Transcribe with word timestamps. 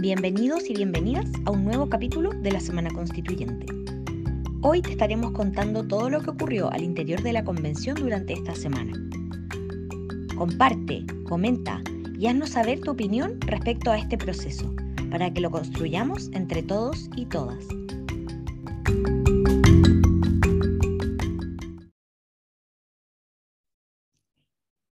Bienvenidos 0.00 0.70
y 0.70 0.74
bienvenidas 0.74 1.26
a 1.44 1.50
un 1.50 1.64
nuevo 1.64 1.88
capítulo 1.88 2.30
de 2.30 2.52
la 2.52 2.60
Semana 2.60 2.88
Constituyente. 2.88 3.66
Hoy 4.62 4.80
te 4.80 4.92
estaremos 4.92 5.32
contando 5.32 5.84
todo 5.88 6.08
lo 6.08 6.20
que 6.20 6.30
ocurrió 6.30 6.70
al 6.70 6.84
interior 6.84 7.20
de 7.20 7.32
la 7.32 7.42
convención 7.42 7.96
durante 7.96 8.34
esta 8.34 8.54
semana. 8.54 8.92
Comparte, 10.36 11.04
comenta 11.28 11.82
y 12.16 12.28
haznos 12.28 12.50
saber 12.50 12.78
tu 12.78 12.92
opinión 12.92 13.40
respecto 13.40 13.90
a 13.90 13.98
este 13.98 14.16
proceso, 14.16 14.72
para 15.10 15.32
que 15.32 15.40
lo 15.40 15.50
construyamos 15.50 16.30
entre 16.32 16.62
todos 16.62 17.10
y 17.16 17.26
todas. 17.26 17.66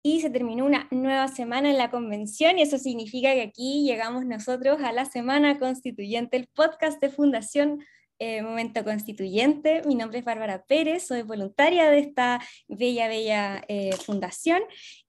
y 0.01 0.21
se 0.21 0.29
terminó 0.29 0.65
una 0.65 0.78
nueva 1.19 1.35
semana 1.35 1.69
en 1.69 1.77
la 1.77 1.91
convención 1.91 2.57
y 2.57 2.61
eso 2.61 2.77
significa 2.77 3.33
que 3.33 3.41
aquí 3.41 3.83
llegamos 3.83 4.25
nosotros 4.25 4.79
a 4.81 4.93
la 4.93 5.03
Semana 5.03 5.59
Constituyente, 5.59 6.37
el 6.37 6.47
podcast 6.47 7.01
de 7.01 7.09
Fundación 7.09 7.83
eh, 8.19 8.41
Momento 8.41 8.85
Constituyente. 8.85 9.81
Mi 9.85 9.95
nombre 9.95 10.19
es 10.19 10.25
Bárbara 10.25 10.63
Pérez, 10.63 11.07
soy 11.07 11.23
voluntaria 11.23 11.89
de 11.89 11.99
esta 11.99 12.39
bella, 12.69 13.09
bella 13.09 13.61
eh, 13.67 13.91
fundación 13.97 14.61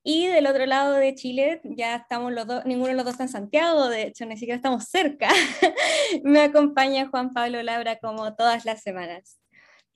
y 0.03 0.27
del 0.27 0.49
otro 0.49 0.67
lado 0.67 0.95
de 0.95 1.15
Chile 1.15 1.61
ya 1.63 1.95
estamos 1.95 2.33
los 2.33 2.45
dos, 2.45 2.65
ninguno 2.65 2.89
de 2.89 2.95
los 2.95 3.05
dos 3.05 3.15
está 3.15 3.25
en 3.25 3.29
Santiago, 3.29 3.89
de 3.89 4.09
hecho 4.09 4.27
ni 4.27 4.37
siquiera 4.37 4.57
estamos 4.57 4.87
cerca. 4.87 5.29
Me 6.25 6.41
acompaña 6.41 7.07
Juan 7.07 7.33
Pablo 7.33 7.63
Labra 7.63 8.01
como 8.01 8.35
todas 8.35 8.65
las 8.65 8.83
semanas. 8.83 9.39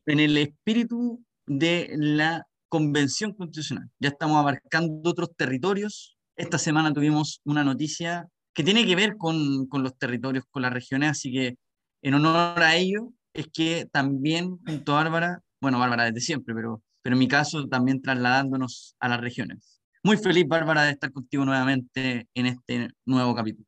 En 0.07 0.21
el 0.21 0.37
espíritu 0.37 1.25
de 1.47 1.91
la 1.97 2.47
convención 2.69 3.33
constitucional. 3.33 3.89
Ya 3.99 4.11
estamos 4.11 4.37
abarcando 4.39 5.11
otros 5.11 5.35
territorios. 5.37 6.17
Esta 6.37 6.59
semana 6.59 6.93
tuvimos 6.93 7.41
una 7.45 7.65
noticia 7.65 8.29
que 8.55 8.63
tiene 8.65 8.87
que 8.87 8.97
ver 8.97 9.17
con, 9.17 9.67
con 9.67 9.83
los 9.83 9.97
territorios, 9.99 10.45
con 10.51 10.63
las 10.63 10.73
regiones, 10.73 11.11
así 11.11 11.33
que 11.33 11.57
en 12.03 12.15
honor 12.15 12.63
a 12.63 12.77
ello 12.77 13.13
es 13.33 13.49
que 13.53 13.87
también 13.91 14.59
junto 14.65 14.93
a 14.93 15.03
Bárbara, 15.03 15.41
bueno, 15.61 15.79
Bárbara 15.79 16.05
desde 16.05 16.21
siempre, 16.21 16.55
pero, 16.55 16.83
pero 17.03 17.15
en 17.15 17.19
mi 17.19 17.29
caso 17.29 17.67
también 17.69 18.01
trasladándonos 18.01 18.95
a 19.01 19.09
las 19.09 19.21
regiones. 19.21 19.81
Muy 20.03 20.17
feliz, 20.17 20.47
Bárbara, 20.47 20.85
de 20.85 20.93
estar 20.93 21.13
contigo 21.13 21.45
nuevamente 21.45 22.29
en 22.35 22.47
este 22.47 22.89
nuevo 23.07 23.35
capítulo. 23.35 23.67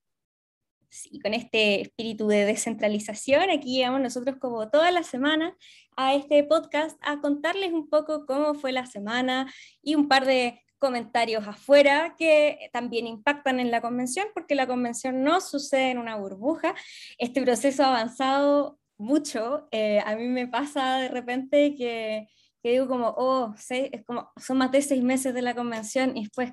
Sí, 0.91 1.19
con 1.21 1.35
este 1.35 1.83
espíritu 1.83 2.29
de 2.29 2.45
descentralización, 2.45 3.51
aquí 3.51 3.75
llegamos 3.75 4.01
nosotros 4.01 4.37
como 4.39 4.71
toda 4.71 4.91
la 4.93 5.03
semana 5.03 5.57
a 5.97 6.15
este 6.15 6.45
podcast 6.45 6.99
a 7.03 7.21
contarles 7.21 7.73
un 7.73 7.89
poco 7.89 8.27
cómo 8.27 8.55
fue 8.55 8.73
la 8.73 8.87
semana 8.87 9.53
y 9.83 9.95
un 9.95 10.09
par 10.09 10.27
de 10.27 10.61
comentarios 10.79 11.47
afuera 11.49 12.15
que 12.19 12.69
también 12.73 13.07
impactan 13.07 13.61
en 13.61 13.71
la 13.71 13.81
convención, 13.81 14.27
porque 14.35 14.55
la 14.55 14.67
convención 14.67 15.23
no 15.23 15.41
sucede 15.41 15.91
en 15.91 15.99
una 15.99 16.17
burbuja. 16.17 16.75
Este 17.19 17.43
proceso 17.43 17.83
ha 17.83 17.89
avanzado 17.89 18.79
mucho. 18.99 19.69
Eh, 19.71 20.01
a 20.05 20.17
mí 20.17 20.29
me 20.29 20.47
pasa 20.47 20.99
de 20.99 21.09
repente 21.09 21.75
que, 21.75 22.29
que 22.63 22.73
digo 22.73 22.89
como, 22.89 23.15
oh, 23.17 23.55
es 23.71 24.05
como, 24.05 24.31
son 24.37 24.59
más 24.59 24.71
de 24.71 24.83
seis 24.83 25.03
meses 25.03 25.35
de 25.35 25.43
la 25.43 25.55
convención 25.55 26.17
y 26.17 26.25
después 26.25 26.53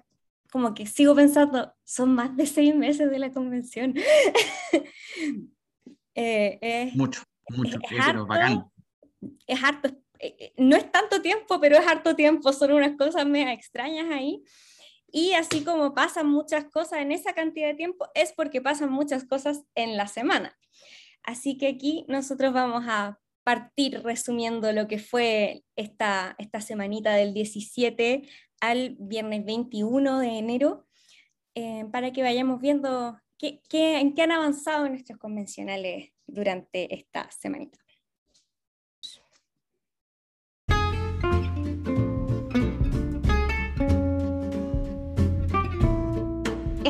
como 0.52 0.74
que 0.76 0.86
sigo 0.86 1.16
pensando, 1.16 1.74
son 1.84 2.14
más 2.14 2.38
de 2.38 2.46
seis 2.46 2.76
meses 2.76 3.10
de 3.10 3.20
la 3.20 3.32
convención. 3.32 3.96
eh, 6.16 6.92
mucho, 6.94 7.24
mucho, 7.50 7.80
es, 7.90 8.00
harto, 8.00 8.28
bacán. 8.28 8.72
Es 9.48 9.64
harto, 9.64 9.90
eh, 10.20 10.36
eh, 10.40 10.54
no 10.58 10.76
es 10.76 10.92
tanto 10.92 11.22
tiempo, 11.22 11.60
pero 11.60 11.78
es 11.78 11.88
harto 11.88 12.16
tiempo, 12.16 12.54
son 12.54 12.74
unas 12.74 12.96
cosas 12.98 13.26
mega 13.26 13.54
extrañas 13.54 14.12
ahí. 14.12 14.44
Y 15.12 15.34
así 15.34 15.64
como 15.64 15.94
pasan 15.94 16.28
muchas 16.28 16.66
cosas 16.66 17.00
en 17.00 17.12
esa 17.12 17.34
cantidad 17.34 17.68
de 17.68 17.76
tiempo, 17.76 18.08
es 18.16 18.34
porque 18.34 18.62
pasan 18.62 18.92
muchas 18.92 19.26
cosas 19.26 19.64
en 19.76 19.96
la 19.96 20.08
semana. 20.08 20.58
Así 21.22 21.58
que 21.58 21.68
aquí 21.68 22.06
nosotros 22.08 22.54
vamos 22.54 22.84
a 22.88 23.20
partir 23.44 24.02
resumiendo 24.02 24.72
lo 24.72 24.88
que 24.88 25.00
fue 25.00 25.64
esta, 25.76 26.36
esta 26.38 26.62
semanita 26.62 27.14
del 27.14 27.34
17 27.34 28.28
al 28.62 28.96
viernes 28.98 29.46
21 29.46 30.20
de 30.20 30.38
enero 30.38 30.88
eh, 31.56 31.86
para 31.92 32.12
que 32.12 32.24
vayamos 32.24 32.62
viendo 32.62 33.20
qué, 33.38 33.62
en 33.72 34.14
qué 34.14 34.22
han 34.22 34.32
avanzado 34.32 34.88
nuestros 34.88 35.20
convencionales 35.20 36.12
durante 36.26 36.94
esta 36.96 37.30
semanita. 37.30 37.83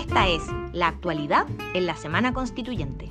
Esta 0.06 0.28
es 0.28 0.44
la 0.74 0.90
actualidad 0.90 1.48
en 1.74 1.86
la 1.86 1.96
Semana 1.96 2.34
Constituyente. 2.34 3.10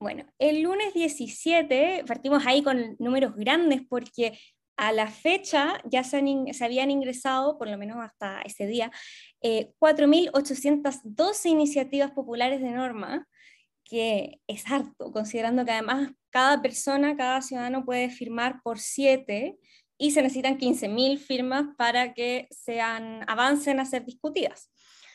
Bueno, 0.00 0.24
el 0.40 0.62
lunes 0.62 0.94
17 0.94 2.02
partimos 2.08 2.44
ahí 2.44 2.64
con 2.64 2.96
números 2.98 3.36
grandes 3.36 3.82
porque 3.88 4.36
a 4.76 4.90
la 4.90 5.06
fecha 5.06 5.80
ya 5.84 6.02
se, 6.02 6.18
habían 6.60 6.90
ingresado, 6.90 7.56
por 7.56 7.68
lo 7.68 7.78
menos 7.78 7.98
hasta 8.00 8.42
ese 8.42 8.66
día, 8.66 8.90
4.812 9.40 11.46
eh, 11.46 11.48
iniciativas 11.50 12.10
populares 12.10 12.60
de 12.60 12.72
norma, 12.72 13.28
que 13.84 14.40
es 14.48 14.66
harto, 14.66 15.12
considerando 15.12 15.64
que 15.64 15.70
además 15.70 16.10
cada 16.30 16.60
persona, 16.60 17.16
cada 17.16 17.42
ciudadano 17.42 17.84
puede 17.84 18.10
firmar 18.10 18.60
por 18.64 18.80
siete 18.80 19.56
y 19.98 20.12
se 20.12 20.22
necesitan 20.22 20.58
15.000 20.58 21.18
firmas 21.18 21.66
para 21.76 22.14
que 22.14 22.46
sean, 22.50 23.24
avancen 23.26 23.80
a 23.80 23.84
ser 23.84 24.04
discutidas. 24.04 24.70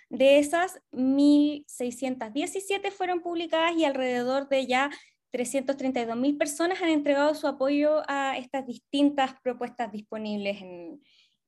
De 0.09 0.37
esas, 0.37 0.79
1.617 0.91 2.91
fueron 2.91 3.21
publicadas 3.21 3.75
y 3.77 3.85
alrededor 3.85 4.49
de 4.49 4.67
ya 4.67 4.91
332.000 5.31 6.37
personas 6.37 6.81
han 6.81 6.89
entregado 6.89 7.33
su 7.33 7.47
apoyo 7.47 8.03
a 8.07 8.37
estas 8.37 8.67
distintas 8.67 9.33
propuestas 9.41 9.91
disponibles 9.91 10.61
en, 10.61 11.01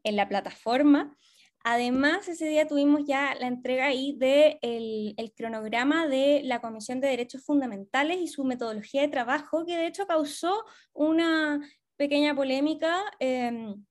la 0.04 0.30
plataforma. 0.30 1.16
Además, 1.64 2.28
ese 2.28 2.48
día 2.48 2.68
tuvimos 2.68 3.06
ya 3.08 3.34
la 3.36 3.48
entrega 3.48 3.88
ahí 3.88 4.12
del 4.12 4.60
de 4.62 5.16
el 5.18 5.34
cronograma 5.34 6.08
de 6.08 6.42
la 6.44 6.62
Comisión 6.62 7.02
de 7.02 7.08
Derechos 7.08 7.44
Fundamentales 7.44 8.20
y 8.20 8.28
su 8.28 8.44
metodología 8.44 9.02
de 9.02 9.08
trabajo, 9.08 9.66
que 9.66 9.76
de 9.76 9.88
hecho 9.88 10.06
causó 10.06 10.64
una 10.94 11.60
pequeña 11.98 12.36
polémica. 12.36 13.04
Em, 13.20 13.86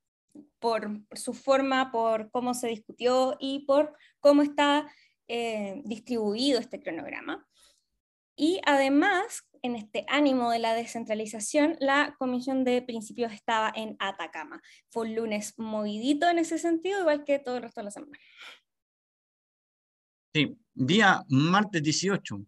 por 0.59 1.01
su 1.13 1.35
forma, 1.35 1.93
por 1.93 2.31
cómo 2.31 2.55
se 2.55 2.69
discutió 2.69 3.37
y 3.39 3.67
por 3.67 3.95
cómo 4.21 4.43
está 4.43 4.91
eh, 5.29 5.83
distribuido 5.85 6.59
este 6.59 6.81
cronograma. 6.81 7.47
Y 8.37 8.61
además, 8.67 9.49
en 9.63 9.77
este 9.77 10.05
ánimo 10.09 10.51
de 10.51 10.59
la 10.59 10.75
descentralización, 10.75 11.77
la 11.81 12.17
Comisión 12.19 12.65
de 12.65 12.83
Principios 12.83 13.33
estaba 13.33 13.73
en 13.75 13.97
Atacama. 14.01 14.61
Fue 14.91 15.07
un 15.07 15.15
lunes 15.15 15.55
movidito 15.57 16.29
en 16.29 16.39
ese 16.39 16.59
sentido, 16.59 17.01
igual 17.01 17.25
que 17.25 17.39
todo 17.39 17.57
el 17.57 17.63
resto 17.63 17.81
de 17.81 17.85
la 17.85 17.91
semana. 17.91 18.19
Sí, 20.35 20.59
día 20.75 21.23
martes 21.29 21.83
18. 21.83 22.45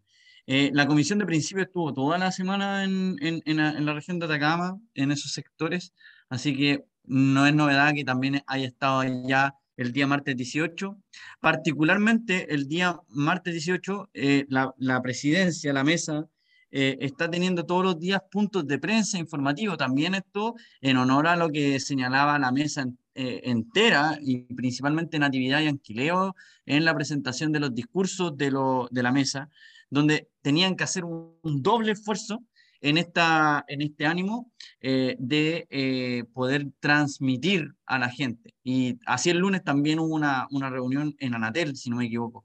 Eh, 0.47 0.71
la 0.73 0.87
Comisión 0.87 1.19
de 1.19 1.27
Principios 1.27 1.67
estuvo 1.67 1.93
toda 1.93 2.19
la 2.19 2.31
semana 2.33 2.85
en, 2.85 3.17
en, 3.21 3.57
la 3.57 3.93
región 3.93 4.19
de 4.19 4.27
Atacama, 4.27 4.81
en 4.95 5.11
esos 5.11 5.33
sectores, 5.33 5.93
así 6.29 6.57
que 6.57 6.85
no 7.05 7.47
es 7.47 7.55
novedad 7.55 7.95
que 7.95 8.05
también 8.05 8.43
haya 8.47 8.67
estado 8.67 9.03
ya 9.27 9.55
el 9.77 9.93
día 9.93 10.07
martes 10.07 10.37
18. 10.37 10.97
Particularmente 11.41 12.53
el 12.53 12.69
día 12.69 12.99
martes 13.09 13.55
18, 13.55 14.11
eh, 14.15 14.47
la, 14.49 15.03
presidencia, 15.03 15.73
la 15.73 15.85
mesa, 15.85 16.27
eh, 16.71 16.99
está 17.01 17.31
teniendo 17.31 17.65
todos 17.65 17.85
los 17.85 17.99
días 18.01 18.21
puntos 18.31 18.67
de 18.67 18.79
prensa 18.79 19.19
informativo. 19.19 19.77
También 19.77 20.15
esto 20.15 20.55
en 20.81 20.97
honor 20.97 21.29
a 21.29 21.37
lo 21.37 21.51
que 21.51 21.79
señalaba 21.81 22.39
la 22.39 22.53
mesa 22.53 22.87
eh, 23.15 23.41
entera 23.45 24.19
y 24.21 24.43
principalmente 24.55 25.19
Natividad 25.19 25.61
y 25.61 25.69
Anquileo 25.69 26.35
en 26.67 26.85
la 26.85 26.95
presentación 26.95 27.53
de 27.53 27.61
los 27.61 27.75
discursos 27.75 28.37
de, 28.37 28.51
lo, 28.51 28.89
de 28.91 29.03
la 29.03 29.13
mesa, 29.13 29.49
donde 29.91 30.29
tenían 30.43 30.77
que 30.77 30.85
hacer 30.85 31.05
un 31.05 31.63
doble 31.63 31.93
esfuerzo 31.93 32.43
en, 32.81 32.99
esta, 32.99 33.65
en 33.69 33.83
este 33.83 34.07
ánimo 34.07 34.53
eh, 34.81 35.17
de 35.19 35.67
eh, 35.71 36.25
poder 36.33 36.69
transmitir 36.81 37.75
a 37.87 37.99
la 37.99 38.09
gente. 38.09 38.55
Y 38.63 38.99
así 39.07 39.31
el 39.31 39.39
lunes 39.39 39.65
también 39.65 39.99
hubo 39.99 40.15
una, 40.15 40.47
una 40.51 40.71
reunión 40.71 41.15
en 41.19 41.35
Anatel, 41.35 41.77
si 41.77 41.91
no 41.91 41.97
me 41.97 42.07
equivoco. 42.07 42.45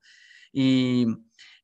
Y 0.52 1.06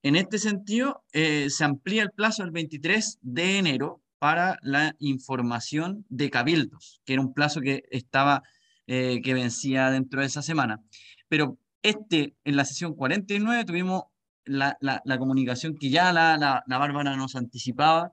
en 0.03 0.15
este 0.15 0.39
sentido, 0.39 1.03
eh, 1.11 1.49
se 1.49 1.63
amplía 1.63 2.03
el 2.03 2.11
plazo 2.11 2.43
al 2.43 2.51
23 2.51 3.19
de 3.21 3.57
enero 3.57 4.01
para 4.19 4.57
la 4.61 4.95
información 4.99 6.05
de 6.09 6.29
cabildos, 6.29 7.01
que 7.05 7.13
era 7.13 7.21
un 7.21 7.33
plazo 7.33 7.61
que 7.61 7.83
estaba, 7.91 8.41
que 8.87 9.33
vencía 9.33 9.91
dentro 9.91 10.21
de 10.21 10.27
esa 10.27 10.41
semana. 10.41 10.81
Pero 11.27 11.59
este, 11.83 12.35
en 12.45 12.55
la 12.55 12.65
sesión 12.65 12.95
49 12.95 13.65
tuvimos 13.65 14.05
la, 14.47 14.77
la, 14.81 15.01
la 15.05 15.17
comunicación 15.17 15.75
que 15.77 15.89
ya 15.89 16.11
la, 16.13 16.37
la, 16.37 16.77
Bárbara 16.77 17.15
nos 17.15 17.35
anticipaba, 17.35 18.11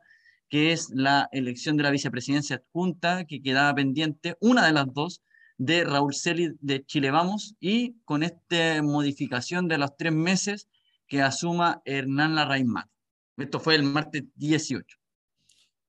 que 0.48 0.72
es 0.72 0.90
la 0.90 1.28
elección 1.32 1.76
de 1.76 1.82
la 1.82 1.90
vicepresidencia 1.90 2.56
adjunta, 2.56 3.24
que 3.24 3.42
quedaba 3.42 3.74
pendiente, 3.74 4.36
una 4.40 4.66
de 4.66 4.72
las 4.72 4.92
dos, 4.92 5.22
de 5.56 5.84
Raúl 5.84 6.14
Celi 6.14 6.56
de 6.60 6.84
Chile 6.84 7.10
Vamos 7.10 7.54
y 7.60 7.94
con 8.04 8.22
esta 8.22 8.82
modificación 8.82 9.68
de 9.68 9.78
los 9.78 9.96
tres 9.96 10.12
meses 10.12 10.68
que 11.06 11.22
asuma 11.22 11.80
Hernán 11.84 12.34
Larraín 12.34 12.68
Mate. 12.68 12.90
Esto 13.36 13.60
fue 13.60 13.76
el 13.76 13.84
martes 13.84 14.24
18. 14.34 14.98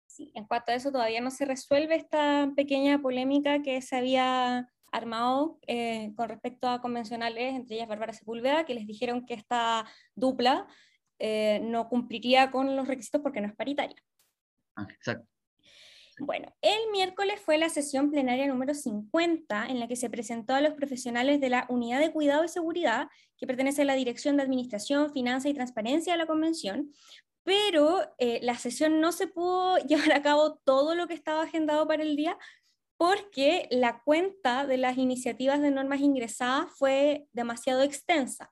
Sí, 0.05 0.31
en 0.33 0.45
cuanto 0.45 0.71
a 0.71 0.75
eso 0.75 0.91
todavía 0.91 1.19
no 1.21 1.31
se 1.31 1.45
resuelve 1.45 1.95
esta 1.95 2.49
pequeña 2.55 3.01
polémica 3.01 3.61
que 3.61 3.81
se 3.81 3.97
había 3.97 4.69
armado 4.95 5.59
eh, 5.67 6.13
con 6.15 6.29
respecto 6.29 6.67
a 6.67 6.81
convencionales, 6.81 7.53
entre 7.53 7.75
ellas 7.75 7.87
Bárbara 7.87 8.13
Sepúlveda, 8.13 8.65
que 8.65 8.73
les 8.73 8.87
dijeron 8.87 9.25
que 9.25 9.33
esta 9.33 9.85
dupla 10.15 10.67
eh, 11.19 11.59
no 11.63 11.87
cumpliría 11.89 12.51
con 12.51 12.75
los 12.75 12.87
requisitos 12.87 13.21
porque 13.21 13.41
no 13.41 13.47
es 13.47 13.55
paritaria. 13.55 13.95
Ah, 14.75 14.87
exacto. 14.89 15.27
Bueno, 16.19 16.47
el 16.61 16.91
miércoles 16.93 17.41
fue 17.41 17.57
la 17.57 17.67
sesión 17.67 18.09
plenaria 18.09 18.47
número 18.47 18.73
50 18.73 19.67
en 19.67 19.81
la 19.81 19.87
que 19.87 19.97
se 19.97 20.09
presentó 20.09 20.53
a 20.53 20.61
los 20.61 20.73
profesionales 20.73 21.41
de 21.41 21.49
la 21.49 21.65
Unidad 21.67 21.99
de 21.99 22.13
Cuidado 22.13 22.45
y 22.45 22.47
Seguridad, 22.47 23.09
que 23.37 23.45
pertenece 23.45 23.81
a 23.81 23.85
la 23.85 23.95
Dirección 23.95 24.37
de 24.37 24.43
Administración, 24.43 25.11
Finanza 25.11 25.49
y 25.49 25.53
Transparencia 25.53 26.13
de 26.13 26.19
la 26.19 26.25
Convención, 26.25 26.89
pero 27.43 27.99
eh, 28.17 28.39
la 28.43 28.55
sesión 28.57 29.01
no 29.01 29.11
se 29.11 29.27
pudo 29.27 29.77
llevar 29.87 30.13
a 30.13 30.21
cabo 30.21 30.55
todo 30.63 30.95
lo 30.95 31.07
que 31.07 31.13
estaba 31.13 31.43
agendado 31.43 31.85
para 31.85 32.03
el 32.03 32.15
día 32.15 32.37
porque 32.97 33.67
la 33.71 34.01
cuenta 34.03 34.65
de 34.65 34.77
las 34.77 34.97
iniciativas 34.97 35.61
de 35.61 35.71
normas 35.71 35.99
ingresadas 35.99 36.71
fue 36.77 37.27
demasiado 37.33 37.81
extensa. 37.81 38.51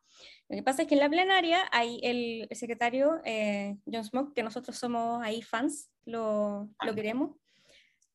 Lo 0.50 0.58
que 0.58 0.64
pasa 0.64 0.84
es 0.84 0.88
que 0.88 0.96
en 0.96 1.00
la 1.00 1.10
plenaria 1.10 1.68
hay 1.72 2.00
el, 2.04 2.48
secretario 2.52 3.22
eh, 3.26 3.78
John 3.86 4.04
Smoke, 4.04 4.34
que 4.34 4.44
nosotros 4.44 4.78
somos 4.78 5.24
ahí 5.24 5.42
fans, 5.42 5.90
lo, 6.06 6.70
lo 6.86 6.96
queremos 6.96 7.32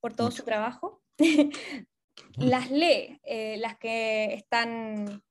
por 0.00 0.14
todo 0.14 0.30
su 0.30 0.44
trabajo, 0.44 1.02
las 2.36 2.70
lee, 2.70 3.20
eh, 3.24 3.56
las 3.58 3.78
que 3.78 4.34
están... 4.34 5.22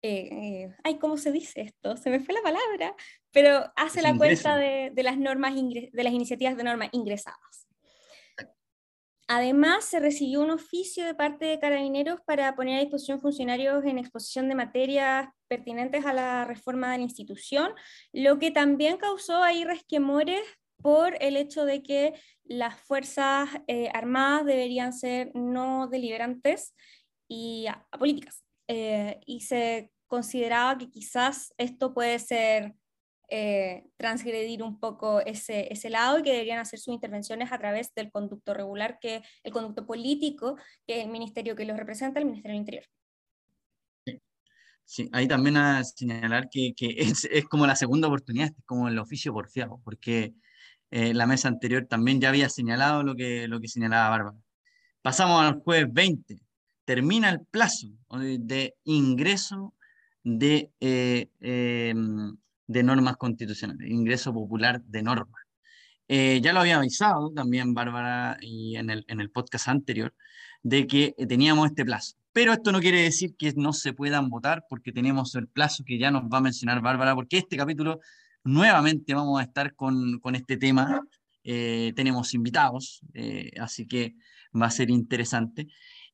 Eh, 0.00 0.72
ay, 0.84 0.98
¿cómo 0.98 1.16
se 1.16 1.32
dice 1.32 1.62
esto? 1.62 1.96
Se 1.96 2.10
me 2.10 2.20
fue 2.20 2.34
la 2.34 2.42
palabra, 2.42 2.94
pero 3.32 3.72
hace 3.74 4.00
la 4.00 4.16
cuenta 4.16 4.56
de, 4.56 4.90
de, 4.94 5.02
las 5.02 5.18
normas 5.18 5.54
de 5.54 5.90
las 6.04 6.12
iniciativas 6.12 6.56
de 6.56 6.62
norma 6.62 6.88
ingresadas. 6.92 7.67
Además, 9.30 9.84
se 9.84 10.00
recibió 10.00 10.40
un 10.40 10.50
oficio 10.50 11.04
de 11.04 11.14
parte 11.14 11.44
de 11.44 11.60
carabineros 11.60 12.20
para 12.22 12.56
poner 12.56 12.78
a 12.78 12.80
disposición 12.80 13.20
funcionarios 13.20 13.84
en 13.84 13.98
exposición 13.98 14.48
de 14.48 14.54
materias 14.54 15.28
pertinentes 15.48 16.06
a 16.06 16.14
la 16.14 16.46
reforma 16.46 16.90
de 16.90 16.98
la 16.98 17.04
institución, 17.04 17.72
lo 18.12 18.38
que 18.38 18.50
también 18.50 18.96
causó 18.96 19.42
ahí 19.42 19.64
resquemores 19.64 20.40
por 20.80 21.14
el 21.22 21.36
hecho 21.36 21.66
de 21.66 21.82
que 21.82 22.14
las 22.44 22.80
Fuerzas 22.80 23.50
eh, 23.66 23.90
Armadas 23.92 24.46
deberían 24.46 24.94
ser 24.94 25.30
no 25.34 25.88
deliberantes 25.88 26.74
y 27.28 27.66
apolíticas. 27.90 28.42
Eh, 28.66 29.20
y 29.26 29.42
se 29.42 29.92
consideraba 30.06 30.78
que 30.78 30.88
quizás 30.88 31.52
esto 31.58 31.92
puede 31.92 32.18
ser 32.18 32.74
eh, 33.28 33.84
transgredir 33.96 34.62
un 34.62 34.80
poco 34.80 35.20
ese, 35.20 35.72
ese, 35.72 35.90
lado 35.90 36.18
y 36.18 36.22
que 36.22 36.32
deberían 36.32 36.58
hacer 36.58 36.78
sus 36.78 36.94
intervenciones 36.94 37.52
a 37.52 37.58
través 37.58 37.92
del 37.94 38.10
conducto 38.10 38.54
regular, 38.54 38.98
que 39.00 39.22
el 39.42 39.52
conducto 39.52 39.86
político, 39.86 40.56
que 40.86 40.98
es 40.98 41.04
el 41.04 41.10
ministerio 41.10 41.54
que 41.54 41.64
los 41.64 41.76
representa, 41.76 42.20
el 42.20 42.26
Ministerio 42.26 42.52
del 42.52 42.60
Interior. 42.60 42.84
Sí, 44.84 45.10
ahí 45.12 45.28
también 45.28 45.58
a 45.58 45.84
señalar 45.84 46.48
que, 46.48 46.72
que 46.74 46.86
es, 46.98 47.28
es, 47.30 47.44
como 47.44 47.66
la 47.66 47.76
segunda 47.76 48.08
oportunidad, 48.08 48.48
es 48.48 48.64
como 48.64 48.88
el 48.88 48.98
oficio 48.98 49.34
porfiado, 49.34 49.80
porque 49.84 50.32
eh, 50.90 51.12
la 51.12 51.26
mesa 51.26 51.48
anterior 51.48 51.84
también 51.86 52.20
ya 52.20 52.30
había 52.30 52.48
señalado 52.48 53.02
lo 53.02 53.14
que, 53.14 53.46
lo 53.48 53.60
que 53.60 53.68
señalaba 53.68 54.08
Bárbara. 54.08 54.38
Pasamos 55.02 55.42
al 55.42 55.60
jueves 55.60 55.92
20. 55.92 56.40
Termina 56.86 57.28
el 57.28 57.40
plazo 57.40 57.88
de 58.10 58.74
ingreso 58.84 59.74
de, 60.24 60.72
eh, 60.80 61.28
em, 61.40 62.36
de 62.68 62.82
normas 62.84 63.16
constitucionales, 63.16 63.90
ingreso 63.90 64.32
popular 64.32 64.80
de 64.82 65.02
normas. 65.02 65.42
Eh, 66.06 66.40
ya 66.42 66.52
lo 66.52 66.60
había 66.60 66.78
avisado 66.78 67.32
también 67.32 67.74
Bárbara 67.74 68.38
y 68.40 68.76
en 68.76 68.90
el, 68.90 69.04
en 69.08 69.20
el 69.20 69.30
podcast 69.30 69.68
anterior 69.68 70.14
de 70.62 70.86
que 70.86 71.14
teníamos 71.28 71.66
este 71.66 71.84
plazo. 71.84 72.16
Pero 72.32 72.52
esto 72.52 72.70
no 72.70 72.80
quiere 72.80 73.02
decir 73.02 73.34
que 73.36 73.52
no 73.56 73.72
se 73.72 73.92
puedan 73.92 74.28
votar 74.28 74.64
porque 74.68 74.92
tenemos 74.92 75.34
el 75.34 75.48
plazo 75.48 75.82
que 75.84 75.98
ya 75.98 76.10
nos 76.10 76.24
va 76.24 76.38
a 76.38 76.42
mencionar 76.42 76.80
Bárbara, 76.80 77.14
porque 77.14 77.38
este 77.38 77.56
capítulo 77.56 78.00
nuevamente 78.44 79.14
vamos 79.14 79.40
a 79.40 79.44
estar 79.44 79.74
con, 79.74 80.20
con 80.20 80.34
este 80.34 80.56
tema. 80.56 81.02
Eh, 81.42 81.92
tenemos 81.96 82.34
invitados, 82.34 83.00
eh, 83.14 83.50
así 83.58 83.86
que 83.86 84.14
va 84.54 84.66
a 84.66 84.70
ser 84.70 84.90
interesante. 84.90 85.68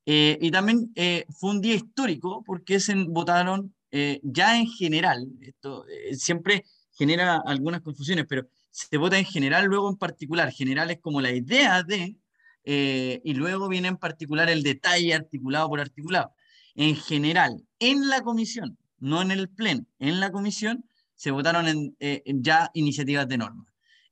Eh, 0.06 0.38
y 0.40 0.50
también 0.50 0.92
fue 1.30 1.50
un 1.50 1.60
día 1.60 1.74
histórico 1.74 2.42
porque 2.44 2.78
se 2.78 2.94
votaron 2.94 3.74
ya 4.22 4.58
en 4.58 4.66
general, 4.66 5.28
esto 5.40 5.84
siempre 6.12 6.64
genera 6.92 7.40
algunas 7.46 7.80
confusiones, 7.80 8.26
pero 8.28 8.48
se 8.70 8.96
vota 8.96 9.18
en 9.18 9.24
general, 9.24 9.66
luego 9.66 9.88
en 9.88 9.96
particular. 9.96 10.50
General 10.52 10.90
es 10.90 10.98
como 11.00 11.20
la 11.20 11.30
idea 11.30 11.82
de, 11.82 12.16
y 12.64 13.34
luego 13.34 13.68
viene 13.68 13.88
en 13.88 13.96
particular 13.96 14.50
el 14.50 14.62
detalle 14.62 15.14
articulado 15.14 15.68
por 15.68 15.80
articulado. 15.80 16.34
En 16.74 16.96
general, 16.96 17.62
en 17.78 18.08
la 18.08 18.22
comisión, 18.22 18.76
no 18.98 19.22
en 19.22 19.30
el 19.30 19.48
pleno, 19.48 19.86
en 19.98 20.18
la 20.18 20.32
comisión, 20.32 20.84
se 21.14 21.30
votaron 21.30 21.96
eh, 22.00 22.22
en, 22.26 22.42
ya 22.42 22.70
iniciativas 22.74 23.28
de 23.28 23.38
norma. 23.38 23.64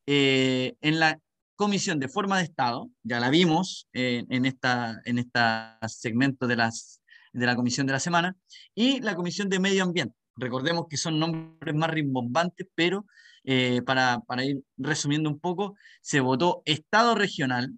Eh, 0.07 0.77
en 0.81 0.99
la 0.99 1.21
Comisión 1.57 2.01
de 2.01 2.09
Forma 2.09 2.39
de 2.39 2.45
Estado, 2.45 2.91
ya 3.03 3.21
la 3.21 3.31
vimos 3.31 3.87
eh, 3.93 4.25
en, 4.31 4.47
esta, 4.47 5.01
en 5.05 5.19
este 5.19 5.39
segmento 5.89 6.47
de, 6.47 6.57
las, 6.57 7.02
de 7.33 7.47
la 7.47 7.57
Comisión 7.57 7.87
de 7.87 7.93
la 7.93 8.01
Semana, 8.01 8.37
y 8.75 9.01
la 9.01 9.15
Comisión 9.15 9.49
de 9.49 9.59
Medio 9.59 9.83
Ambiente. 9.83 10.15
Recordemos 10.37 10.87
que 10.89 10.97
son 10.97 11.19
nombres 11.19 11.75
más 11.75 11.91
rimbombantes, 11.91 12.67
pero 12.75 13.07
para, 13.85 14.21
para 14.21 14.45
ir 14.45 14.63
resumiendo 14.77 15.29
un 15.29 15.41
poco, 15.41 15.75
se 16.01 16.21
votó 16.21 16.63
Estado 16.65 17.15
regional, 17.15 17.73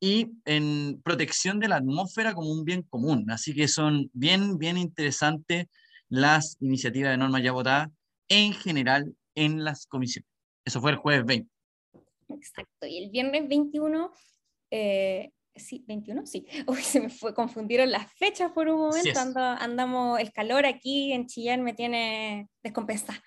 y 0.00 0.32
en 0.44 1.00
protección 1.02 1.58
de 1.58 1.68
la 1.68 1.76
atmósfera 1.76 2.34
como 2.34 2.50
un 2.50 2.64
bien 2.64 2.82
común. 2.82 3.30
Así 3.30 3.54
que 3.54 3.68
son 3.68 4.10
bien, 4.12 4.58
bien 4.58 4.76
interesantes 4.76 5.66
las 6.08 6.56
iniciativas 6.60 7.10
de 7.10 7.16
norma 7.16 7.40
ya 7.40 7.52
votadas 7.52 7.88
en 8.28 8.52
general 8.52 9.14
en 9.34 9.64
las 9.64 9.86
comisiones. 9.86 10.28
Eso 10.64 10.80
fue 10.80 10.92
el 10.92 10.96
jueves 10.96 11.24
20. 11.24 11.50
Exacto, 12.28 12.86
y 12.86 13.04
el 13.04 13.10
viernes 13.10 13.48
21, 13.48 14.12
eh, 14.70 15.30
sí, 15.56 15.84
21, 15.86 16.26
sí, 16.26 16.46
Uy, 16.66 16.82
se 16.82 17.00
me 17.00 17.10
fue, 17.10 17.34
confundieron 17.34 17.90
las 17.90 18.12
fechas 18.12 18.52
por 18.52 18.68
un 18.68 18.78
momento, 18.80 19.20
andamos, 19.40 20.20
el 20.20 20.32
calor 20.32 20.66
aquí 20.66 21.12
en 21.12 21.26
Chillán 21.26 21.62
me 21.62 21.72
tiene 21.72 22.48
descompensada. 22.62 23.22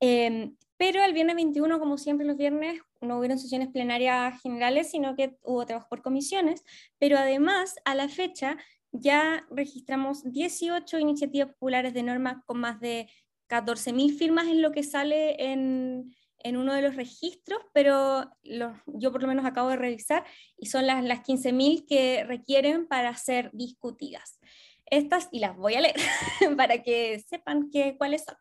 Em, 0.00 0.56
pero 0.76 1.02
el 1.04 1.12
viernes 1.12 1.36
21, 1.36 1.78
como 1.78 1.96
siempre 1.96 2.26
los 2.26 2.36
viernes, 2.36 2.80
no 3.00 3.18
hubieron 3.18 3.38
sesiones 3.38 3.68
plenarias 3.68 4.40
generales, 4.42 4.90
sino 4.90 5.14
que 5.14 5.36
hubo 5.42 5.64
trabajo 5.64 5.88
por 5.88 6.02
comisiones, 6.02 6.64
pero 6.98 7.18
además 7.18 7.76
a 7.84 7.94
la 7.94 8.08
fecha 8.08 8.56
ya 8.90 9.46
registramos 9.50 10.22
18 10.24 10.98
iniciativas 10.98 11.48
populares 11.48 11.94
de 11.94 12.02
norma 12.02 12.42
con 12.46 12.58
más 12.58 12.80
de 12.80 13.08
14.000 13.48 14.16
firmas 14.16 14.46
es 14.48 14.56
lo 14.56 14.72
que 14.72 14.82
sale 14.82 15.52
en, 15.52 16.14
en, 16.44 16.56
uno 16.56 16.74
de 16.74 16.82
los 16.82 16.96
registros, 16.96 17.60
pero 17.72 18.30
yo 18.42 19.12
por 19.12 19.22
lo 19.22 19.28
menos 19.28 19.44
acabo 19.44 19.68
de 19.68 19.76
revisar 19.76 20.24
y 20.56 20.66
son 20.66 20.86
las, 20.86 21.02
las 21.04 21.20
15.000 21.20 21.86
que 21.86 22.24
requieren 22.24 22.86
para 22.86 23.16
ser 23.16 23.50
discutidas. 23.52 24.38
Estas, 24.86 25.28
y 25.32 25.40
las 25.40 25.56
voy 25.56 25.74
a 25.74 25.80
leer 25.80 25.96
para 26.56 26.82
que 26.82 27.18
sepan 27.26 27.70
que, 27.70 27.96
cuáles 27.96 28.24
son. 28.24 28.36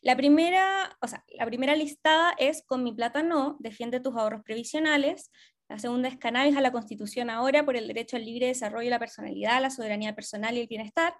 La 0.00 0.16
primera, 0.16 0.96
o 1.00 1.06
sea, 1.06 1.24
la 1.28 1.46
primera 1.46 1.76
listada 1.76 2.34
es 2.38 2.64
Con 2.66 2.82
mi 2.82 2.92
plata 2.92 3.22
no, 3.22 3.56
defiende 3.60 4.00
tus 4.00 4.16
ahorros 4.16 4.42
previsionales. 4.42 5.30
La 5.68 5.78
segunda 5.78 6.08
es 6.08 6.18
Cannabis 6.18 6.56
a 6.56 6.60
la 6.60 6.72
Constitución 6.72 7.30
ahora 7.30 7.64
por 7.64 7.76
el 7.76 7.86
derecho 7.86 8.16
al 8.16 8.24
libre 8.24 8.48
desarrollo 8.48 8.86
de 8.86 8.90
la 8.90 8.98
personalidad, 8.98 9.62
la 9.62 9.70
soberanía 9.70 10.14
personal 10.14 10.56
y 10.56 10.60
el 10.60 10.66
bienestar. 10.66 11.14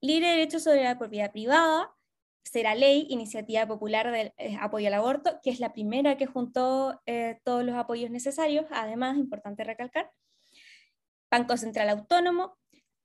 Libre 0.00 0.28
derecho 0.28 0.60
sobre 0.60 0.84
la 0.84 0.98
propiedad 0.98 1.32
privada 1.32 1.95
será 2.46 2.74
ley, 2.74 3.06
iniciativa 3.10 3.66
popular 3.66 4.12
de 4.12 4.32
eh, 4.38 4.56
apoyo 4.60 4.86
al 4.86 4.94
aborto, 4.94 5.40
que 5.42 5.50
es 5.50 5.58
la 5.58 5.72
primera 5.72 6.16
que 6.16 6.26
juntó 6.26 7.00
eh, 7.04 7.40
todos 7.44 7.64
los 7.64 7.74
apoyos 7.74 8.10
necesarios, 8.10 8.66
además, 8.70 9.16
importante 9.16 9.64
recalcar. 9.64 10.10
Banco 11.30 11.56
Central 11.56 11.88
Autónomo, 11.88 12.56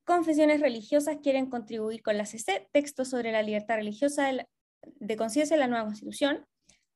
confesiones 0.06 0.62
religiosas 0.62 1.18
quieren 1.24 1.50
contribuir 1.50 2.04
con 2.04 2.18
la 2.18 2.26
CC, 2.26 2.70
texto 2.72 3.04
sobre 3.04 3.32
la 3.32 3.42
libertad 3.42 3.76
religiosa 3.76 4.32
de, 4.32 4.48
de 4.84 5.18
conciencia 5.18 5.56
en 5.56 5.62
la 5.62 5.68
nueva 5.68 5.86
constitución, 5.86 6.46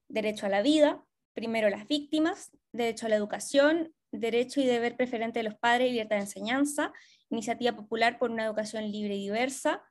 derecho 0.08 0.46
a 0.46 0.50
la 0.50 0.62
vida, 0.62 1.04
primero 1.34 1.70
las 1.70 1.88
víctimas, 1.88 2.52
derecho 2.72 3.08
a 3.08 3.10
la 3.10 3.16
educación, 3.16 3.94
derecho 4.12 4.62
y 4.62 4.68
deber 4.68 4.96
preferente 4.96 5.40
de 5.40 5.44
los 5.44 5.56
padres 5.56 5.92
libertad 5.92 6.18
de 6.18 6.24
enseñanza, 6.24 6.94
iniciativa 7.30 7.75
popular 7.75 8.20
por 8.20 8.30
una 8.30 8.46
educación 8.46 8.92
libre 8.92 9.16
y 9.16 9.24
diversa, 9.24 9.82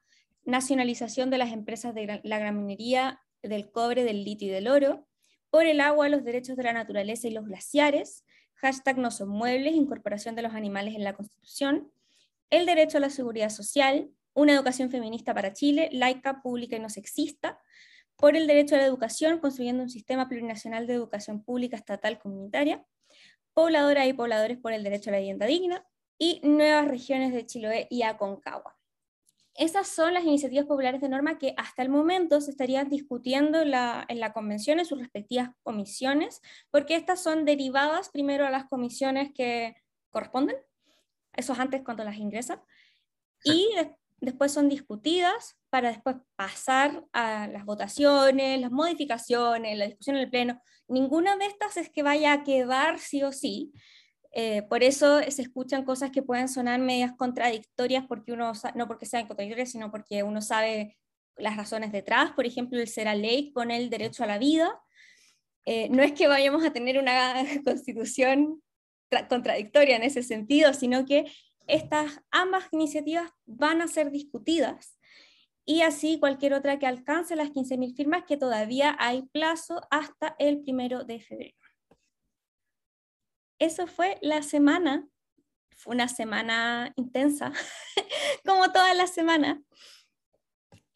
nacionalización 0.45 1.31
de 1.31 1.39
las 1.39 1.53
empresas 1.53 1.95
de 1.95 2.21
la 2.23 2.39
gran 2.39 2.59
minería, 2.59 3.21
del 3.43 3.71
cobre, 3.71 4.05
del 4.05 4.25
litio 4.25 4.49
y 4.49 4.51
del 4.51 4.69
oro, 4.69 5.07
por 5.51 5.67
el 5.67 5.81
agua, 5.81 6.09
los 6.09 6.25
derechos 6.25 6.57
de 6.57 6.65
la 6.65 6.73
naturaleza 6.73 7.29
y 7.29 7.31
los 7.31 7.45
glaciares, 7.45 8.25
hashtag 8.55 8.99
no 8.99 9.11
son 9.11 9.29
muebles, 9.29 9.75
incorporación 9.75 10.35
de 10.35 10.43
los 10.43 10.55
animales 10.55 10.95
en 10.95 11.05
la 11.05 11.13
Constitución, 11.13 11.93
el 12.51 12.67
derecho 12.67 12.99
a 12.99 13.01
la 13.01 13.11
seguridad 13.11 13.51
social, 13.51 14.11
una 14.33 14.53
educación 14.53 14.91
feminista 14.91 15.35
para 15.35 15.53
Chile, 15.53 15.91
laica, 15.93 16.43
pública 16.43 16.77
y 16.77 16.81
no 16.81 16.89
sexista, 16.89 17.61
por 18.17 18.37
el 18.37 18.47
derecho 18.47 18.75
a 18.75 18.79
la 18.79 18.87
educación, 18.87 19.39
construyendo 19.39 19.83
un 19.83 19.91
sistema 19.91 20.29
plurinacional 20.29 20.87
de 20.87 20.95
educación 20.95 21.43
pública, 21.43 21.77
estatal, 21.77 22.19
comunitaria, 22.19 22.85
pobladoras 23.53 24.07
y 24.07 24.13
pobladores 24.13 24.59
por 24.59 24.73
el 24.73 24.83
derecho 24.83 25.11
a 25.11 25.13
la 25.13 25.19
vivienda 25.19 25.47
digna, 25.47 25.87
y 26.19 26.41
nuevas 26.43 26.89
regiones 26.89 27.33
de 27.33 27.45
Chiloé 27.45 27.87
y 27.91 28.03
Aconcagua. 28.03 28.74
Esas 29.55 29.87
son 29.87 30.15
las 30.15 30.25
iniciativas 30.25 30.67
populares 30.67 31.01
de 31.01 31.09
norma 31.09 31.39
que 31.39 31.55
hasta 31.57 31.83
el 31.83 31.89
momento 31.89 32.41
se 32.41 32.51
estarían 32.51 32.89
discutiendo 32.89 33.63
en 33.63 33.71
la, 33.71 34.05
en 34.09 34.19
la 34.19 34.33
convención 34.33 34.81
en 34.81 34.87
sus 34.87 34.99
respectivas 34.99 35.51
comisiones, 35.63 36.41
porque 36.71 36.97
estas 36.97 37.23
son 37.23 37.45
derivadas 37.45 38.09
primero 38.09 38.47
a 38.47 38.51
las 38.51 38.65
comisiones 38.67 39.33
que 39.33 39.77
corresponden, 40.11 40.57
esos 41.35 41.59
antes 41.59 41.83
cuando 41.85 42.03
las 42.03 42.17
ingresan, 42.17 42.61
y 43.45 43.69
después 44.21 44.53
son 44.53 44.69
discutidas 44.69 45.57
para 45.71 45.91
después 45.91 46.17
pasar 46.35 47.05
a 47.13 47.47
las 47.47 47.65
votaciones, 47.65 48.61
las 48.61 48.73
modificaciones, 48.73 49.79
la 49.79 49.87
discusión 49.87 50.17
en 50.17 50.23
el 50.23 50.31
Pleno. 50.31 50.63
Ninguna 50.89 51.37
de 51.37 51.47
estas 51.47 51.77
es 51.77 51.91
que 51.91 52.03
vaya 52.03 52.33
a 52.33 52.45
quedar 52.45 52.99
sí 52.99 53.23
o 53.23 53.33
sí, 53.33 53.73
eh, 54.37 54.62
por 54.62 54.83
eso 54.83 55.21
se 55.29 55.43
escuchan 55.43 55.85
cosas 55.85 56.11
que 56.11 56.21
pueden 56.21 56.49
sonar 56.49 56.81
medias 56.81 57.12
contradictorias, 57.17 58.05
porque 58.09 58.33
uno, 58.33 58.53
no 58.75 58.88
porque 58.88 59.07
sean 59.07 59.29
contradictorias, 59.29 59.71
sino 59.71 59.93
porque 59.93 60.25
uno 60.25 60.43
sabe 60.43 60.99
las 61.37 61.57
razones 61.57 61.93
detrás. 61.93 62.33
Por 62.33 62.45
ejemplo, 62.45 62.81
el 62.81 62.88
será 62.88 63.14
ley 63.14 63.53
con 63.53 63.71
el 63.71 63.91
derecho 63.91 64.25
a 64.25 64.26
la 64.26 64.38
vida. 64.38 64.76
Eh, 65.67 65.88
no 65.91 66.03
es 66.03 66.12
que 66.12 66.26
vayamos 66.26 66.64
a 66.64 66.73
tener 66.73 66.99
una 66.99 67.35
constitución 67.64 68.61
contradictoria 69.29 69.95
en 69.95 70.03
ese 70.03 70.25
sentido, 70.25 70.75
sino 70.75 71.07
que 71.07 71.26
estas 71.69 72.21
ambas 72.33 72.64
iniciativas 72.73 73.31
van 73.47 73.83
a 73.83 73.88
ser 73.88 74.11
discutidas 74.11 74.99
y 75.64 75.83
así 75.83 76.19
cualquier 76.19 76.55
otra 76.55 76.81
que 76.81 76.87
alcance 76.87 77.37
las 77.37 77.50
15.000 77.50 77.95
firmas, 77.95 78.25
que 78.26 78.37
todavía 78.37 78.97
hay 78.99 79.23
plazo 79.33 79.81
hasta 79.91 80.35
el 80.41 80.61
primero 80.61 81.05
de 81.05 81.21
febrero 81.21 81.63
eso 83.59 83.87
fue 83.87 84.19
la 84.23 84.43
semana. 84.43 85.07
Fue 85.77 85.95
una 85.95 86.09
semana 86.09 86.93
intensa, 86.97 87.53
como 88.45 88.73
todas 88.73 88.97
las 88.97 89.13
semanas. 89.13 89.59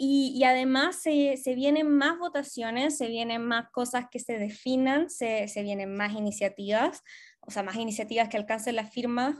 Y, 0.00 0.44
además 0.44 1.02
se, 1.02 1.34
vienen 1.56 1.90
más 1.90 2.20
votaciones, 2.20 2.96
se 2.96 3.08
vienen 3.08 3.44
más 3.44 3.68
cosas 3.72 4.06
que 4.08 4.20
se 4.20 4.38
definan, 4.38 5.10
se, 5.10 5.50
vienen 5.56 5.96
más 5.96 6.12
iniciativas, 6.12 7.02
o 7.40 7.50
sea, 7.50 7.64
más 7.64 7.74
iniciativas 7.74 8.28
que 8.28 8.36
alcancen 8.36 8.76
las 8.76 8.92
firmas 8.92 9.34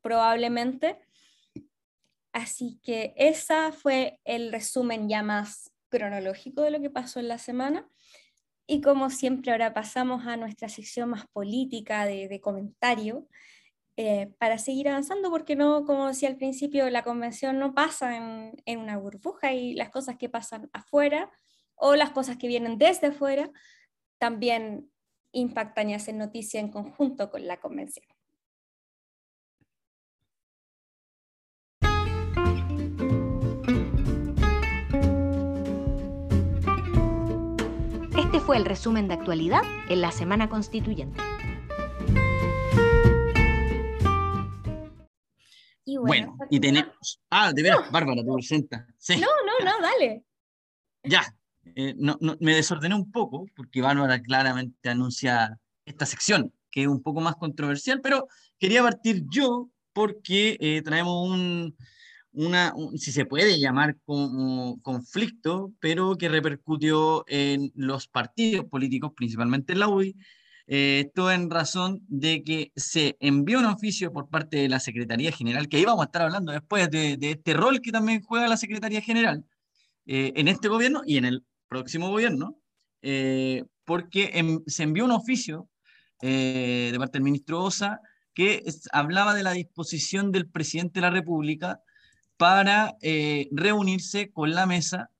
probablemente. 0.00 1.00
Así 2.32 2.78
que 2.84 3.12
esa 3.16 3.72
fue 3.72 4.20
el 4.24 4.52
resumen 4.52 5.08
ya 5.08 5.24
más 5.24 5.72
cronológico 5.88 6.62
de 6.62 6.70
lo 6.70 6.80
que 6.80 6.90
pasó 6.90 7.18
en 7.18 7.26
la 7.26 7.38
semana. 7.38 7.88
Y 8.70 8.82
como 8.82 9.08
siempre, 9.08 9.50
ahora 9.50 9.72
pasamos 9.72 10.26
a 10.26 10.36
nuestra 10.36 10.68
sección 10.68 11.08
más 11.08 11.26
política 11.28 12.04
de, 12.04 12.38
comentario 12.42 13.26
eh, 13.96 14.30
para 14.38 14.58
seguir 14.58 14.90
avanzando, 14.90 15.30
porque 15.30 15.56
no, 15.56 15.86
como 15.86 16.08
decía 16.08 16.28
al 16.28 16.36
principio, 16.36 16.90
la 16.90 17.02
convención 17.02 17.58
no 17.58 17.74
pasa 17.74 18.14
en, 18.14 18.78
una 18.78 18.98
burbuja 18.98 19.54
y 19.54 19.72
las 19.72 19.88
cosas 19.88 20.18
que 20.18 20.28
pasan 20.28 20.68
afuera 20.74 21.32
o 21.76 21.96
las 21.96 22.10
cosas 22.10 22.36
que 22.36 22.46
vienen 22.46 22.76
desde 22.76 23.06
afuera 23.06 23.50
también 24.18 24.92
impactan 25.32 25.88
y 25.88 25.94
hacen 25.94 26.18
noticia 26.18 26.60
en 26.60 26.70
conjunto 26.70 27.30
con 27.30 27.46
la 27.46 27.58
convención. 27.60 28.04
Fue 38.48 38.56
el 38.56 38.64
resumen 38.64 39.08
de 39.08 39.12
actualidad 39.12 39.60
en 39.90 40.00
la 40.00 40.10
Semana 40.10 40.48
Constituyente. 40.48 41.20
Y 45.84 45.98
bueno, 45.98 46.34
y 46.48 46.58
tenemos... 46.58 47.20
Ah, 47.28 47.52
de 47.52 47.62
veras, 47.62 47.92
Bárbara, 47.92 48.22
te 48.22 48.32
presenta. 48.32 48.86
No, 49.10 49.26
no, 49.44 49.66
no, 49.66 49.82
dale. 49.82 50.24
Ya, 51.02 51.36
eh, 51.74 51.92
no, 51.98 52.16
me 52.40 52.54
desordené 52.54 52.94
un 52.94 53.12
poco 53.12 53.44
porque 53.54 53.82
Bárbara 53.82 54.22
claramente 54.22 54.88
anuncia 54.88 55.60
esta 55.84 56.06
sección, 56.06 56.50
que 56.70 56.84
es 56.84 56.88
un 56.88 57.02
poco 57.02 57.20
más 57.20 57.36
controversial, 57.36 58.00
pero 58.00 58.28
quería 58.58 58.82
partir 58.82 59.24
yo 59.30 59.68
porque 59.92 60.56
eh, 60.58 60.80
traemos 60.80 61.28
un, 61.28 61.76
una, 62.32 62.74
si 62.96 63.12
se 63.12 63.24
puede 63.24 63.58
llamar 63.58 63.96
como 64.04 64.80
conflicto, 64.82 65.72
pero 65.80 66.16
que 66.16 66.28
repercutió 66.28 67.24
en 67.28 67.72
los 67.74 68.08
partidos 68.08 68.66
políticos, 68.66 69.12
principalmente 69.16 69.72
en 69.72 69.80
la 69.80 69.88
UDI, 69.88 70.14
eh, 70.66 71.04
esto 71.06 71.32
en 71.32 71.50
razón 71.50 72.04
de 72.08 72.44
que 72.44 72.72
se 72.76 73.16
envió 73.20 73.58
un 73.58 73.64
oficio 73.64 74.12
por 74.12 74.28
parte 74.28 74.58
de 74.58 74.68
la 74.68 74.80
Secretaría 74.80 75.32
General, 75.32 75.68
que 75.68 75.78
ahí 75.78 75.84
vamos 75.84 76.02
a 76.02 76.06
estar 76.06 76.22
hablando 76.22 76.52
después 76.52 76.90
de, 76.90 77.18
este 77.20 77.54
rol 77.54 77.80
que 77.80 77.90
también 77.90 78.22
juega 78.22 78.48
la 78.48 78.58
Secretaría 78.58 79.00
General 79.00 79.44
eh, 80.06 80.32
en 80.36 80.48
este 80.48 80.68
gobierno 80.68 81.02
y 81.06 81.16
en 81.16 81.24
el 81.24 81.44
próximo 81.68 82.10
gobierno, 82.10 82.60
eh, 83.00 83.64
porque 83.84 84.60
se 84.66 84.82
envió 84.82 85.04
un 85.06 85.12
oficio 85.12 85.68
de 86.20 86.94
parte 86.98 87.18
del 87.18 87.22
ministro 87.22 87.62
Osa 87.62 88.00
que 88.34 88.64
hablaba 88.92 89.34
de 89.34 89.42
la 89.42 89.52
disposición 89.52 90.32
del 90.32 90.48
presidente 90.48 91.00
de 91.00 91.06
la 91.06 91.10
República 91.10 91.80
para 92.38 92.96
eh, 93.02 93.48
reunirse 93.50 94.30
con 94.30 94.54
la 94.54 94.64
mesa, 94.64 95.10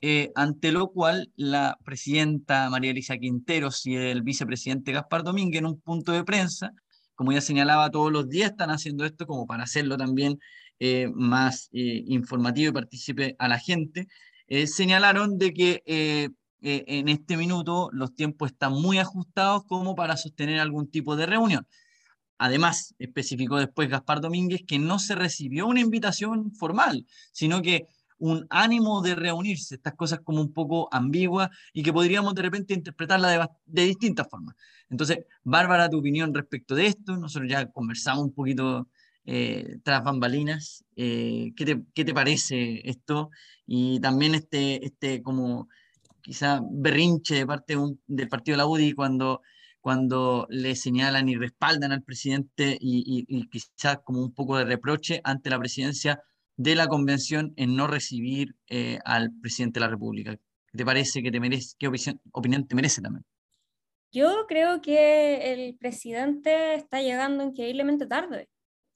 eh, 0.00 0.30
ante 0.36 0.72
lo 0.72 0.90
cual 0.92 1.30
la 1.36 1.76
presidenta 1.84 2.70
María 2.70 2.92
Elisa 2.92 3.18
Quinteros 3.18 3.84
y 3.84 3.96
el 3.96 4.22
vicepresidente 4.22 4.92
Gaspar 4.92 5.24
Domínguez 5.24 5.58
en 5.58 5.66
un 5.66 5.80
punto 5.80 6.12
de 6.12 6.24
prensa, 6.24 6.72
como 7.16 7.32
ya 7.32 7.40
señalaba, 7.40 7.90
todos 7.90 8.12
los 8.12 8.28
días 8.28 8.52
están 8.52 8.70
haciendo 8.70 9.04
esto 9.04 9.26
como 9.26 9.44
para 9.46 9.64
hacerlo 9.64 9.96
también 9.96 10.38
eh, 10.78 11.08
más 11.12 11.68
informativo 11.72 12.70
y 12.70 12.72
participe 12.72 13.36
a 13.40 13.48
la 13.48 13.58
gente, 13.58 14.06
señalaron 14.66 15.36
de 15.36 15.52
que 15.52 15.82
en 16.62 17.08
este 17.08 17.36
minuto 17.36 17.90
los 17.92 18.14
tiempos 18.14 18.52
están 18.52 18.72
muy 18.72 18.98
ajustados 18.98 19.64
como 19.64 19.96
para 19.96 20.16
sostener 20.16 20.60
algún 20.60 20.88
tipo 20.88 21.16
de 21.16 21.26
reunión. 21.26 21.66
Además, 22.38 22.94
especificó 22.98 23.58
después 23.58 23.88
Gaspar 23.88 24.20
Domínguez 24.20 24.62
que 24.66 24.78
no 24.78 24.98
se 24.98 25.14
recibió 25.14 25.66
una 25.66 25.80
invitación 25.80 26.52
formal, 26.52 27.04
sino 27.32 27.60
que 27.60 27.86
un 28.18 28.46
ánimo 28.50 29.00
de 29.00 29.14
reunirse, 29.14 29.76
estas 29.76 29.94
cosas 29.94 30.20
como 30.20 30.40
un 30.40 30.52
poco 30.52 30.88
ambiguas 30.92 31.50
y 31.72 31.82
que 31.82 31.92
podríamos 31.92 32.34
de 32.34 32.42
repente 32.42 32.74
interpretarla 32.74 33.50
de, 33.66 33.84
distintas 33.84 34.28
formas. 34.28 34.56
Entonces, 34.90 35.18
Bárbara, 35.44 35.88
tu 35.88 35.98
opinión 35.98 36.34
respecto 36.34 36.74
de 36.74 36.86
esto, 36.86 37.16
nosotros 37.16 37.50
ya 37.50 37.70
conversamos 37.70 38.24
un 38.24 38.32
poquito 38.32 38.88
eh, 39.24 39.78
tras 39.82 40.02
bambalinas, 40.02 40.84
eh, 40.96 41.52
¿qué, 41.56 41.64
te, 41.64 41.82
¿qué, 41.94 42.04
te, 42.04 42.14
parece 42.14 42.88
esto? 42.88 43.30
Y 43.66 44.00
también 44.00 44.34
este, 44.34 44.84
este 44.84 45.22
como 45.22 45.68
quizá 46.22 46.60
berrinche 46.70 47.34
de 47.36 47.46
parte 47.46 47.76
del 48.06 48.28
partido 48.28 48.54
de 48.54 48.58
la 48.58 48.66
UDI 48.66 48.92
cuando 48.94 49.42
cuando 49.80 50.46
le 50.50 50.74
señalan 50.74 51.28
y 51.28 51.36
respaldan 51.36 51.92
al 51.92 52.02
presidente 52.02 52.76
y, 52.80 53.48
quizás 53.48 53.98
como 54.04 54.22
un 54.22 54.34
poco 54.34 54.58
de 54.58 54.64
reproche 54.64 55.20
ante 55.24 55.50
la 55.50 55.58
presidencia 55.58 56.22
de 56.56 56.74
la 56.74 56.88
convención 56.88 57.52
en 57.56 57.76
no 57.76 57.86
recibir 57.86 58.56
eh, 58.68 58.98
al 59.04 59.30
presidente 59.40 59.78
de 59.78 59.86
la 59.86 59.90
República. 59.90 60.36
¿Qué 60.36 60.78
te 60.78 60.84
parece? 60.84 61.22
¿Qué, 61.22 61.30
te 61.30 61.40
merece, 61.40 61.76
qué 61.78 61.88
opinión, 62.32 62.66
te 62.66 62.74
merece 62.74 63.00
también? 63.00 63.24
Yo 64.10 64.46
creo 64.48 64.80
que 64.80 65.52
el 65.52 65.76
presidente 65.76 66.74
está 66.74 67.00
llegando 67.00 67.44
increíblemente 67.44 68.06
tarde. 68.06 68.48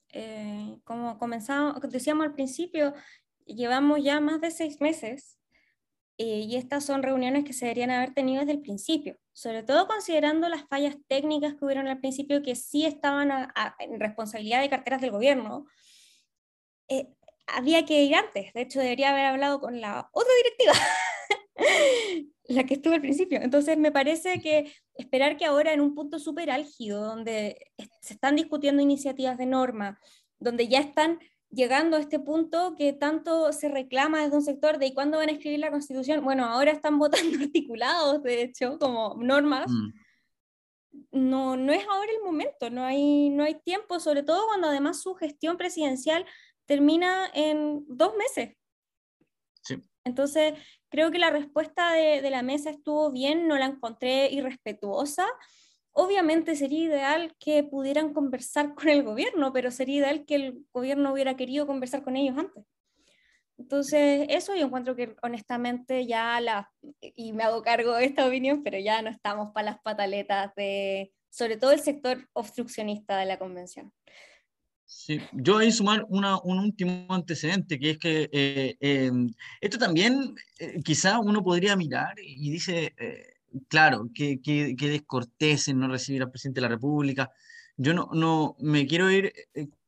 Eh, 0.09 0.77
como 0.83 1.17
comenzamos, 1.17 1.79
decíamos 1.89 2.25
al 2.25 2.33
principio, 2.33 2.93
llevamos 3.45 4.03
ya 4.03 4.19
más 4.19 4.41
de 4.41 4.51
seis 4.51 4.81
meses 4.81 5.39
eh, 6.17 6.45
y 6.47 6.55
estas 6.57 6.85
son 6.85 7.01
reuniones 7.01 7.43
que 7.43 7.53
se 7.53 7.65
deberían 7.65 7.89
haber 7.89 8.13
tenido 8.13 8.41
desde 8.41 8.53
el 8.53 8.61
principio, 8.61 9.17
sobre 9.31 9.63
todo 9.63 9.87
considerando 9.87 10.47
las 10.47 10.67
fallas 10.67 10.95
técnicas 11.07 11.55
que 11.55 11.65
hubieron 11.65 11.87
al 11.87 11.99
principio 11.99 12.43
que 12.43 12.55
sí 12.55 12.85
estaban 12.85 13.31
en 13.79 13.99
responsabilidad 13.99 14.61
de 14.61 14.69
carteras 14.69 15.01
del 15.01 15.11
gobierno. 15.11 15.65
Eh, 16.87 17.07
había 17.47 17.83
que 17.85 18.03
ir 18.03 18.15
antes, 18.15 18.53
de 18.53 18.61
hecho 18.61 18.79
debería 18.79 19.09
haber 19.09 19.25
hablado 19.25 19.59
con 19.59 19.81
la 19.81 20.09
otra 20.13 20.31
directiva, 20.43 20.73
la 22.45 22.63
que 22.63 22.75
estuvo 22.75 22.93
al 22.93 23.01
principio. 23.01 23.41
Entonces 23.41 23.77
me 23.77 23.91
parece 23.91 24.39
que 24.39 24.71
esperar 24.93 25.35
que 25.35 25.45
ahora 25.45 25.73
en 25.73 25.81
un 25.81 25.95
punto 25.95 26.19
súper 26.19 26.51
álgido, 26.51 27.01
donde 27.01 27.71
se 28.01 28.13
están 28.13 28.35
discutiendo 28.35 28.83
iniciativas 28.83 29.37
de 29.39 29.47
norma, 29.47 29.99
donde 30.39 30.67
ya 30.67 30.79
están 30.79 31.19
llegando 31.53 31.97
a 31.97 31.99
este 31.99 32.19
punto 32.19 32.75
que 32.75 32.93
tanto 32.93 33.51
se 33.53 33.69
reclama 33.69 34.23
desde 34.23 34.37
un 34.37 34.43
sector 34.43 34.77
de 34.79 34.87
¿y 34.87 34.93
cuándo 34.93 35.17
van 35.17 35.29
a 35.29 35.33
escribir 35.33 35.59
la 35.59 35.71
constitución? 35.71 36.23
Bueno, 36.23 36.45
ahora 36.45 36.71
están 36.71 36.97
votando 36.99 37.37
articulados, 37.43 38.23
de 38.23 38.41
hecho, 38.41 38.77
como 38.79 39.15
normas. 39.15 39.71
Mm. 39.71 39.93
No, 41.11 41.57
no 41.57 41.73
es 41.73 41.85
ahora 41.87 42.11
el 42.11 42.23
momento, 42.23 42.69
no 42.69 42.83
hay, 42.83 43.29
no 43.29 43.43
hay 43.43 43.55
tiempo, 43.55 43.99
sobre 43.99 44.23
todo 44.23 44.45
cuando 44.45 44.67
además 44.67 45.01
su 45.01 45.15
gestión 45.15 45.57
presidencial 45.57 46.25
termina 46.65 47.29
en 47.33 47.83
dos 47.87 48.13
meses. 48.15 48.55
Entonces, 50.05 50.53
creo 50.89 51.09
que 51.11 51.17
la 51.17 51.29
respuesta 51.29 51.93
de, 51.93 52.21
de, 52.21 52.29
la 52.29 52.43
mesa 52.43 52.69
estuvo 52.69 53.09
bien, 53.11 53.47
no 53.47 53.57
la 53.57 53.67
encontré 53.67 54.29
irrespetuosa. 54.31 55.25
Obviamente 55.93 56.55
sería 56.55 56.85
ideal 56.85 57.35
que 57.39 57.63
pudieran 57.63 58.13
conversar 58.13 58.73
con 58.73 58.89
el 58.89 59.03
gobierno, 59.03 59.53
pero 59.53 59.71
sería 59.71 59.99
ideal 59.99 60.25
que 60.25 60.35
el 60.35 60.65
gobierno 60.73 61.13
hubiera 61.13 61.35
querido 61.35 61.67
conversar 61.67 62.03
con 62.03 62.15
ellos 62.15 62.37
antes. 62.37 62.65
Entonces, 63.57 64.25
eso 64.29 64.55
yo 64.55 64.65
encuentro 64.65 64.95
que 64.95 65.15
honestamente 65.21 66.07
ya 66.07 66.41
la, 66.41 66.71
y 66.99 67.33
me 67.33 67.43
hago 67.43 67.61
cargo 67.61 67.93
de 67.93 68.05
esta 68.05 68.25
opinión, 68.25 68.63
pero 68.63 68.79
ya 68.79 69.01
no 69.01 69.09
estamos 69.09 69.51
para 69.53 69.71
las 69.71 69.79
pataletas 69.81 70.53
de, 70.55 71.13
sobre 71.29 71.57
todo 71.57 71.71
el 71.71 71.79
sector 71.79 72.27
obstruccionista 72.33 73.17
de 73.17 73.25
la 73.25 73.37
convención. 73.37 73.93
Sí, 74.85 75.19
yo 75.31 75.57
ahí 75.57 75.71
sumar 75.71 76.05
una, 76.09 76.39
un 76.41 76.59
último 76.59 77.07
antecedente, 77.09 77.79
que 77.79 77.91
es 77.91 77.97
que 77.97 78.29
eh, 78.31 78.77
em, 78.79 79.33
esto 79.61 79.77
también 79.77 80.35
eh, 80.59 80.81
quizá 80.83 81.19
uno 81.19 81.43
podría 81.43 81.75
mirar 81.75 82.15
y 82.19 82.51
dice, 82.51 82.93
eh, 82.97 83.32
claro, 83.67 84.09
que, 84.13 84.41
que, 84.41 84.75
que 84.75 84.89
descortés 84.89 85.67
en 85.67 85.79
no 85.79 85.87
recibir 85.87 86.21
al 86.21 86.31
presidente 86.31 86.59
de 86.59 86.67
la 86.67 86.75
República. 86.75 87.31
Yo 87.77 87.93
no, 87.93 88.09
no 88.13 88.55
me 88.59 88.85
quiero 88.85 89.09
ir, 89.09 89.33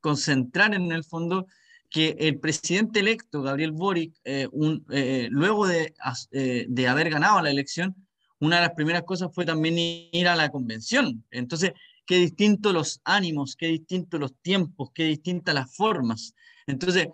concentrar 0.02 0.74
en 0.74 0.92
el 0.92 1.04
fondo 1.04 1.48
que 1.90 2.16
el 2.20 2.40
presidente 2.40 3.00
electo, 3.00 3.42
Gabriel 3.42 3.72
Boric, 3.72 4.14
eh, 4.24 4.48
un, 4.52 4.86
eh, 4.92 5.28
luego 5.32 5.68
de, 5.68 5.94
eh, 6.32 6.66
de, 6.68 6.88
haber 6.88 7.10
ganado 7.10 7.42
la 7.42 7.50
elección, 7.50 7.96
una 8.40 8.58
de 8.58 8.64
las 8.64 8.76
primeras 8.76 9.04
cosas 9.04 9.30
fue 9.34 9.46
también 9.46 9.78
ir 10.12 10.28
a 10.28 10.36
la 10.36 10.50
convención. 10.50 11.24
Entonces, 11.32 11.72
qué 12.06 12.18
distintos 12.18 12.74
los 12.74 13.02
ánimos, 13.04 13.56
qué 13.56 13.68
distintos 13.68 14.20
los 14.20 14.36
tiempos, 14.42 14.90
qué 14.94 15.06
distintas 15.06 15.56
las 15.56 15.74
formas. 15.76 16.34
Entonces, 16.68 17.08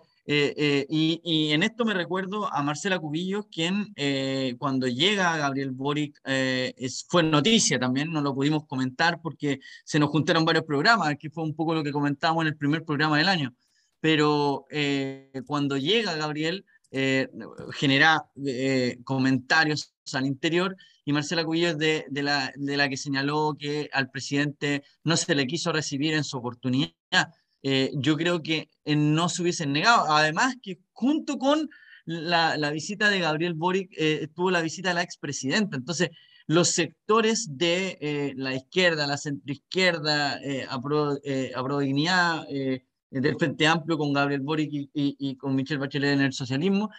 y, 0.88 1.20
y, 1.24 1.52
en 1.52 1.62
esto 1.62 1.84
me 1.84 1.94
recuerdo 1.94 2.52
a 2.52 2.62
Marcela 2.62 2.98
Cubillo, 2.98 3.48
quien 3.50 3.94
cuando 4.58 4.86
llega 4.86 5.36
Gabriel 5.36 5.70
Boric 5.72 6.20
es, 6.24 7.04
fue 7.08 7.22
noticia 7.22 7.78
también, 7.78 8.12
no 8.12 8.20
lo 8.20 8.34
pudimos 8.34 8.66
comentar 8.66 9.20
porque 9.20 9.60
se 9.84 9.98
nos 9.98 10.10
juntaron 10.10 10.44
varios 10.44 10.64
programas, 10.64 11.16
que 11.18 11.30
fue 11.30 11.44
un 11.44 11.54
poco 11.54 11.74
lo 11.74 11.82
que 11.82 11.92
comentábamos 11.92 12.42
en 12.42 12.48
el 12.48 12.56
primer 12.56 12.84
programa 12.84 13.18
del 13.18 13.28
año 13.28 13.54
pero 14.02 14.66
eh, 14.68 15.30
cuando 15.46 15.76
llega 15.76 16.16
Gabriel 16.16 16.66
eh, 16.90 17.28
genera 17.70 18.24
eh, 18.44 18.98
comentarios 19.04 19.94
al 20.12 20.26
interior 20.26 20.76
y 21.04 21.12
Marcela 21.12 21.44
Cubillo 21.44 21.68
es 21.68 21.78
de, 21.78 22.04
la, 22.10 22.52
de, 22.56 22.76
la, 22.76 22.88
que 22.88 22.96
señaló 22.96 23.54
que 23.56 23.88
al 23.92 24.10
presidente 24.10 24.82
no 25.04 25.16
se 25.16 25.36
le 25.36 25.46
quiso 25.46 25.72
recibir 25.72 26.14
en 26.14 26.24
su 26.24 26.36
oportunidad. 26.36 26.92
Yo 27.62 28.16
creo 28.16 28.42
que 28.42 28.68
no 28.84 29.28
se 29.28 29.42
hubiesen 29.42 29.72
negado. 29.72 30.10
Además 30.12 30.56
que 30.62 30.80
junto 30.92 31.38
con 31.38 31.68
la, 32.04 32.56
la 32.56 32.70
visita 32.70 33.08
de 33.08 33.20
Gabriel 33.20 33.54
Boric 33.54 33.90
tuvo 34.34 34.50
la 34.50 34.62
visita 34.62 34.88
de 34.88 34.96
la 34.96 35.02
expresidenta. 35.02 35.76
Entonces, 35.76 36.10
los 36.46 36.70
sectores 36.70 37.56
de 37.56 38.34
la 38.36 38.54
izquierda, 38.54 39.06
la 39.06 39.16
centroizquierda, 39.16 40.40
a, 40.68 40.80
pro, 40.80 41.12
a 41.12 41.62
pro 41.62 41.78
dignidad, 41.78 42.44
del 43.20 43.36
Frente 43.36 43.66
Amplio 43.66 43.98
con 43.98 44.12
Gabriel 44.12 44.40
Boric 44.40 44.72
y, 44.72 44.90
y, 44.94 45.36
con 45.36 45.54
Michelle 45.54 45.80
Bachelet 45.80 46.14
en 46.14 46.22
el 46.22 46.32
socialismo, 46.32 46.90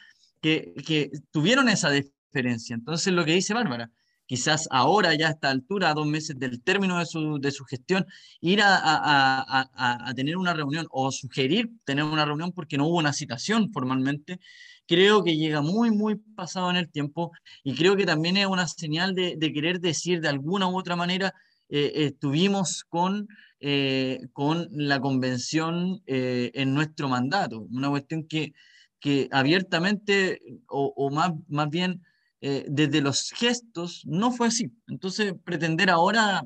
que, 0.42 0.74
que, 0.86 1.12
tuvieron 1.32 1.70
esa 1.70 1.90
diferencia. 1.90 2.76
Entonces, 2.76 3.14
lo 3.14 3.26
que 3.26 3.34
dice 3.34 3.54
Bárbara, 3.54 3.92
quizás 4.34 4.68
ahora, 4.72 5.14
ya 5.14 5.28
a 5.28 5.32
esta 5.32 5.52
altura, 5.52 5.92
a 5.92 5.94
dos 5.94 6.08
meses 6.08 6.40
del 6.40 6.64
término 6.64 6.98
de 6.98 7.06
su, 7.06 7.38
de 7.40 7.52
su 7.52 7.66
gestión, 7.66 8.08
ir 8.42 8.62
a, 8.64 8.76
a, 8.78 9.46
a, 9.76 10.10
a, 10.10 10.14
tener 10.16 10.38
una 10.38 10.56
reunión 10.56 10.88
o 10.90 11.12
sugerir 11.12 11.70
tener 11.86 12.04
una 12.04 12.26
reunión 12.26 12.52
porque 12.52 12.76
no 12.76 12.88
hubo 12.88 12.98
una 12.98 13.14
citación 13.14 13.72
formalmente, 13.72 14.40
creo 14.88 15.24
que 15.24 15.38
llega 15.38 15.62
muy, 15.62 15.92
muy 15.92 16.16
pasado 16.16 16.72
en 16.72 16.78
el 16.78 16.90
tiempo 16.90 17.32
y 17.64 17.76
creo 17.76 17.96
que 17.96 18.08
también 18.08 18.38
es 18.38 18.48
una 18.48 18.68
señal 18.68 19.14
de, 19.14 19.36
de 19.38 19.54
querer 19.54 19.80
decir 19.80 20.20
de 20.20 20.30
alguna 20.30 20.68
u 20.68 20.80
otra 20.80 20.96
manera, 20.96 21.36
eh, 21.70 21.92
estuvimos 21.96 22.84
con 22.90 23.28
eh, 23.66 24.20
con 24.34 24.68
la 24.72 25.00
convención 25.00 26.02
eh, 26.06 26.50
en 26.54 26.74
nuestro 26.74 27.08
mandato. 27.08 27.62
Una 27.72 27.90
cuestión 27.90 28.28
que, 28.28 28.52
que 29.00 29.30
abiertamente, 29.32 30.42
o, 30.68 31.10
más, 31.12 31.32
más 31.48 31.70
bien 31.70 32.02
eh, 32.46 32.66
desde 32.68 33.02
los 33.02 33.32
gestos, 33.32 34.04
no 34.06 34.32
fue 34.32 34.48
así. 34.48 34.70
Entonces, 34.88 35.34
pretender 35.44 35.90
ahora 35.90 36.44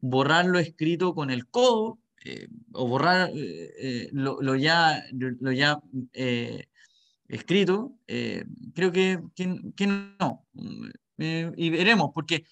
borrar 0.00 0.44
lo 0.46 0.58
escrito 0.58 1.14
con 1.14 1.30
el 1.30 1.48
codo, 1.48 1.98
o 2.72 2.86
borrar 2.86 3.30
lo, 4.12 4.54
ya, 4.56 5.02
lo 5.12 5.52
ya 5.52 5.80
escrito, 7.26 7.98
creo 8.06 8.92
que, 8.92 9.18
que, 9.34 9.86
no. 9.86 10.46
y 11.18 11.70
veremos, 11.70 12.10
porque, 12.14 12.44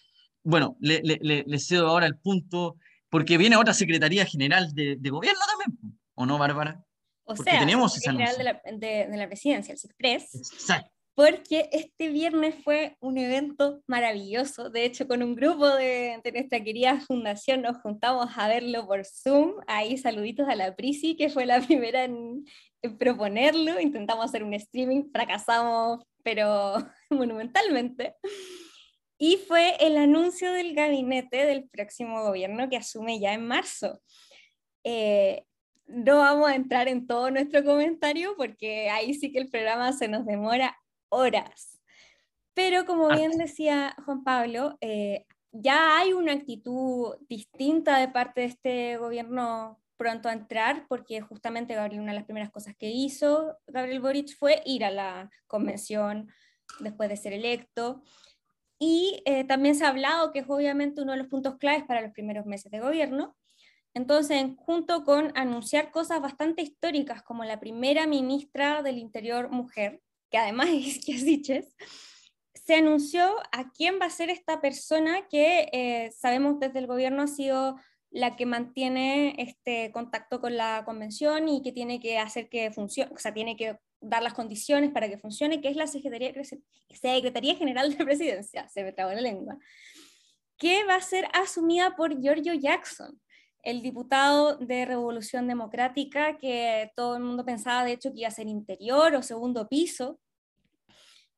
bueno, 0.42 0.76
le, 0.81 1.03
le, 1.03 1.44
le 1.46 1.59
cedo 1.59 1.88
ahora 1.88 2.07
el 2.07 2.16
punto 2.16 2.79
porque 3.11 3.37
viene 3.37 3.57
otra 3.57 3.74
Secretaría 3.74 4.24
General 4.24 4.72
de, 4.72 5.11
Gobierno 5.11 5.40
también, 5.46 5.98
¿o 6.14 6.24
no, 6.24 6.38
Bárbara? 6.38 6.83
O 7.24 7.37
sea, 7.37 7.59
tenemos 7.59 7.96
esa 7.96 8.12
General 8.12 8.37
de 8.38 8.44
la, 8.44 8.62
de, 8.72 9.16
la, 9.16 9.26
Presidencia, 9.26 9.72
el 9.72 9.79
CISPRES. 9.79 10.35
Exacto. 10.35 10.90
Porque 11.21 11.69
este 11.73 12.09
viernes 12.09 12.55
fue 12.65 12.97
un 13.01 13.19
evento 13.19 13.83
maravilloso. 13.87 14.71
De 14.71 14.87
hecho, 14.87 15.07
con 15.07 15.23
un 15.23 15.35
grupo 15.35 15.69
de, 15.69 16.19
de, 16.25 16.33
nuestra 16.33 16.65
querida 16.65 16.99
fundación 17.01 17.61
nos 17.61 17.77
juntamos 17.83 18.31
a 18.39 18.49
verlo 18.49 18.87
por 18.87 19.05
Zoom. 19.05 19.57
Ahí 19.67 19.99
saluditos 19.99 20.49
a 20.49 20.55
la 20.55 20.75
Prisi, 20.75 21.17
que 21.17 21.29
fue 21.29 21.45
la 21.45 21.61
primera 21.67 22.05
en, 22.05 22.47
en 22.81 22.97
proponerlo. 22.97 23.79
Intentamos 23.81 24.25
hacer 24.25 24.43
un 24.43 24.55
streaming, 24.55 25.11
fracasamos, 25.13 26.03
pero 26.23 26.77
monumentalmente 27.11 28.15
y 29.19 29.37
fue 29.37 29.77
el 29.81 29.99
anuncio 29.99 30.51
del 30.51 30.75
gabinete 30.75 31.45
del 31.45 31.69
próximo 31.69 32.23
gobierno 32.23 32.71
que 32.71 32.79
asume 32.79 33.21
ya 33.21 33.35
en 33.35 33.47
marzo. 33.47 34.01
Eh, 34.83 35.45
no 35.87 36.19
vamos 36.19 36.49
a 36.49 36.55
entrar 36.55 36.89
en 36.89 37.07
todo 37.07 37.31
nuestro 37.31 37.63
comentario 37.63 38.35
porque 38.39 38.89
ahí 38.89 39.13
sí 39.13 39.31
que 39.31 39.41
el 39.41 39.51
programa 39.51 39.93
se 39.93 40.09
nos 40.09 40.25
demora 40.25 40.80
horas. 41.11 41.81
Pero 42.55 42.87
como 42.87 43.09
bien 43.09 43.33
decía 43.33 43.94
Juan 44.05 44.25
Pablo, 44.25 44.77
eh, 44.81 45.27
ya 45.53 45.99
hay 45.99 46.12
una 46.12 46.33
actitud 46.33 47.14
distinta 47.29 47.99
de 47.99 48.09
parte 48.09 48.42
de 48.42 48.46
este 48.46 48.96
gobierno 48.96 49.81
pronto 49.96 50.29
a 50.29 50.33
entrar, 50.33 50.87
porque 50.88 51.20
justamente 51.20 51.75
Gabriel, 51.75 52.01
una 52.01 52.12
de 52.12 52.18
las 52.18 52.25
primeras 52.25 52.51
cosas 52.51 52.75
que 52.77 52.90
hizo 52.90 53.59
Gabriel 53.66 54.01
Boric 54.01 54.37
fue 54.38 54.62
ir 54.64 54.85
a 54.85 54.90
la 54.90 55.31
convención 55.46 56.31
después 56.81 57.09
de 57.09 57.16
ser 57.16 57.35
electo. 57.35 58.03
Y 58.79 59.23
eh, 59.27 59.44
también 59.44 59.75
se 59.75 59.85
ha 59.85 59.90
hablado 59.90 60.33
que 60.33 60.38
es 60.38 60.46
obviamente 60.49 61.03
uno 61.03 61.12
de 61.12 61.18
los 61.18 61.27
puntos 61.27 61.59
claves 61.59 61.85
para 61.85 62.01
los 62.01 62.12
primeros 62.12 62.46
meses 62.46 62.73
de 62.73 62.81
gobierno. 62.81 63.37
Entonces, 63.92 64.46
junto 64.57 65.05
con 65.05 65.37
anunciar 65.37 65.90
cosas 65.90 66.23
bastante 66.23 66.62
históricas, 66.62 67.23
como 67.23 67.44
la 67.44 67.61
primera 67.61 68.07
ministra 68.07 68.83
del 68.83 68.96
Interior 68.99 69.51
mujer, 69.51 70.01
que 70.31 70.38
además 70.38 70.69
es 70.73 70.99
Kiasiches, 70.99 71.77
se 72.55 72.75
anunció 72.77 73.37
a 73.53 73.71
quién 73.73 73.99
va 74.01 74.07
a 74.07 74.11
ser 74.11 74.31
esta 74.31 74.61
persona 74.61 75.27
que 75.29 75.69
eh, 75.73 76.12
sabemos 76.12 76.61
desde 76.61 76.79
el 76.79 76.87
gobierno 76.87 77.23
ha 77.23 77.27
sido 77.27 77.77
la 78.11 78.37
que 78.37 78.47
mantiene 78.47 79.35
este 79.38 79.93
contacto 79.93 80.40
con 80.40 80.57
la 80.57 80.83
convención 80.85 81.49
y 81.49 81.62
que 81.62 81.73
tiene 81.73 82.01
que 82.01 82.19
hacer 82.19 82.49
que 82.49 82.71
funcione, 82.73 83.12
o 83.14 83.19
sea, 83.19 83.33
tiene 83.33 83.57
que 83.57 83.79
dar 84.01 84.23
las 84.23 84.35
condiciones 84.35 84.90
para 84.90 85.09
que 85.09 85.19
funcione, 85.19 85.61
que 85.61 85.69
es 85.69 85.77
la 85.77 85.87
Secretaría, 85.87 86.33
Secretaría 86.90 87.55
General 87.55 87.97
de 87.97 88.05
Presidencia, 88.05 88.69
se 88.69 88.83
me 88.83 88.93
trabó 88.93 89.12
la 89.12 89.21
lengua, 89.21 89.59
que 90.57 90.85
va 90.85 90.97
a 90.97 91.01
ser 91.01 91.29
asumida 91.33 91.95
por 91.97 92.21
Giorgio 92.21 92.55
Jackson, 92.55 93.21
el 93.62 93.83
diputado 93.83 94.57
de 94.57 94.85
Revolución 94.85 95.46
Democrática, 95.46 96.38
que 96.38 96.90
todo 96.96 97.16
el 97.16 97.23
mundo 97.23 97.44
pensaba 97.44 97.85
de 97.85 97.92
hecho 97.92 98.12
que 98.12 98.20
iba 98.20 98.29
a 98.29 98.33
ser 98.33 98.46
interior 98.46 99.14
o 99.14 99.23
segundo 99.23 99.68
piso, 99.68 100.18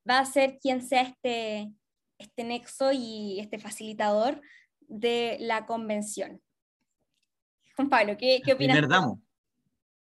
va 0.09 0.19
a 0.19 0.27
ser 0.27 0.59
quien 0.61 0.83
sea 0.83 1.03
este, 1.03 1.73
este 2.19 2.45
nexo 2.45 2.93
y 2.93 3.39
este 3.41 3.59
facilitador 3.59 4.41
de 4.81 5.37
la 5.41 5.67
convención. 5.67 6.41
Juan 7.77 7.89
Pablo, 7.89 8.17
¿qué, 8.17 8.41
qué 8.45 8.53
opinas? 8.53 8.77
El 8.77 8.83
primer 8.83 8.89
damo. 8.89 9.23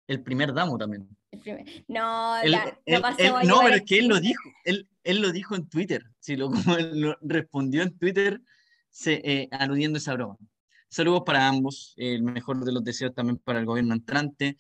El 0.08 0.24
primer 0.24 0.54
damo 0.54 0.78
también. 0.78 1.08
No, 1.88 2.36
no, 2.44 3.60
pero 3.62 3.76
es 3.76 3.84
que 3.84 4.00
él 4.00 4.08
lo 4.08 4.20
dijo, 4.20 4.42
él, 4.64 4.88
él 5.04 5.22
lo 5.22 5.32
dijo 5.32 5.56
en 5.56 5.68
Twitter, 5.68 6.04
si 6.20 6.36
lo, 6.38 6.50
respondió 7.22 7.84
en 7.84 7.98
Twitter 7.98 8.42
se, 8.90 9.22
eh, 9.24 9.50
aludiendo 9.52 9.98
a 9.98 10.00
esa 10.00 10.14
broma. 10.14 10.38
Saludos 10.90 11.24
para 11.26 11.48
ambos, 11.48 11.94
el 11.98 12.24
mejor 12.24 12.64
de 12.64 12.72
los 12.72 12.84
deseos 12.84 13.14
también 13.14 13.38
para 13.38 13.60
el 13.60 13.66
gobierno 13.66 13.94
entrante. 13.94 14.58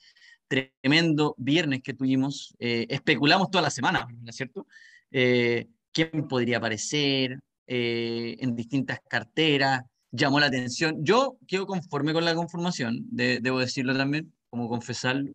Tremendo 0.47 1.35
viernes 1.37 1.81
que 1.81 1.93
tuvimos, 1.93 2.55
eh, 2.59 2.85
especulamos 2.89 3.49
toda 3.51 3.63
la 3.63 3.69
semana, 3.69 4.07
¿no 4.09 4.29
es 4.29 4.35
cierto? 4.35 4.67
Eh, 5.11 5.67
¿Quién 5.91 6.27
podría 6.27 6.57
aparecer 6.57 7.39
en 7.65 8.55
distintas 8.55 8.99
carteras? 9.09 9.81
Llamó 10.11 10.39
la 10.39 10.45
atención. 10.45 11.03
Yo 11.03 11.37
quedo 11.47 11.65
conforme 11.65 12.13
con 12.13 12.23
la 12.23 12.35
conformación, 12.35 13.05
debo 13.09 13.59
decirlo 13.59 13.97
también, 13.97 14.33
como 14.49 14.69
confesarlo 14.69 15.33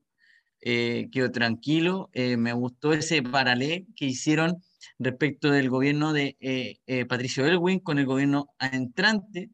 eh, 0.64 1.09
quedó 1.11 1.31
tranquilo. 1.31 2.09
Eh, 2.12 2.37
me 2.37 2.52
gustó 2.52 2.92
ese 2.92 3.22
paralelo 3.22 3.85
que 3.96 4.07
hicieron 4.07 4.62
respecto 4.98 5.50
del 5.50 5.68
gobierno 5.68 6.12
de 6.12 6.37
eh, 6.40 7.05
Patricio 7.07 7.44
Elwin 7.44 7.81
con 7.81 7.98
el 7.98 8.07
gobierno 8.07 8.55
entrante. 8.61 9.50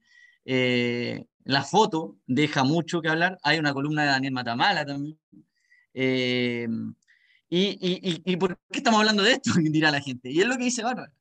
La 1.45 1.63
foto 1.65 2.17
deja 2.27 2.65
mucho 2.65 3.01
que 3.03 3.09
hablar. 3.09 3.39
Hay 3.43 3.59
una 3.59 3.75
columna 3.75 4.03
de 4.03 4.09
Daniel 4.09 4.33
Matamala 4.33 4.87
también. 4.87 5.19
Y, 7.51 8.37
por 8.37 8.59
qué 8.71 8.79
estamos 8.79 9.01
hablando 9.01 9.23
de 9.23 9.33
esto? 9.33 9.53
Dirá 9.63 9.91
la 9.91 10.01
gente. 10.01 10.31
Y 10.31 10.41
es 10.41 10.47
lo 10.47 10.57
que 10.57 10.65
dice 10.65 10.83
Bárbara. 10.83 11.13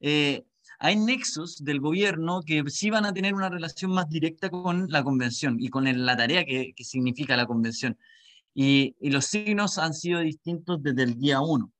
hay 0.00 0.96
nexos 0.96 1.64
del 1.64 1.80
gobierno 1.80 2.42
que 2.42 2.62
sí 2.68 2.90
van 2.90 3.06
a 3.06 3.14
tener 3.14 3.34
una 3.34 3.48
relación 3.48 3.92
más 3.92 4.08
directa 4.08 4.50
con 4.50 4.86
la 4.90 5.02
convención 5.02 5.56
y 5.60 5.68
con 5.68 5.84
la 5.84 6.16
tarea 6.16 6.44
que, 6.44 6.72
que 6.74 6.84
significa 6.84 7.36
la 7.36 7.46
convención. 7.46 7.96
Y, 8.54 8.94
los 9.00 9.26
signos 9.26 9.78
han 9.78 9.92
sido 9.92 10.20
distintos 10.20 10.82
desde 10.82 11.02
el 11.02 11.18
día 11.18 11.40
uno. 11.40 11.72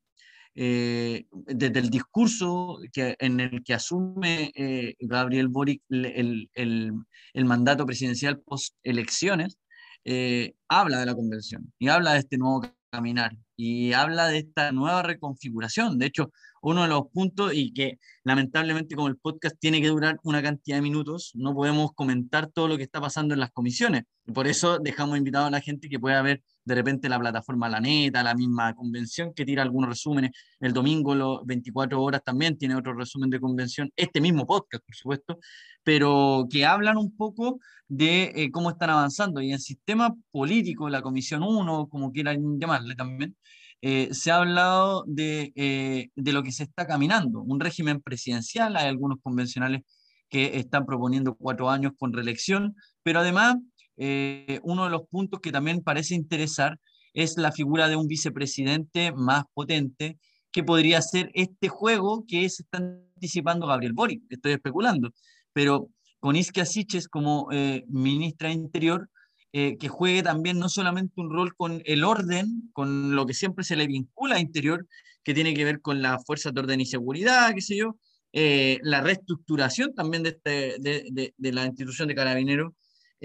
Eh, 0.56 1.26
desde 1.32 1.80
el 1.80 1.90
discurso 1.90 2.78
que, 2.92 3.16
en 3.18 3.40
el 3.40 3.64
que 3.64 3.74
asume 3.74 4.52
eh, 4.54 4.94
Gabriel 5.00 5.48
Boric 5.48 5.82
el, 5.88 6.48
el, 6.54 6.92
el, 7.32 7.44
mandato 7.44 7.84
presidencial 7.84 8.40
post 8.40 8.76
elecciones, 8.84 9.58
eh, 10.04 10.54
habla 10.68 11.00
de 11.00 11.06
la 11.06 11.14
convención 11.14 11.72
y 11.78 11.88
habla 11.88 12.12
de 12.12 12.20
este 12.20 12.38
nuevo 12.38 12.62
caminar 12.90 13.36
y 13.56 13.92
habla 13.94 14.28
de 14.28 14.38
esta 14.38 14.70
nueva 14.70 15.02
reconfiguración. 15.02 15.98
De 15.98 16.06
hecho, 16.06 16.30
uno 16.62 16.82
de 16.82 16.88
los 16.88 17.08
puntos 17.12 17.52
y 17.54 17.72
que 17.72 17.98
lamentablemente 18.22 18.94
como 18.94 19.08
el 19.08 19.16
podcast 19.16 19.56
tiene 19.58 19.80
que 19.80 19.88
durar 19.88 20.18
una 20.22 20.42
cantidad 20.42 20.76
de 20.76 20.82
minutos, 20.82 21.32
no 21.34 21.54
podemos 21.54 21.92
comentar 21.94 22.46
todo 22.46 22.68
lo 22.68 22.76
que 22.76 22.84
está 22.84 23.00
pasando 23.00 23.34
en 23.34 23.40
las 23.40 23.50
comisiones. 23.50 24.04
Por 24.32 24.46
eso 24.46 24.78
dejamos 24.78 25.18
invitado 25.18 25.46
a 25.46 25.50
la 25.50 25.60
gente 25.60 25.88
que 25.88 25.98
pueda 25.98 26.22
ver 26.22 26.42
de 26.64 26.74
repente 26.74 27.08
la 27.08 27.18
plataforma 27.18 27.68
La 27.68 27.80
Neta, 27.80 28.22
la 28.22 28.34
misma 28.34 28.74
convención 28.74 29.32
que 29.34 29.44
tira 29.44 29.62
algunos 29.62 29.90
resúmenes. 29.90 30.30
El 30.60 30.72
domingo, 30.72 31.14
los 31.14 31.44
24 31.44 32.02
horas 32.02 32.22
también 32.24 32.56
tiene 32.56 32.74
otro 32.76 32.94
resumen 32.94 33.30
de 33.30 33.40
convención. 33.40 33.90
Este 33.96 34.20
mismo 34.20 34.46
podcast, 34.46 34.84
por 34.84 34.94
supuesto, 34.94 35.38
pero 35.82 36.46
que 36.50 36.64
hablan 36.64 36.96
un 36.96 37.16
poco 37.16 37.60
de 37.88 38.32
eh, 38.34 38.50
cómo 38.50 38.70
están 38.70 38.90
avanzando. 38.90 39.40
Y 39.40 39.52
en 39.52 39.60
sistema 39.60 40.14
político, 40.30 40.88
la 40.88 41.02
Comisión 41.02 41.42
1, 41.42 41.88
como 41.88 42.12
quieran 42.12 42.58
llamarle 42.58 42.94
también, 42.94 43.36
eh, 43.82 44.08
se 44.12 44.30
ha 44.30 44.36
hablado 44.36 45.04
de, 45.06 45.52
eh, 45.56 46.08
de, 46.14 46.32
lo 46.32 46.42
que 46.42 46.52
se 46.52 46.62
está 46.64 46.86
caminando, 46.86 47.42
un 47.42 47.60
régimen 47.60 48.00
presidencial, 48.00 48.76
hay 48.76 48.88
algunos 48.88 49.18
convencionales 49.22 49.82
que 50.30 50.58
están 50.58 50.86
proponiendo 50.86 51.34
cuatro 51.34 51.68
años 51.68 51.92
con 51.98 52.12
reelección, 52.12 52.74
pero 53.02 53.20
además 53.20 53.56
eh, 53.96 54.60
uno 54.62 54.84
de 54.84 54.90
los 54.90 55.02
puntos 55.08 55.40
que 55.40 55.52
también 55.52 55.82
parece 55.82 56.14
interesar 56.14 56.78
es 57.12 57.36
la 57.36 57.52
figura 57.52 57.88
de 57.88 57.96
un 57.96 58.08
vicepresidente 58.08 59.12
más 59.12 59.44
potente, 59.54 60.18
que 60.50 60.64
podría 60.64 61.02
ser 61.02 61.30
este 61.34 61.68
juego 61.68 62.24
que 62.26 62.48
se 62.48 62.62
está 62.62 62.78
anticipando 62.78 63.66
Gabriel 63.66 63.92
Boric, 63.92 64.22
estoy 64.28 64.52
especulando, 64.52 65.12
pero 65.52 65.88
con 66.20 66.36
Iskia 66.36 66.64
Siches 66.64 67.08
como 67.08 67.48
ministra 67.88 68.48
de 68.48 68.54
Interior, 68.54 69.08
eh, 69.56 69.78
que 69.78 69.86
juegue 69.86 70.24
también 70.24 70.58
no 70.58 70.68
solamente 70.68 71.20
un 71.20 71.30
rol 71.30 71.54
con 71.54 71.80
el 71.84 72.02
orden, 72.02 72.70
con 72.72 73.14
lo 73.14 73.24
que 73.24 73.34
siempre 73.34 73.64
se 73.64 73.76
le 73.76 73.86
vincula 73.86 74.34
a 74.34 74.40
interior, 74.40 74.84
que 75.22 75.32
tiene 75.32 75.54
que 75.54 75.64
ver 75.64 75.80
con 75.80 76.02
las 76.02 76.24
fuerzas 76.26 76.52
de 76.52 76.60
orden 76.60 76.80
y 76.80 76.86
seguridad, 76.86 77.54
qué 77.54 77.60
sé 77.60 77.76
yo, 77.76 77.96
eh, 78.32 78.80
la 78.82 79.00
reestructuración 79.00 79.94
también 79.94 80.24
de, 80.24 80.30
este, 80.30 80.76
de, 80.80 81.34
de, 81.36 81.52
la 81.52 81.66
institución 81.66 82.08
de 82.08 82.16
carabineros, 82.16 82.72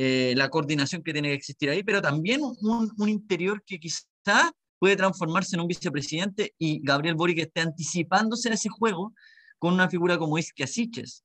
eh, 0.02 0.34
la 0.38 0.50
coordinación 0.50 1.04
que 1.04 1.12
tiene 1.12 1.28
que 1.30 1.36
existir 1.36 1.70
ahí, 1.70 1.84
pero 1.84 2.02
también 2.02 2.42
un, 2.42 2.92
un, 2.98 3.10
interior 3.10 3.62
que 3.66 3.80
quizá 3.80 4.52
puede 4.80 4.96
transformarse 4.96 5.58
en 5.58 5.62
un 5.62 5.68
vicepresidente 5.68 6.54
y 6.58 6.80
Gabriel 6.82 7.16
Boric 7.16 7.40
esté 7.40 7.60
anticipándose 7.60 8.50
a 8.50 8.54
ese 8.54 8.70
juego 8.70 9.14
con 9.58 9.74
una 9.74 9.90
figura 9.90 10.18
como 10.18 10.38
Iskia 10.38 10.68
Siches. 10.68 11.24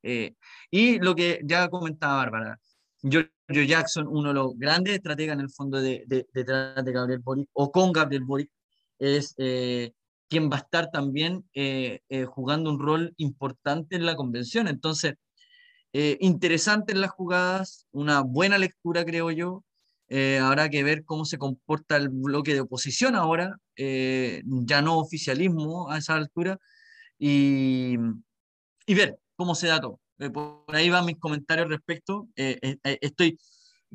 y 0.71 0.99
lo 0.99 1.15
que 1.15 1.41
ya 1.45 1.69
comentaba 1.69 2.17
Bárbara, 2.17 2.59
Giorgio 3.01 3.63
Jackson, 3.65 4.09
uno 4.09 4.29
de 4.29 4.35
los 4.35 4.59
grandes 4.59 4.95
estrategas 4.95 5.35
en 5.35 5.41
el 5.41 5.51
fondo 5.51 5.81
de, 5.81 6.27
detrás 6.33 6.85
de, 6.85 6.93
Gabriel 6.93 7.21
Boric, 7.21 7.49
o 7.53 7.71
con 7.71 7.93
Gabriel 7.93 8.25
Boric, 8.25 8.51
es 8.99 9.35
eh, 9.39 9.93
quien 10.29 10.51
va 10.51 10.57
a 10.57 10.61
estar 10.61 10.91
también 10.91 11.45
eh, 11.55 12.01
eh, 12.09 12.25
jugando 12.25 12.71
un 12.71 12.81
rol 12.81 13.15
importante 13.19 13.97
en 13.97 14.07
la 14.07 14.17
convención. 14.17 14.67
Entonces, 14.67 15.15
interesante 16.21 16.93
en 16.93 17.01
las 17.01 17.13
jugadas, 17.13 17.87
una 17.93 18.21
buena 18.21 18.59
lectura, 18.59 19.05
creo 19.05 19.31
yo. 19.31 19.65
habrá 20.43 20.69
que 20.69 20.83
ver 20.83 21.05
cómo 21.05 21.25
se 21.25 21.39
comporta 21.39 21.97
el 21.97 22.09
bloque 22.09 22.53
de 22.53 22.61
oposición 22.61 23.15
ahora, 23.15 23.57
ya 23.77 24.83
no 24.83 24.99
oficialismo 24.99 25.91
a 25.91 25.99
esa 25.99 26.17
altura, 26.17 26.59
y, 27.19 27.97
y 28.87 28.95
ver 28.95 29.19
cómo 29.37 29.55
se 29.55 29.69
da 29.69 29.81
todo. 29.81 30.01
Eh, 30.19 30.31
por 30.31 30.65
ahí 30.69 30.91
van 30.91 31.07
mis 31.07 31.19
comentarios 31.19 31.69
respecto. 31.69 32.29
Eh, 32.37 32.59
eh, 32.63 32.99
estoy, 33.01 33.39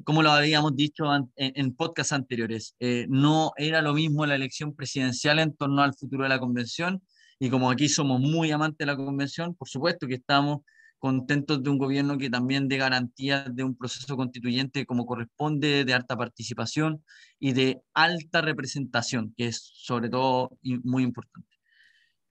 como 0.03 0.21
lo 0.21 0.31
habíamos 0.31 0.75
dicho 0.75 1.05
en, 1.35 1.75
podcasts 1.75 2.13
anteriores, 2.13 2.75
no 3.07 3.51
era 3.57 3.81
lo 3.81 3.93
mismo 3.93 4.25
la 4.25 4.35
elección 4.35 4.73
presidencial 4.73 5.39
en 5.39 5.55
torno 5.55 5.81
al 5.81 5.93
futuro 5.93 6.23
de 6.23 6.29
la 6.29 6.39
convención. 6.39 7.01
Y 7.39 7.49
como 7.49 7.71
aquí 7.71 7.88
somos 7.88 8.19
muy 8.19 8.51
amantes 8.51 8.79
de 8.79 8.85
la 8.85 8.97
convención, 8.97 9.55
por 9.55 9.69
supuesto 9.69 10.07
que 10.07 10.15
estamos 10.15 10.62
contentos 10.99 11.63
de 11.63 11.69
un 11.69 11.77
gobierno 11.77 12.17
que 12.17 12.29
también 12.29 12.67
dé 12.67 12.77
garantías 12.77 13.55
de 13.55 13.63
un 13.63 13.75
proceso 13.75 14.15
constituyente 14.17 14.85
como 14.85 15.05
corresponde, 15.05 15.85
de 15.85 15.93
alta 15.93 16.15
participación 16.17 17.03
y 17.39 17.53
de 17.53 17.81
alta 17.93 18.41
representación, 18.41 19.33
que 19.35 19.47
es 19.47 19.71
sobre 19.73 20.09
todo 20.09 20.51
muy 20.83 21.03
importante. 21.03 21.49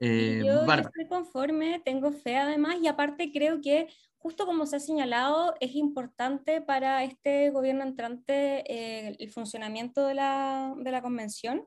Eh, 0.01 0.43
yo 0.45 0.63
estoy 0.63 1.09
conforme, 1.09 1.81
tengo 1.85 2.13
fe 2.13 2.37
además, 2.37 2.77
y 2.81 2.87
aparte 2.87 3.33
creo 3.33 3.61
que, 3.61 3.89
justo 4.19 4.47
como 4.47 4.67
se 4.67 4.77
ha 4.77 4.81
señalado, 4.81 5.55
es 5.61 5.75
importante 5.75 6.61
para 6.61 7.03
este 7.03 7.51
gobierno 7.51 7.83
entrante 7.83 8.63
eh, 8.73 9.17
el 9.19 9.31
funcionamiento 9.31 10.07
de 10.07 10.15
la, 10.15 10.75
de 10.79 10.93
la, 10.93 11.03
convención. 11.03 11.67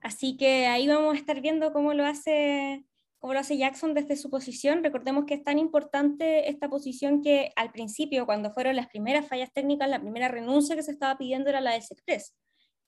Así 0.00 0.36
que 0.36 0.66
ahí 0.66 0.86
vamos 0.86 1.14
a 1.14 1.18
estar 1.18 1.40
viendo 1.40 1.72
cómo 1.72 1.92
lo 1.94 2.04
hace 2.04 2.84
cómo 3.26 3.34
lo 3.34 3.40
hace 3.40 3.58
Jackson 3.58 3.92
desde 3.92 4.14
su 4.16 4.30
posición. 4.30 4.84
Recordemos 4.84 5.24
que 5.26 5.34
es 5.34 5.42
tan 5.42 5.58
importante 5.58 6.48
esta 6.48 6.68
posición 6.68 7.22
que 7.22 7.50
al 7.56 7.72
principio, 7.72 8.24
cuando 8.24 8.52
fueron 8.52 8.76
las 8.76 8.86
primeras 8.86 9.26
fallas 9.26 9.52
técnicas, 9.52 9.88
la 9.88 10.00
primera 10.00 10.28
renuncia 10.28 10.76
que 10.76 10.84
se 10.84 10.92
estaba 10.92 11.18
pidiendo 11.18 11.50
era 11.50 11.60
la 11.60 11.72
de 11.72 11.78
Express 11.78 12.36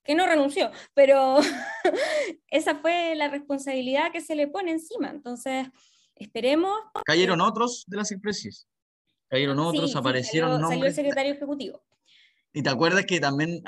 que 0.05 0.15
no 0.15 0.29
renunció, 0.29 0.71
pero 0.95 1.39
esa 2.51 2.77
fue 2.77 3.17
la 3.17 3.27
responsabilidad 3.27 4.13
que 4.13 4.21
se 4.21 4.37
le 4.37 4.47
pone 4.47 4.71
encima. 4.71 5.11
Entonces, 5.11 5.67
esperemos. 6.15 6.79
Cayeron 7.05 7.41
otros 7.41 7.83
de 7.89 7.97
las 7.97 8.13
empresas. 8.13 8.69
Cayeron 9.27 9.59
otros, 9.59 9.97
aparecieron 9.97 10.61
salió, 10.61 10.85
el 10.85 10.95
secretario 10.95 11.33
ejecutivo. 11.33 11.83
¿Y 12.53 12.63
te 12.63 12.71
acuerdas 12.71 13.07
que 13.07 13.19
también 13.19 13.61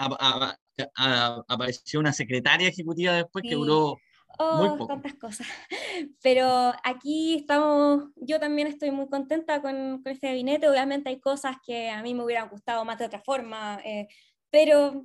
apareció 1.48 1.98
una 1.98 2.12
secretaria 2.12 2.68
ejecutiva 2.68 3.14
después 3.14 3.42
que 3.42 3.56
duró 3.56 3.98
oh, 4.40 4.86
tantas 4.86 5.14
cosas. 5.14 5.46
Pero 6.22 6.72
aquí 6.82 7.36
estamos, 7.36 8.04
yo 8.16 8.40
también 8.40 8.68
estoy 8.68 8.90
muy 8.90 9.08
contenta 9.08 9.60
con, 9.60 10.02
con, 10.02 10.12
este 10.12 10.28
gabinete. 10.28 10.68
Obviamente 10.68 11.10
hay 11.10 11.20
cosas 11.20 11.56
que 11.64 11.90
a 11.90 12.02
mí 12.02 12.14
me 12.14 12.24
hubieran 12.24 12.48
gustado 12.48 12.84
más 12.84 12.98
de 12.98 13.06
otra 13.06 13.20
forma, 13.20 13.80
eh, 13.84 14.08
pero 14.50 15.04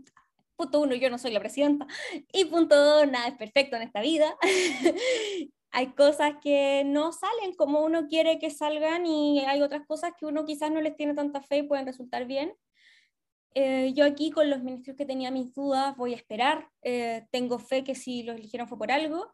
punto 0.56 0.80
uno, 0.82 0.96
yo 0.96 1.10
no 1.10 1.18
soy 1.18 1.32
la 1.32 1.40
presidenta, 1.40 1.86
y 2.34 2.46
punto 2.46 2.76
dos, 2.76 3.08
nada 3.08 3.28
es 3.28 3.36
perfecto 3.36 3.76
en 3.76 3.84
esta 3.84 4.02
vida. 4.02 4.36
hay 5.72 5.88
cosas 5.94 6.36
que 6.42 6.84
no 6.86 7.12
salen 7.12 7.54
como 7.56 7.82
uno 7.82 8.08
quiere 8.08 8.40
que 8.40 8.50
salgan 8.50 9.06
y 9.06 9.42
hay 9.46 9.62
otras 9.62 9.86
cosas 9.86 10.14
que 10.18 10.26
uno 10.26 10.46
quizás 10.46 10.72
no 10.72 10.80
les 10.80 10.96
tiene 10.96 11.14
tanta 11.14 11.42
fe 11.42 11.58
y 11.58 11.64
pueden 11.64 11.86
resultar 11.86 12.26
bien. 12.26 12.54
Eh, 13.58 13.94
yo 13.94 14.04
aquí 14.04 14.32
con 14.32 14.50
los 14.50 14.62
ministros 14.62 14.98
que 14.98 15.06
tenía 15.06 15.32
mis 15.32 15.54
dudas 15.54 15.96
voy 15.96 16.14
a 16.14 16.18
esperar. 16.18 16.70
Eh, 16.82 17.26
tengo 17.32 17.58
fe 17.58 17.86
que 17.86 17.96
si 17.96 18.22
los 18.24 18.36
eligieron 18.36 18.68
fue 18.68 18.78
por 18.78 18.92
algo. 18.92 19.34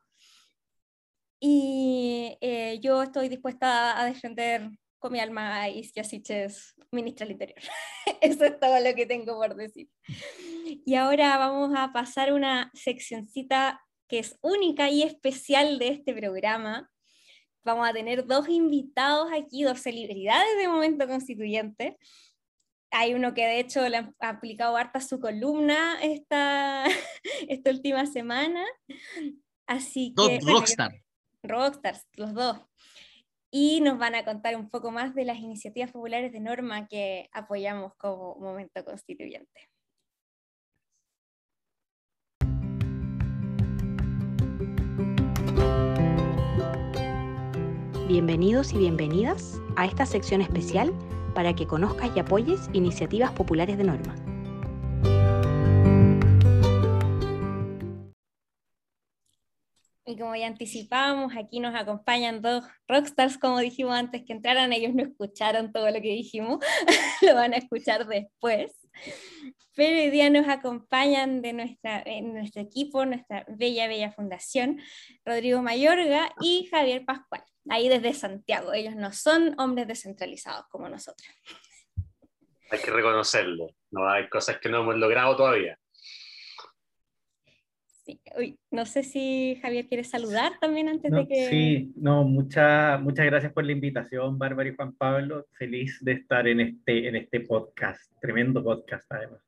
Y 1.39 2.37
eh, 2.39 2.79
yo 2.81 3.01
estoy 3.01 3.29
dispuesta 3.29 3.99
a 3.99 4.05
defender 4.05 4.69
con 4.99 5.11
mi 5.11 5.19
alma 5.19 5.61
a 5.61 5.69
Iskia 5.69 6.03
Siches, 6.03 6.75
ministra 6.91 7.25
del 7.25 7.31
Interior. 7.31 7.59
Eso 8.21 8.45
es 8.45 8.59
todo 8.59 8.79
lo 8.79 8.93
que 8.93 9.07
tengo 9.07 9.35
por 9.35 9.55
decir. 9.55 9.89
Y 10.85 10.93
ahora 10.93 11.39
vamos 11.39 11.71
a 11.75 11.91
pasar 11.91 12.31
una 12.31 12.69
seccioncita 12.75 13.81
que 14.07 14.19
es 14.19 14.37
única 14.41 14.91
y 14.91 15.01
especial 15.01 15.79
de 15.79 15.87
este 15.87 16.13
programa. 16.13 16.91
Vamos 17.63 17.89
a 17.89 17.93
tener 17.93 18.27
dos 18.27 18.47
invitados 18.47 19.31
aquí, 19.33 19.63
dos 19.63 19.79
celebridades 19.79 20.57
de 20.59 20.67
Momento 20.67 21.07
Constituyente. 21.07 21.97
Hay 22.93 23.13
uno 23.13 23.33
que 23.33 23.45
de 23.45 23.59
hecho 23.59 23.87
le 23.87 23.97
ha 23.97 24.13
aplicado 24.19 24.75
harta 24.75 24.99
su 24.99 25.21
columna 25.21 26.01
esta, 26.01 26.85
esta 27.47 27.71
última 27.71 28.05
semana. 28.05 28.65
Así 29.65 30.13
que. 30.15 30.39
Dos, 30.39 30.45
rockstar. 30.45 30.91
Rockstars, 31.41 32.05
los 32.17 32.33
dos. 32.33 32.57
Y 33.49 33.79
nos 33.81 33.97
van 33.97 34.15
a 34.15 34.25
contar 34.25 34.57
un 34.57 34.69
poco 34.69 34.91
más 34.91 35.15
de 35.15 35.23
las 35.23 35.37
iniciativas 35.37 35.91
populares 35.91 36.33
de 36.33 36.41
norma 36.41 36.87
que 36.87 37.29
apoyamos 37.31 37.93
como 37.95 38.35
momento 38.35 38.83
constituyente. 38.83 39.69
Bienvenidos 48.07 48.73
y 48.73 48.77
bienvenidas 48.77 49.61
a 49.77 49.85
esta 49.85 50.05
sección 50.05 50.41
especial 50.41 50.93
para 51.33 51.53
que 51.53 51.67
conozcas 51.67 52.11
y 52.15 52.19
apoyes 52.19 52.69
iniciativas 52.73 53.31
populares 53.31 53.77
de 53.77 53.83
norma. 53.83 54.15
Y 60.11 60.17
como 60.17 60.35
ya 60.35 60.47
anticipábamos, 60.47 61.33
aquí 61.37 61.61
nos 61.61 61.73
acompañan 61.73 62.41
dos 62.41 62.65
rockstars, 62.85 63.37
como 63.37 63.59
dijimos 63.59 63.95
antes 63.95 64.23
que 64.25 64.33
entraran, 64.33 64.73
ellos 64.73 64.93
no 64.93 65.03
escucharon 65.03 65.71
todo 65.71 65.87
lo 65.87 66.01
que 66.01 66.09
dijimos, 66.09 66.59
lo 67.21 67.33
van 67.33 67.53
a 67.53 67.57
escuchar 67.57 68.05
después. 68.05 68.73
Pero 69.73 70.01
hoy 70.01 70.09
día 70.09 70.29
nos 70.29 70.49
acompañan 70.49 71.41
de 71.41 71.53
nuestra, 71.53 72.03
nuestro 72.23 72.61
equipo, 72.61 73.05
nuestra 73.05 73.45
bella, 73.47 73.87
bella 73.87 74.11
fundación, 74.11 74.81
Rodrigo 75.23 75.61
Mayorga 75.61 76.35
y 76.41 76.67
Javier 76.69 77.05
Pascual, 77.05 77.45
ahí 77.69 77.87
desde 77.87 78.13
Santiago. 78.13 78.73
Ellos 78.73 78.97
no 78.97 79.13
son 79.13 79.57
hombres 79.61 79.87
descentralizados 79.87 80.65
como 80.67 80.89
nosotros. 80.89 81.29
Hay 82.69 82.79
que 82.79 82.91
reconocerlo, 82.91 83.67
no 83.91 84.09
hay 84.09 84.27
cosas 84.27 84.59
que 84.59 84.67
no 84.67 84.81
hemos 84.81 84.97
logrado 84.97 85.37
todavía. 85.37 85.77
Uy, 88.37 88.57
no 88.71 88.85
sé 88.85 89.03
si 89.03 89.59
Javier 89.61 89.87
quiere 89.87 90.03
saludar 90.03 90.53
también 90.59 90.89
antes 90.89 91.11
de 91.11 91.27
que... 91.27 91.49
Sí, 91.49 91.93
no, 91.95 92.23
muchas 92.23 93.01
muchas 93.01 93.25
gracias 93.25 93.53
por 93.53 93.65
la 93.65 93.71
invitación, 93.71 94.37
Bárbara 94.37 94.69
y 94.69 94.75
Juan 94.75 94.93
Pablo. 94.93 95.47
Feliz 95.53 95.99
de 96.01 96.13
estar 96.13 96.47
en 96.47 96.59
este, 96.59 97.07
en 97.07 97.15
este 97.15 97.41
podcast, 97.41 98.11
tremendo 98.19 98.63
podcast 98.63 99.11
además. 99.11 99.41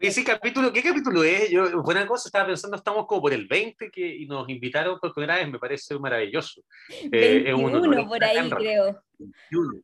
Oye, 0.00 0.12
sí, 0.12 0.22
capítulo, 0.22 0.72
¿qué 0.72 0.82
capítulo 0.82 1.24
es? 1.24 1.50
Yo, 1.50 1.82
buena 1.82 2.06
cosa, 2.06 2.28
estaba 2.28 2.46
pensando, 2.46 2.76
estamos 2.76 3.06
como 3.06 3.22
por 3.22 3.32
el 3.32 3.48
20 3.48 3.90
que, 3.90 4.16
y 4.16 4.26
nos 4.26 4.48
invitaron 4.48 4.98
por 5.00 5.12
primera 5.12 5.36
vez, 5.36 5.50
me 5.50 5.58
parece 5.58 5.98
maravilloso. 5.98 6.62
21 7.10 8.00
eh, 8.00 8.06
por 8.06 8.22
ahí, 8.22 8.50
creo. 8.50 9.02
21. 9.18 9.82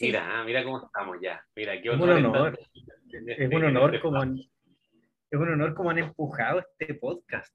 Mira, 0.00 0.44
mira 0.44 0.64
cómo 0.64 0.84
estamos 0.84 1.16
ya. 1.20 1.42
Mira, 1.56 1.80
qué 1.80 1.90
honor. 1.90 2.10
Es 2.10 2.16
un 2.18 2.26
honor, 2.26 2.58
es 3.10 3.52
un 3.52 3.64
honor 3.64 4.00
como 4.00 4.22
es 5.30 5.38
un 5.38 5.48
honor 5.48 5.74
como 5.74 5.90
han 5.90 5.98
empujado 5.98 6.60
este 6.60 6.94
podcast. 6.94 7.54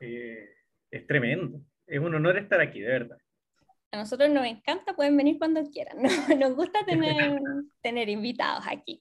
Eh, 0.00 0.48
es 0.90 1.06
tremendo. 1.06 1.60
Es 1.86 2.00
un 2.00 2.14
honor 2.14 2.36
estar 2.36 2.60
aquí, 2.60 2.80
de 2.80 2.88
verdad. 2.88 3.18
A 3.92 3.98
nosotros 3.98 4.28
nos 4.30 4.44
encanta, 4.44 4.96
pueden 4.96 5.16
venir 5.16 5.38
cuando 5.38 5.62
quieran. 5.70 5.98
Nos 6.40 6.56
gusta 6.56 6.84
tener, 6.84 7.40
tener 7.82 8.08
invitados 8.08 8.64
aquí. 8.68 9.00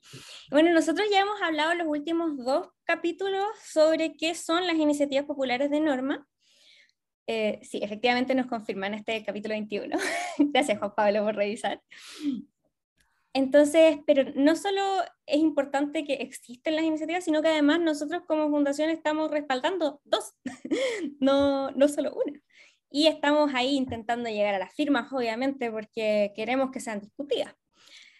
Bueno, 0.52 0.72
nosotros 0.72 1.08
ya 1.12 1.22
hemos 1.22 1.42
hablado 1.42 1.72
en 1.72 1.80
los 1.80 1.88
últimos 1.88 2.38
dos 2.38 2.70
capítulos 2.84 3.46
sobre 3.64 4.16
qué 4.16 4.36
son 4.36 4.68
las 4.68 4.76
iniciativas 4.76 5.26
populares 5.26 5.72
de 5.72 5.80
norma. 5.80 6.28
Eh, 7.28 7.60
sí, 7.64 7.80
efectivamente 7.82 8.36
nos 8.36 8.46
confirman 8.46 8.94
este 8.94 9.24
capítulo 9.26 9.56
21. 9.56 9.98
Gracias, 10.38 10.78
Juan 10.78 10.94
Pablo, 10.96 11.24
por 11.24 11.36
revisar. 11.36 11.82
Entonces, 13.36 13.98
pero 14.08 14.32
no 14.34 14.56
solo 14.56 14.82
es 15.26 15.40
importante 15.40 16.06
que 16.06 16.14
existen 16.14 16.78
las 16.78 16.86
iniciativas, 16.86 17.26
sino 17.26 17.42
que 17.42 17.50
además 17.50 17.82
nosotros 17.82 18.24
como 18.26 18.50
fundación 18.50 18.90
estamos 18.90 19.30
respaldando 19.30 20.00
dos, 20.06 20.36
no, 21.20 21.70
no 21.72 21.88
solo 21.90 22.16
una. 22.16 22.40
Y 22.90 23.08
estamos 23.08 23.54
ahí 23.54 23.76
intentando 23.76 24.30
llegar 24.30 24.56
a 24.56 24.60
las 24.60 24.74
firmas, 24.74 25.12
obviamente, 25.12 25.70
porque 25.70 26.32
queremos 26.34 26.72
que 26.72 26.80
sean 26.80 27.02
discutidas. 27.02 27.54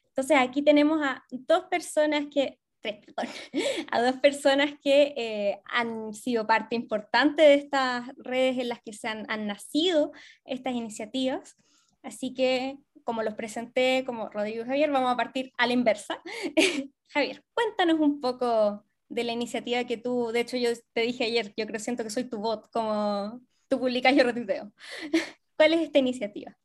Entonces, 0.08 0.36
aquí 0.38 0.62
tenemos 0.62 1.02
a 1.02 1.24
dos 1.32 1.64
personas 1.72 2.26
que, 2.30 2.60
tres, 2.82 2.98
perdón, 3.06 3.32
a 3.92 4.02
dos 4.02 4.18
personas 4.18 4.74
que 4.84 5.14
eh, 5.16 5.62
han 5.64 6.14
sido 6.14 6.46
parte 6.46 6.76
importante 6.76 7.42
de 7.42 7.54
estas 7.54 8.10
redes 8.18 8.58
en 8.58 8.68
las 8.68 8.82
que 8.82 8.92
se 8.92 9.08
han, 9.08 9.26
han 9.30 9.48
nacido 9.48 10.12
estas 10.44 10.74
iniciativas. 10.74 11.56
Así 12.04 12.34
que 12.34 12.78
como 13.06 13.24
los 13.24 13.36
presenté 13.36 14.04
como 14.06 14.30
Rodrigo 14.30 14.64
y 14.64 14.68
Javier, 14.68 14.92
vamos 14.92 15.14
a 15.14 15.16
partir 15.16 15.54
a 15.58 15.68
la 15.68 15.74
inversa. 15.74 16.22
Javier, 17.10 17.44
cuéntanos 17.54 18.00
un 18.00 18.20
poco 18.20 18.84
de 19.08 19.24
la 19.24 19.32
iniciativa 19.32 19.86
que 19.86 19.98
tú, 19.98 20.32
de 20.34 20.42
hecho 20.42 20.58
yo 20.58 20.70
te 20.94 21.02
dije 21.02 21.24
ayer, 21.24 21.54
yo 21.56 21.66
creo 21.68 21.80
siento 21.80 22.04
que 22.04 22.10
soy 22.10 22.26
tu 22.26 22.40
bot, 22.40 22.70
como 22.72 23.42
tú 23.70 23.80
publicas 23.80 24.16
yo 24.16 24.24
retuiteo. 24.24 24.74
¿Cuál 25.56 25.74
es 25.74 25.82
esta 25.82 26.00
iniciativa? 26.00 26.58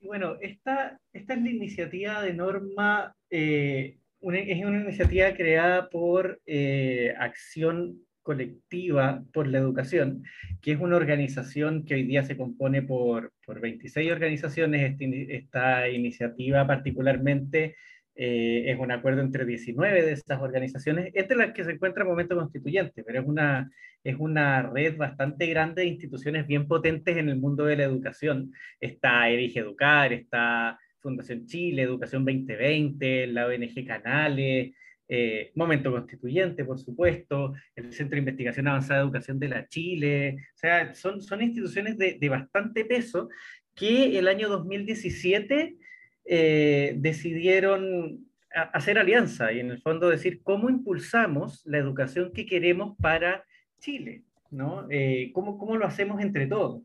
Bueno, 0.00 0.36
esta, 0.40 1.00
esta 1.12 1.34
es 1.34 1.42
la 1.42 1.50
iniciativa 1.50 2.22
de 2.22 2.34
norma, 2.34 3.16
eh, 3.30 3.98
es 4.20 4.64
una 4.64 4.82
iniciativa 4.82 5.34
creada 5.34 5.88
por 5.88 6.40
eh, 6.46 7.14
Acción 7.18 8.05
colectiva 8.26 9.22
por 9.32 9.46
la 9.46 9.58
educación, 9.58 10.24
que 10.60 10.72
es 10.72 10.80
una 10.80 10.96
organización 10.96 11.84
que 11.84 11.94
hoy 11.94 12.02
día 12.02 12.24
se 12.24 12.36
compone 12.36 12.82
por, 12.82 13.32
por 13.46 13.60
26 13.60 14.10
organizaciones. 14.10 14.90
Este 14.90 15.36
esta 15.36 15.88
iniciativa 15.88 16.66
particularmente 16.66 17.76
eh, 18.16 18.64
es 18.66 18.78
un 18.80 18.90
acuerdo 18.90 19.20
entre 19.20 19.44
19 19.44 20.02
de 20.02 20.12
estas 20.12 20.40
organizaciones, 20.40 21.12
entre 21.14 21.36
las 21.36 21.52
que 21.52 21.62
se 21.62 21.70
encuentra 21.70 22.02
el 22.02 22.08
momento 22.08 22.34
constituyente, 22.34 23.04
pero 23.04 23.20
es 23.20 23.26
una, 23.28 23.70
es 24.02 24.16
una 24.18 24.60
red 24.62 24.96
bastante 24.96 25.46
grande 25.46 25.82
de 25.82 25.88
instituciones 25.88 26.48
bien 26.48 26.66
potentes 26.66 27.16
en 27.16 27.28
el 27.28 27.38
mundo 27.38 27.64
de 27.64 27.76
la 27.76 27.84
educación. 27.84 28.52
Está 28.80 29.28
Erige 29.28 29.60
Educar, 29.60 30.12
está 30.12 30.80
Fundación 30.98 31.46
Chile, 31.46 31.82
Educación 31.82 32.24
2020, 32.24 33.28
la 33.28 33.46
ONG 33.46 33.86
Canales, 33.86 34.74
eh, 35.08 35.52
momento 35.54 35.92
Constituyente, 35.92 36.64
por 36.64 36.78
supuesto, 36.78 37.54
el 37.74 37.92
Centro 37.92 38.16
de 38.16 38.20
Investigación 38.20 38.68
Avanzada 38.68 39.00
de 39.00 39.04
Educación 39.04 39.38
de 39.38 39.48
la 39.48 39.66
Chile, 39.68 40.36
o 40.54 40.58
sea, 40.58 40.94
son, 40.94 41.20
son 41.22 41.42
instituciones 41.42 41.96
de, 41.96 42.18
de 42.20 42.28
bastante 42.28 42.84
peso 42.84 43.28
que 43.74 44.18
el 44.18 44.26
año 44.26 44.48
2017 44.48 45.76
eh, 46.24 46.94
decidieron 46.96 48.26
hacer 48.50 48.98
alianza 48.98 49.52
y 49.52 49.60
en 49.60 49.70
el 49.70 49.82
fondo 49.82 50.08
decir 50.08 50.40
cómo 50.42 50.70
impulsamos 50.70 51.62
la 51.66 51.78
educación 51.78 52.32
que 52.32 52.46
queremos 52.46 52.96
para 52.96 53.44
Chile, 53.78 54.24
¿no? 54.50 54.86
Eh, 54.90 55.30
¿cómo, 55.34 55.58
¿cómo, 55.58 55.76
lo 55.76 55.86
hacemos 55.86 56.22
entre 56.22 56.46
todos? 56.46 56.82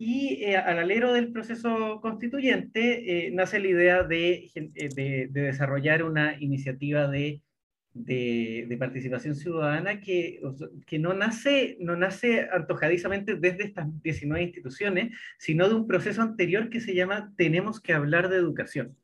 Y 0.00 0.44
eh, 0.44 0.56
al 0.56 0.78
alero 0.78 1.12
del 1.12 1.32
proceso 1.32 2.00
constituyente 2.00 3.26
eh, 3.26 3.30
nace 3.32 3.58
la 3.58 3.66
idea 3.66 4.02
de, 4.04 4.48
eh, 4.54 4.88
de, 4.94 5.28
desarrollar 5.32 6.04
una 6.04 6.40
iniciativa 6.40 7.08
de, 7.08 7.42
participación 8.78 9.34
ciudadana 9.34 10.00
que, 10.00 10.40
que, 10.86 11.00
no, 11.00 11.14
nace, 11.14 11.76
no 11.80 11.96
nace 11.96 12.48
antojadizamente 12.52 13.34
desde 13.34 13.64
estas 13.64 13.86
19 14.02 14.44
instituciones, 14.44 15.16
sino 15.36 15.68
de 15.68 15.74
un 15.74 15.88
proceso 15.88 16.22
anterior 16.22 16.70
que 16.70 16.80
se 16.80 16.94
llama 16.94 17.32
Tenemos 17.36 17.80
que 17.80 17.92
hablar 17.92 18.28
de 18.28 18.36
educación. 18.36 18.96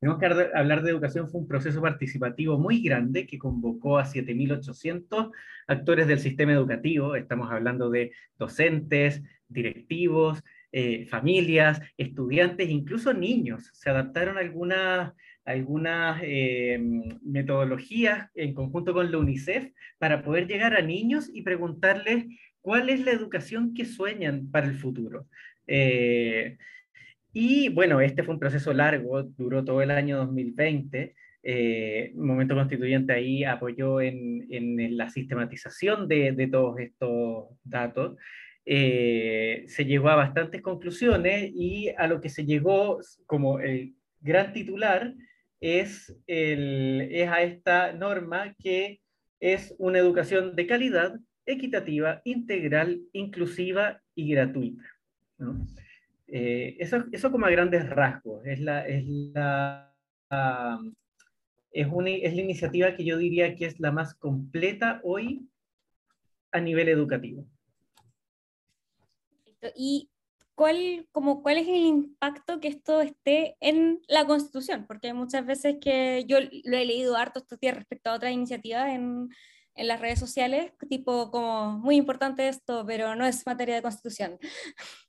Tenemos 0.00 0.20
que 0.20 0.26
hablar 0.26 0.82
de 0.82 0.90
educación 0.90 1.28
fue 1.28 1.40
un 1.40 1.48
proceso 1.48 1.80
participativo 1.80 2.56
muy 2.56 2.80
grande 2.80 3.26
que 3.26 3.38
convocó 3.38 3.98
a 3.98 4.04
7.800 4.04 5.32
actores 5.66 6.06
del 6.06 6.20
sistema 6.20 6.52
educativo. 6.52 7.16
Estamos 7.16 7.50
hablando 7.50 7.90
de 7.90 8.12
docentes, 8.38 9.22
directivos, 9.48 10.44
eh, 10.70 11.06
familias, 11.06 11.80
estudiantes, 11.96 12.68
incluso 12.68 13.12
niños. 13.12 13.70
Se 13.72 13.90
adaptaron 13.90 14.38
algunas, 14.38 15.14
algunas 15.44 16.20
eh, 16.22 16.78
metodologías 17.22 18.30
en 18.36 18.54
conjunto 18.54 18.92
con 18.92 19.10
la 19.10 19.18
UNICEF 19.18 19.72
para 19.98 20.22
poder 20.22 20.46
llegar 20.46 20.76
a 20.76 20.82
niños 20.82 21.28
y 21.32 21.42
preguntarles 21.42 22.26
cuál 22.60 22.88
es 22.88 23.00
la 23.00 23.10
educación 23.10 23.74
que 23.74 23.84
sueñan 23.84 24.48
para 24.52 24.68
el 24.68 24.76
futuro. 24.76 25.26
Eh, 25.66 26.56
y 27.32 27.68
bueno, 27.68 28.00
este 28.00 28.22
fue 28.22 28.34
un 28.34 28.40
proceso 28.40 28.72
largo, 28.72 29.22
duró 29.22 29.64
todo 29.64 29.82
el 29.82 29.90
año 29.90 30.16
2020. 30.18 31.14
Eh, 31.42 32.12
Momento 32.16 32.54
Constituyente 32.54 33.12
ahí 33.12 33.44
apoyó 33.44 34.00
en, 34.00 34.46
en 34.50 34.96
la 34.96 35.08
sistematización 35.08 36.08
de, 36.08 36.32
de, 36.32 36.46
todos 36.48 36.78
estos 36.80 37.46
datos. 37.62 38.16
Eh, 38.64 39.64
se 39.66 39.84
llegó 39.84 40.08
a 40.08 40.16
bastantes 40.16 40.60
conclusiones 40.62 41.50
y 41.54 41.88
a 41.96 42.06
lo 42.06 42.20
que 42.20 42.28
se 42.28 42.44
llegó 42.44 43.00
como 43.26 43.60
el 43.60 43.94
gran 44.20 44.52
titular 44.52 45.14
es, 45.60 46.14
el, 46.26 47.08
es 47.10 47.28
a 47.28 47.42
esta 47.42 47.92
norma 47.92 48.54
que 48.62 49.00
es 49.40 49.74
una 49.78 49.98
educación 49.98 50.56
de 50.56 50.66
calidad, 50.66 51.18
equitativa, 51.46 52.20
integral, 52.24 53.00
inclusiva 53.12 54.02
y 54.14 54.32
gratuita. 54.32 54.82
¿no? 55.38 55.66
Eh, 56.30 56.76
eso, 56.78 57.04
eso 57.10 57.32
como 57.32 57.46
a 57.46 57.50
grandes 57.50 57.88
rasgos, 57.88 58.44
es 58.46 58.60
la, 58.60 58.86
es 58.86 59.04
la, 59.06 59.94
es, 61.72 61.86
una, 61.90 62.10
es 62.10 62.34
la 62.34 62.42
iniciativa 62.42 62.94
que 62.94 63.04
yo 63.04 63.16
diría 63.16 63.56
que 63.56 63.64
es 63.64 63.80
la 63.80 63.92
más 63.92 64.14
completa 64.14 65.00
hoy 65.04 65.48
a 66.52 66.60
nivel 66.60 66.88
educativo. 66.88 67.46
¿Y 69.74 70.10
cuál, 70.54 71.08
como, 71.12 71.42
cuál 71.42 71.56
es 71.56 71.66
el 71.66 71.86
impacto 71.86 72.60
que 72.60 72.68
esto 72.68 73.00
esté 73.00 73.56
en 73.60 74.02
la 74.06 74.26
Constitución? 74.26 74.84
Porque 74.86 75.14
muchas 75.14 75.46
veces 75.46 75.76
que 75.80 76.24
yo 76.26 76.40
lo 76.40 76.76
he 76.76 76.84
leído 76.84 77.16
harto 77.16 77.38
estos 77.38 77.58
días 77.58 77.74
respecto 77.74 78.10
a 78.10 78.14
otras 78.14 78.32
iniciativas 78.32 78.88
en, 78.90 79.30
en 79.74 79.88
las 79.88 80.00
redes 80.00 80.18
sociales, 80.18 80.72
tipo 80.90 81.30
como 81.30 81.78
muy 81.78 81.96
importante 81.96 82.48
esto, 82.48 82.84
pero 82.86 83.14
no 83.14 83.24
es 83.24 83.46
materia 83.46 83.76
de 83.76 83.82
constitución. 83.82 84.38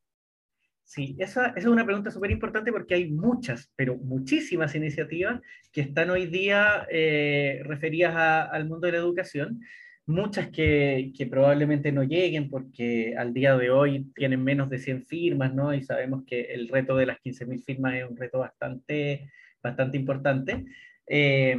Sí, 0.90 1.16
esa, 1.20 1.50
esa 1.50 1.60
es 1.60 1.66
una 1.68 1.86
pregunta 1.86 2.10
súper 2.10 2.32
importante 2.32 2.72
porque 2.72 2.96
hay 2.96 3.12
muchas, 3.12 3.72
pero 3.76 3.96
muchísimas 3.98 4.74
iniciativas 4.74 5.40
que 5.72 5.82
están 5.82 6.10
hoy 6.10 6.26
día 6.26 6.88
eh, 6.90 7.62
referidas 7.64 8.16
al 8.52 8.68
mundo 8.68 8.88
de 8.88 8.94
la 8.94 8.98
educación, 8.98 9.62
muchas 10.08 10.50
que, 10.50 11.12
que 11.16 11.28
probablemente 11.28 11.92
no 11.92 12.02
lleguen 12.02 12.50
porque 12.50 13.14
al 13.16 13.36
día 13.36 13.56
de 13.56 13.70
hoy 13.70 14.12
tienen 14.16 14.44
menos 14.44 14.68
de 14.72 14.80
100 14.80 15.06
firmas, 15.06 15.54
¿no? 15.54 15.76
Y 15.76 15.84
sabemos 15.84 16.24
que 16.26 16.42
el 16.42 16.68
reto 16.68 16.98
de 16.98 17.06
las 17.06 17.20
15.000 17.20 17.64
firmas 17.64 17.94
es 17.94 18.10
un 18.10 18.18
reto 18.18 18.40
bastante, 18.40 19.30
bastante 19.62 19.96
importante. 19.96 20.66
Eh, 21.06 21.56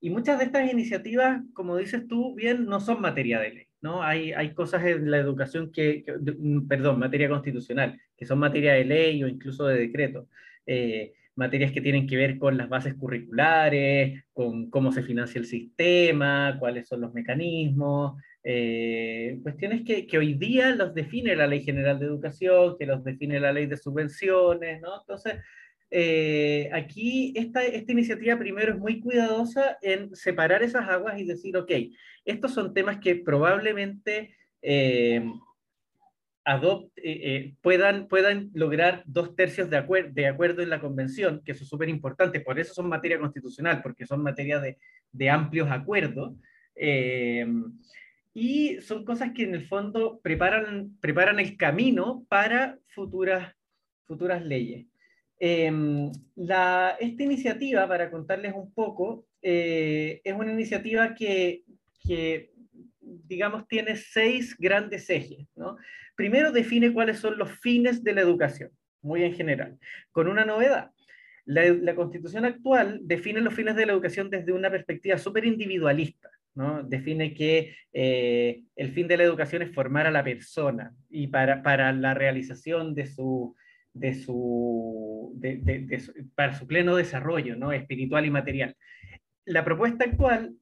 y 0.00 0.10
muchas 0.10 0.36
de 0.40 0.46
estas 0.46 0.68
iniciativas, 0.68 1.42
como 1.54 1.76
dices 1.76 2.08
tú, 2.08 2.34
bien, 2.34 2.66
no 2.66 2.80
son 2.80 3.00
materia 3.00 3.38
de 3.38 3.50
ley. 3.50 3.67
¿No? 3.80 4.02
Hay, 4.02 4.32
hay 4.32 4.54
cosas 4.54 4.84
en 4.84 5.10
la 5.10 5.18
educación 5.18 5.70
que, 5.72 6.02
que- 6.04 6.12
mm, 6.16 6.66
perdón, 6.68 6.98
materia 6.98 7.28
constitucional, 7.28 8.00
que 8.16 8.26
son 8.26 8.38
materia 8.38 8.74
de 8.74 8.84
ley 8.84 9.22
o 9.24 9.28
incluso 9.28 9.66
de 9.66 9.78
decreto. 9.78 10.28
Eh, 10.66 11.12
materias 11.36 11.70
que 11.72 11.80
tienen 11.80 12.06
que 12.06 12.16
ver 12.16 12.36
con 12.38 12.56
las 12.56 12.68
bases 12.68 12.94
curriculares, 12.94 14.24
con 14.32 14.70
cómo 14.70 14.90
se 14.92 15.02
financia 15.04 15.38
el 15.38 15.44
sistema, 15.46 16.56
cuáles 16.58 16.88
son 16.88 17.00
los 17.00 17.14
mecanismos, 17.14 18.20
eh, 18.42 19.38
cuestiones 19.42 19.82
que, 19.84 20.06
que 20.06 20.18
hoy 20.18 20.34
día 20.34 20.74
los 20.74 20.94
define 20.94 21.36
la 21.36 21.46
Ley 21.46 21.62
General 21.62 21.98
de 21.98 22.06
Educación, 22.06 22.76
que 22.78 22.86
los 22.86 23.04
define 23.04 23.38
la 23.40 23.52
Ley 23.52 23.66
de 23.66 23.76
Subvenciones, 23.76 24.80
¿no? 24.80 25.00
Entonces, 25.00 25.34
eh, 25.90 26.68
aquí 26.72 27.32
esta, 27.36 27.64
esta 27.64 27.92
iniciativa 27.92 28.38
primero 28.38 28.72
es 28.72 28.78
muy 28.78 29.00
cuidadosa 29.00 29.78
en 29.82 30.14
separar 30.14 30.62
esas 30.62 30.88
aguas 30.88 31.18
y 31.18 31.24
decir, 31.24 31.56
ok, 31.56 31.70
estos 32.24 32.52
son 32.52 32.74
temas 32.74 32.98
que 32.98 33.16
probablemente 33.16 34.34
eh, 34.60 35.24
eh, 36.96 37.54
puedan, 37.62 38.08
puedan 38.08 38.50
lograr 38.54 39.02
dos 39.06 39.34
tercios 39.36 39.68
de, 39.70 39.78
acuer- 39.78 40.12
de 40.12 40.26
acuerdo 40.26 40.62
en 40.62 40.70
la 40.70 40.80
convención, 40.80 41.42
que 41.44 41.52
eso 41.52 41.64
es 41.64 41.68
súper 41.68 41.88
importante, 41.88 42.40
por 42.40 42.58
eso 42.58 42.74
son 42.74 42.88
materia 42.88 43.18
constitucional, 43.18 43.80
porque 43.82 44.06
son 44.06 44.22
materia 44.22 44.58
de, 44.60 44.78
de 45.12 45.30
amplios 45.30 45.70
acuerdos. 45.70 46.34
y 48.34 48.80
son 48.82 49.04
cosas 49.04 49.32
que 49.34 49.42
en 49.44 49.54
el 49.54 49.66
fondo 49.66 50.20
preparan, 50.22 50.96
preparan 51.00 51.40
el 51.40 51.56
camino 51.56 52.24
para 52.28 52.78
futuras, 52.94 53.54
futuras 54.04 54.44
leyes. 54.44 54.86
Eh, 55.40 56.10
esta 56.36 57.22
iniciativa, 57.22 57.86
para 57.86 58.10
contarles 58.10 58.54
un 58.54 58.72
poco, 58.72 59.26
eh, 59.42 60.20
es 60.24 60.34
una 60.34 60.52
iniciativa 60.52 61.14
que, 61.14 61.62
digamos, 63.00 63.66
tiene 63.68 63.96
seis 63.96 64.56
grandes 64.58 65.08
ejes. 65.10 65.46
Primero 66.16 66.50
define 66.50 66.92
cuáles 66.92 67.18
son 67.18 67.38
los 67.38 67.50
fines 67.60 68.02
de 68.02 68.12
la 68.12 68.22
educación, 68.22 68.70
muy 69.02 69.22
en 69.22 69.34
general, 69.34 69.78
con 70.10 70.28
una 70.28 70.44
novedad. 70.44 70.90
La, 71.44 71.94
constitución 71.94 72.44
actual 72.44 73.00
define 73.04 73.40
los 73.40 73.54
fines 73.54 73.74
de 73.74 73.86
la 73.86 73.92
educación 73.92 74.28
desde 74.28 74.52
una 74.52 74.70
perspectiva 74.70 75.16
súper 75.16 75.46
individualista. 75.46 76.28
Define 76.84 77.32
que 77.32 77.76
eh, 77.92 78.64
el 78.74 78.90
fin 78.90 79.06
de 79.06 79.16
la 79.16 79.22
educación 79.22 79.62
es 79.62 79.72
formar 79.72 80.08
a 80.08 80.10
la 80.10 80.24
persona 80.24 80.92
y 81.08 81.28
para 81.28 81.92
la 81.92 82.14
realización 82.14 82.94
de 82.94 83.06
su, 83.06 83.54
de 83.92 84.14
su, 84.14 85.32
de, 85.36 85.56
de, 85.56 86.02
para 86.34 86.54
su 86.54 86.66
pleno 86.66 86.96
desarrollo 86.96 87.56
¿no? 87.56 87.72
espiritual 87.72 88.26
y 88.26 88.30
material. 88.30 88.76
La 89.44 89.64
propuesta 89.64 90.04
actual 90.04 90.54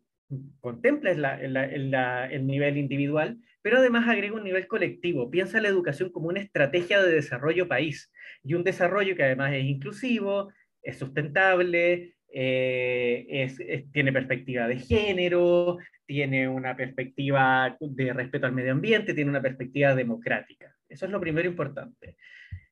contempla 0.61 1.15
la, 1.15 1.37
la, 1.49 1.67
la, 1.67 2.27
el 2.27 2.47
nivel 2.47 2.77
individual, 2.77 3.39
pero 3.63 3.79
además 3.79 4.09
agrega 4.09 4.37
un 4.37 4.45
nivel 4.45 4.67
colectivo. 4.67 5.31
Piensa 5.31 5.61
la 5.61 5.69
educación 5.69 6.11
como 6.11 6.29
una 6.29 6.41
estrategia 6.41 7.03
de 7.03 7.13
desarrollo 7.13 7.69
país 7.69 8.13
y 8.43 8.55
un 8.55 8.65
desarrollo 8.65 9.17
que 9.17 9.25
además 9.25 9.53
es 9.55 9.65
inclusivo, 9.65 10.53
es 10.83 10.99
sustentable, 10.99 12.15
eh, 12.33 13.27
es, 13.29 13.59
tiene 13.93 14.13
perspectiva 14.13 14.69
de 14.69 14.79
género, 14.79 15.79
tiene 16.07 16.49
una 16.49 16.77
perspectiva 16.77 17.77
de 17.81 18.13
respeto 18.13 18.47
al 18.47 18.53
medio 18.53 18.73
ambiente, 18.73 19.15
tiene 19.15 19.31
una 19.31 19.43
perspectiva 19.43 19.95
democrática. 19.95 20.73
Eso 20.89 21.07
es 21.07 21.11
lo 21.11 21.21
primero 21.21 21.49
importante. 21.49 22.17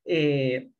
Eh, 0.05 0.71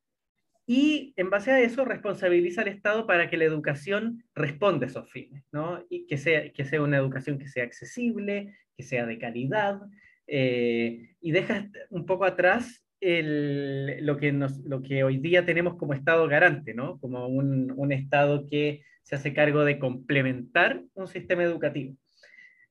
y 0.67 1.13
en 1.15 1.29
base 1.29 1.51
a 1.51 1.59
eso 1.61 1.85
responsabiliza 1.85 2.61
al 2.61 2.69
Estado 2.69 3.05
para 3.05 3.29
que 3.29 3.37
la 3.37 3.45
educación 3.45 4.23
responda 4.33 4.85
a 4.85 4.89
esos 4.89 5.11
fines, 5.11 5.43
¿no? 5.51 5.85
Y 5.89 6.07
que 6.07 6.17
sea, 6.17 6.51
que 6.51 6.65
sea 6.65 6.81
una 6.81 6.97
educación 6.97 7.37
que 7.37 7.47
sea 7.47 7.63
accesible, 7.63 8.55
que 8.75 8.83
sea 8.83 9.05
de 9.05 9.19
calidad, 9.19 9.79
eh, 10.27 11.15
y 11.21 11.31
deja 11.31 11.69
un 11.89 12.05
poco 12.05 12.25
atrás 12.25 12.81
lo 13.01 14.17
que 14.17 15.03
hoy 15.03 15.17
día 15.17 15.45
tenemos 15.45 15.75
como 15.75 15.93
Estado 15.93 16.27
garante, 16.27 16.73
¿no? 16.73 16.99
Como 16.99 17.27
un, 17.27 17.71
un 17.75 17.91
Estado 17.91 18.47
que 18.47 18.81
se 19.03 19.15
hace 19.15 19.33
cargo 19.33 19.63
de 19.63 19.77
complementar 19.77 20.81
un 20.95 21.07
sistema 21.07 21.43
educativo. 21.43 21.95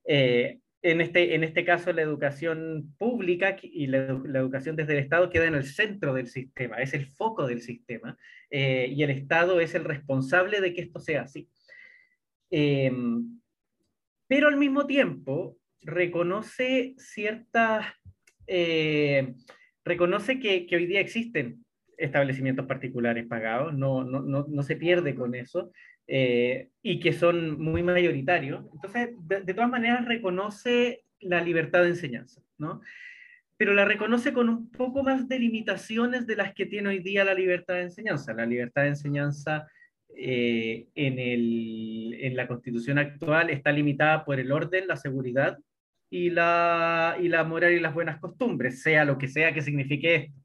Eh, 0.05 0.59
en 0.85 1.01
este, 1.01 1.33
en 1.33 1.43
este 1.43 1.65
caso, 1.65 1.91
la 1.91 2.03
educación 2.03 2.93
pública 2.99 3.57
y 3.59 3.87
la, 3.87 3.97
educación 3.97 4.75
desde 4.75 4.93
el 4.93 4.99
Estado 4.99 5.31
queda 5.31 5.45
en 5.45 5.55
el 5.55 5.65
centro 5.65 6.13
del 6.13 6.27
sistema, 6.27 6.77
es 6.77 6.93
el 6.93 7.07
foco 7.07 7.47
del 7.47 7.63
sistema, 7.63 8.15
eh, 8.51 8.87
y 8.91 9.01
el 9.01 9.09
Estado 9.09 9.59
es 9.59 9.73
el 9.73 9.83
responsable 9.83 10.61
de 10.61 10.75
que 10.75 10.81
esto 10.81 10.99
sea 10.99 11.23
así. 11.23 11.49
Eh, 12.51 12.91
pero 14.27 14.47
al 14.47 14.57
mismo 14.57 14.85
tiempo, 14.85 15.57
reconoce 15.81 16.93
ciertas, 16.99 17.87
eh, 18.45 19.33
reconoce 19.83 20.39
que, 20.39 20.67
que, 20.67 20.75
hoy 20.75 20.85
día 20.85 20.99
existen 20.99 21.65
establecimientos 21.97 22.67
particulares 22.67 23.25
pagados, 23.25 23.73
no, 23.73 24.03
no, 24.03 24.21
no, 24.21 24.45
no 24.47 24.61
se 24.61 24.75
pierde 24.75 25.15
con 25.15 25.33
eso, 25.33 25.71
eh, 26.07 26.69
y 26.81 26.99
que 26.99 27.13
son 27.13 27.59
muy 27.61 27.83
mayoritarios. 27.83 28.65
Entonces, 28.73 29.09
de, 29.27 29.41
de, 29.41 29.53
todas 29.53 29.69
maneras, 29.69 30.05
reconoce 30.05 31.03
la 31.19 31.41
libertad 31.41 31.83
de 31.83 31.89
enseñanza, 31.89 32.41
¿no? 32.57 32.81
Pero 33.57 33.73
la 33.73 33.85
reconoce 33.85 34.33
con 34.33 34.49
un 34.49 34.69
poco 34.69 35.01
más 35.03 35.27
de 35.27 35.39
limitaciones 35.39 36.27
de 36.27 36.35
las 36.35 36.53
que 36.53 36.65
tiene 36.65 36.89
hoy 36.89 36.99
día 36.99 37.23
la 37.23 37.33
libertad 37.33 37.75
de 37.75 37.83
enseñanza. 37.83 38.33
La 38.33 38.45
libertad 38.45 38.83
de 38.83 38.89
enseñanza 38.89 39.67
eh, 40.17 40.87
en, 40.95 41.19
el, 41.19 42.17
en 42.19 42.35
la 42.35 42.47
constitución 42.47 42.97
actual 42.97 43.49
está 43.49 43.71
limitada 43.71 44.23
por 44.25 44.39
el 44.39 44.51
orden, 44.51 44.87
la 44.87 44.95
seguridad 44.95 45.57
y 46.09 46.29
la, 46.29 47.17
y 47.19 47.27
la 47.27 47.43
moral 47.43 47.73
y 47.73 47.79
las 47.79 47.93
buenas 47.93 48.19
costumbres, 48.19 48.81
sea 48.81 49.05
lo 49.05 49.17
que 49.17 49.27
sea 49.27 49.53
que 49.53 49.61
signifique 49.61 50.15
esto. 50.15 50.39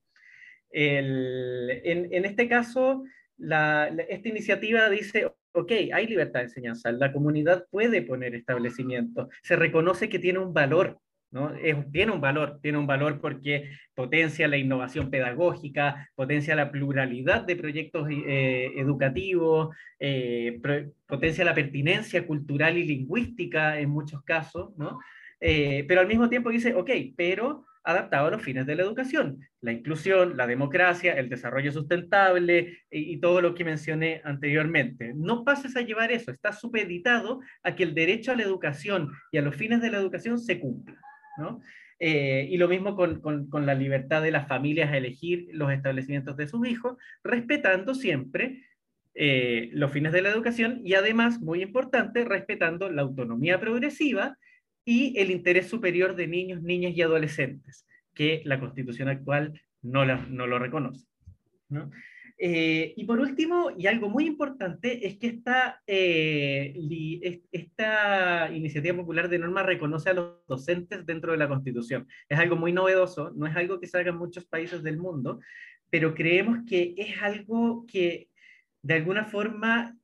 El, 0.71 1.81
en, 1.85 2.13
en, 2.13 2.25
este 2.25 2.49
caso, 2.49 3.05
la, 3.37 3.91
la, 3.91 4.05
esta 4.05 4.29
iniciativa 4.29 4.89
dice, 4.89 5.33
ok, 5.53 5.73
hay 5.93 6.07
libertad 6.07 6.41
de 6.41 6.47
enseñanza, 6.47 6.93
la 6.93 7.13
comunidad 7.13 7.67
puede 7.71 8.03
poner 8.03 8.35
establecimientos, 8.35 9.29
se 9.43 9.57
reconoce 9.57 10.09
que 10.09 10.19
tiene 10.19 10.39
un 10.39 10.55
valor, 10.55 10.99
¿no? 11.31 11.55
Es, 11.55 11.77
tiene 11.93 12.13
un 12.13 12.21
valor, 12.21 12.59
tiene 12.61 12.79
un 12.79 12.87
valor 12.87 13.21
porque 13.21 13.71
potencia 13.95 14.49
la 14.49 14.57
innovación 14.57 15.11
pedagógica, 15.11 16.11
potencia 16.15 16.57
la 16.57 16.71
pluralidad 16.71 17.43
de 17.43 17.57
proyectos 17.57 18.09
eh, 18.11 18.73
educativos, 18.77 19.75
eh, 19.99 20.59
pro, 20.63 20.93
potencia 21.07 21.45
la 21.45 21.55
pertinencia 21.55 22.27
cultural 22.27 22.79
y 22.79 22.85
lingüística 22.85 23.79
en 23.79 23.91
muchos 23.91 24.23
casos, 24.23 24.77
¿no? 24.77 24.99
Eh, 25.41 25.85
pero 25.89 26.01
al 26.01 26.09
mismo 26.09 26.29
tiempo 26.29 26.51
dice, 26.51 26.75
ok, 26.75 26.91
pero 27.17 27.65
adaptado 27.83 28.27
a 28.27 28.31
los 28.31 28.43
fines 28.43 28.67
de 28.67 28.77
la 28.77 28.83
educación, 28.83 29.41
la 29.61 29.73
inclusión, 29.73 30.37
la 30.37 30.47
democracia, 30.47 31.15
el 31.15 31.29
desarrollo 31.29 31.73
sustentable 31.73 32.79
y, 32.91 33.15
y, 33.15 33.21
todo 33.21 33.41
lo 33.41 33.55
que 33.55 33.65
mencioné 33.65 34.21
anteriormente. 34.25 35.13
No 35.15 35.45
pases 35.45 35.77
a 35.77 35.83
llevar 35.83 36.13
eso, 36.13 36.31
está 36.31 36.53
supeditado 36.53 37.41
a 37.63 37.75
que 37.75 37.83
el 37.83 37.95
derecho 37.95 38.33
a 38.33 38.37
la 38.37 38.43
educación 38.43 39.11
y 39.33 39.39
a 39.39 39.43
los 39.43 39.57
fines 39.57 39.81
de 39.81 39.91
la 39.91 39.99
educación 39.99 40.39
se 40.39 40.61
cumpla. 40.61 41.01
¿no? 41.39 41.61
Eh, 42.03 42.49
y 42.51 42.57
lo 42.57 42.67
mismo 42.67 42.97
con, 42.97 43.21
con, 43.21 43.49
con, 43.51 43.67
la 43.67 43.75
libertad 43.75 44.23
de 44.23 44.31
las 44.31 44.49
familias 44.49 44.91
a 44.91 44.97
elegir 44.97 45.49
los 45.53 45.71
establecimientos 45.71 46.35
de 46.37 46.49
sus 46.49 46.67
hijos, 46.67 46.97
respetando 47.23 47.95
siempre 47.95 48.65
eh, 49.15 49.69
los 49.73 49.93
fines 49.93 50.13
de 50.13 50.23
la 50.23 50.31
educación 50.31 50.81
y 50.83 50.95
además, 50.95 51.41
muy 51.41 51.63
importante, 51.63 52.25
respetando 52.25 52.91
la 52.91 53.03
autonomía 53.03 53.61
progresiva 53.61 54.39
y 54.91 55.17
el 55.21 55.31
interés 55.31 55.69
superior 55.69 56.17
de 56.17 56.27
niños, 56.27 56.63
niñas 56.63 56.95
y 56.97 57.03
adolescentes, 57.03 57.87
que 58.13 58.43
la 58.45 58.59
constitución 58.59 59.09
actual 59.09 59.63
no, 59.83 60.05
la, 60.05 60.27
no 60.27 60.49
lo 60.49 60.59
reconoce. 60.59 61.07
¿no? 61.69 61.93
Eh, 62.37 62.93
y 62.97 63.05
por 63.05 63.21
último, 63.21 63.71
y 63.79 63.87
algo 63.87 64.09
muy 64.09 64.27
importante, 64.27 65.07
es 65.07 65.17
que 65.17 65.29
esta, 65.29 65.81
eh, 65.87 66.73
li, 66.75 67.21
esta 67.53 68.51
iniciativa 68.53 68.97
popular 68.97 69.29
de 69.29 69.39
norma 69.39 69.63
reconoce 69.63 70.11
a 70.11 70.15
los 70.15 70.45
docentes 70.49 71.07
dentro 71.07 71.31
de 71.31 71.39
la 71.39 71.47
Constitución. 71.47 72.09
Es 72.29 72.41
algo 72.41 72.57
muy 72.57 72.73
novedoso, 72.73 73.31
no 73.37 73.47
es 73.47 73.55
algo 73.55 73.79
que 73.79 73.87
salga 73.87 74.11
en 74.11 74.17
muchos 74.17 74.45
países 74.45 74.83
del 74.83 74.99
mundo, 74.99 75.39
pero 75.89 76.15
creemos 76.15 76.59
que 76.69 76.95
es 76.97 77.23
algo 77.23 77.87
que 77.87 78.29
de 78.83 78.95
alguna 78.95 79.25
forma 79.25 79.97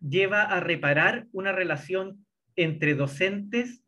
lleva 0.00 0.44
a 0.44 0.60
reparar 0.60 1.26
una 1.32 1.52
relación 1.52 2.24
entre 2.56 2.94
docentes 2.94 3.84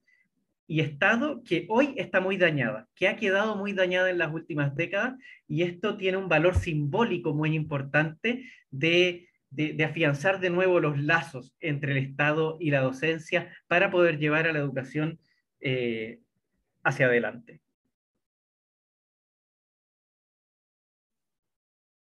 y 0.72 0.80
Estado 0.80 1.42
que 1.44 1.66
hoy 1.68 1.92
está 1.98 2.22
muy 2.22 2.38
dañada, 2.38 2.88
que 2.94 3.06
ha 3.06 3.16
quedado 3.16 3.56
muy 3.56 3.74
dañada 3.74 4.08
en 4.08 4.16
las 4.16 4.32
últimas 4.32 4.74
décadas 4.74 5.20
y 5.46 5.64
esto 5.64 5.98
tiene 5.98 6.16
un 6.16 6.30
valor 6.30 6.54
simbólico 6.54 7.34
muy 7.34 7.54
importante 7.54 8.50
de, 8.70 9.28
de, 9.50 9.84
afianzar 9.84 10.40
de 10.40 10.48
nuevo 10.48 10.80
los 10.80 10.98
lazos 10.98 11.54
entre 11.60 11.92
el 11.92 11.98
Estado 11.98 12.56
y 12.58 12.70
la 12.70 12.80
docencia 12.80 13.54
para 13.66 13.90
poder 13.90 14.18
llevar 14.18 14.46
a 14.46 14.54
la 14.54 14.60
educación 14.60 15.18
eh, 15.60 16.20
hacia 16.82 17.04
adelante. 17.04 17.60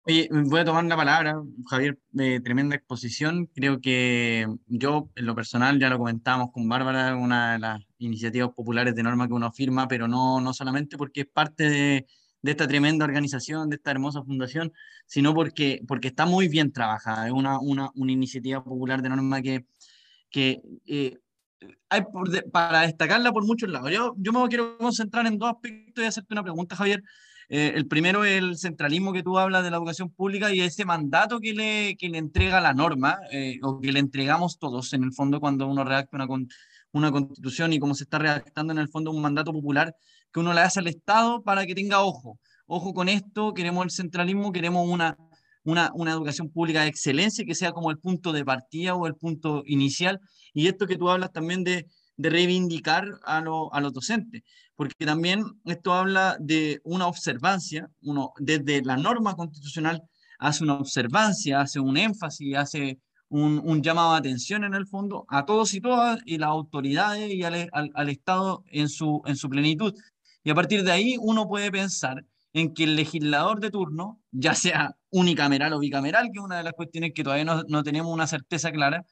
Oye, 0.10 0.28
voy 0.32 0.60
a 0.60 0.66
tomar 0.66 0.84
la 0.86 0.96
palabra, 0.96 1.40
Javier, 1.68 2.00
de 2.10 2.40
tremenda 2.40 2.76
exposición. 2.76 3.46
Creo 3.54 3.80
que 3.80 4.48
yo, 4.66 5.12
en 5.16 5.26
lo 5.28 5.36
personal, 5.36 5.80
ya 5.80 5.88
lo 5.88 6.00
comentábamos 6.00 6.52
con 6.52 6.68
Bárbara, 6.68 7.16
una 7.16 7.54
de 7.54 7.60
las 7.60 7.82
iniciativas 8.00 8.50
populares 8.56 8.96
de 8.96 9.04
norma 9.04 9.28
que 9.28 9.34
uno 9.34 9.52
firma, 9.52 9.88
pero 9.88 10.08
no, 10.08 10.42
no 10.42 10.52
solamente 10.52 10.98
porque 10.98 11.22
es 11.22 11.28
parte 11.28 11.70
de, 11.70 12.08
de 12.42 12.52
esta 12.52 12.68
tremenda 12.68 13.06
organización, 13.06 13.70
de 13.70 13.76
esta 13.76 13.92
hermosa 13.92 14.24
fundación, 14.24 14.74
sino 15.06 15.32
porque, 15.36 15.84
porque 15.88 16.08
está 16.08 16.26
muy 16.26 16.48
bien 16.48 16.72
trabajada. 16.72 17.28
Es 17.28 17.32
una, 17.32 17.60
una, 17.60 17.92
una 17.94 18.12
iniciativa 18.12 18.64
popular 18.64 19.04
de 19.04 19.10
norma 19.10 19.44
que, 19.44 19.68
que 20.32 20.60
eh, 20.88 21.20
hay 21.88 22.02
para 22.52 22.82
destacarla 22.82 23.32
por 23.32 23.46
muchos 23.46 23.70
lados. 23.70 23.92
Yo, 23.92 24.16
yo 24.18 24.34
me 24.34 24.48
quiero 24.48 24.76
concentrar 24.80 25.28
en 25.28 25.38
dos 25.38 25.52
aspectos 25.52 26.04
y 26.04 26.08
hacerte 26.08 26.34
una 26.34 26.42
pregunta, 26.42 26.76
Javier. 26.76 27.04
Eh, 27.52 27.74
el 27.76 27.88
primero 27.88 28.24
es 28.24 28.38
el 28.38 28.58
centralismo 28.58 29.12
que 29.12 29.24
tú 29.24 29.40
hablas 29.40 29.64
de 29.64 29.72
la 29.72 29.78
educación 29.78 30.12
pública 30.12 30.54
y 30.54 30.62
ese 30.62 30.86
mandato 30.86 31.40
que 31.40 31.54
le, 31.54 31.98
que 31.98 32.08
le 32.08 32.20
entrega 32.20 32.62
la 32.62 32.74
norma, 32.74 33.20
eh, 33.32 33.60
o 33.64 33.80
que 33.80 33.92
le 33.92 34.00
entregamos 34.00 34.60
todos 34.60 34.94
en 34.94 35.04
el 35.04 35.14
fondo 35.14 35.40
cuando 35.40 35.68
uno 35.68 35.84
redacta 35.84 36.16
una, 36.16 36.28
una 36.92 37.12
constitución 37.12 37.74
y 37.74 37.80
como 37.80 37.96
se 37.96 38.04
está 38.04 38.20
redactando 38.20 38.72
en 38.72 38.80
el 38.80 38.88
fondo 38.88 39.10
un 39.12 39.22
mandato 39.22 39.52
popular 39.52 39.96
que 40.32 40.40
uno 40.40 40.54
le 40.54 40.62
hace 40.62 40.80
al 40.80 40.88
Estado 40.88 41.42
para 41.42 41.66
que 41.66 41.74
tenga 41.74 42.04
ojo. 42.04 42.40
Ojo 42.68 42.94
con 42.94 43.10
esto, 43.10 43.54
queremos 43.56 43.84
el 43.84 43.90
centralismo, 43.90 44.52
queremos 44.52 44.88
una, 44.88 45.18
una, 45.64 45.92
una 45.96 46.12
educación 46.12 46.50
pública 46.50 46.84
de 46.84 46.90
excelencia 46.90 47.46
que 47.46 47.56
sea 47.56 47.72
como 47.72 47.90
el 47.90 47.98
punto 47.98 48.32
de 48.32 48.46
partida 48.46 48.94
o 48.94 49.08
el 49.08 49.16
punto 49.16 49.64
inicial. 49.66 50.20
Y 50.54 50.68
esto 50.68 50.86
que 50.86 50.98
tú 50.98 51.10
hablas 51.10 51.32
también 51.32 51.64
de, 51.64 51.88
de 52.20 52.30
reivindicar 52.30 53.06
a, 53.24 53.38
a, 53.38 53.82
los 53.82 53.94
docentes, 53.94 54.44
porque 54.80 55.06
también 55.06 55.44
esto 55.66 55.92
habla 55.92 56.38
de 56.40 56.80
una 56.86 57.08
observancia, 57.08 57.90
uno 58.02 58.32
desde 58.38 58.82
la 58.82 58.96
norma 58.96 59.36
constitucional 59.36 60.04
hace 60.40 60.64
una 60.64 60.76
observancia, 60.76 61.60
hace 61.60 61.82
un 61.82 61.98
énfasis, 61.98 62.56
hace 62.56 62.98
un, 63.28 63.62
un 63.62 63.84
llamado 63.84 64.14
de 64.14 64.20
atención 64.20 64.64
en 64.64 64.74
el 64.74 64.88
fondo 64.88 65.26
a 65.28 65.44
todos 65.44 65.74
y 65.74 65.82
todas 65.82 66.22
y 66.26 66.38
las 66.38 66.48
autoridades 66.48 67.30
y 67.30 67.44
al, 67.44 67.68
al, 67.74 67.92
al, 67.94 68.10
Estado 68.10 68.64
en 68.68 68.88
su, 68.88 69.22
en 69.26 69.36
su 69.36 69.50
plenitud. 69.50 69.94
Y 70.46 70.50
a 70.50 70.56
partir 70.56 70.86
de 70.86 70.94
ahí 70.94 71.18
uno 71.20 71.46
puede 71.50 71.70
pensar 71.74 72.24
en 72.54 72.74
que 72.74 72.86
el 72.86 72.96
legislador 72.96 73.60
de 73.60 73.72
turno, 73.72 74.22
ya 74.32 74.56
sea 74.56 74.96
unicameral 75.10 75.74
o 75.74 75.80
bicameral, 75.80 76.30
que 76.32 76.40
es 76.40 76.46
una 76.46 76.56
de 76.56 76.64
las 76.64 76.74
cuestiones 76.74 77.12
que 77.14 77.26
todavía 77.26 77.44
no, 77.44 77.64
no 77.68 77.84
tenemos 77.84 78.14
una 78.14 78.28
certeza 78.28 78.72
clara, 78.72 79.06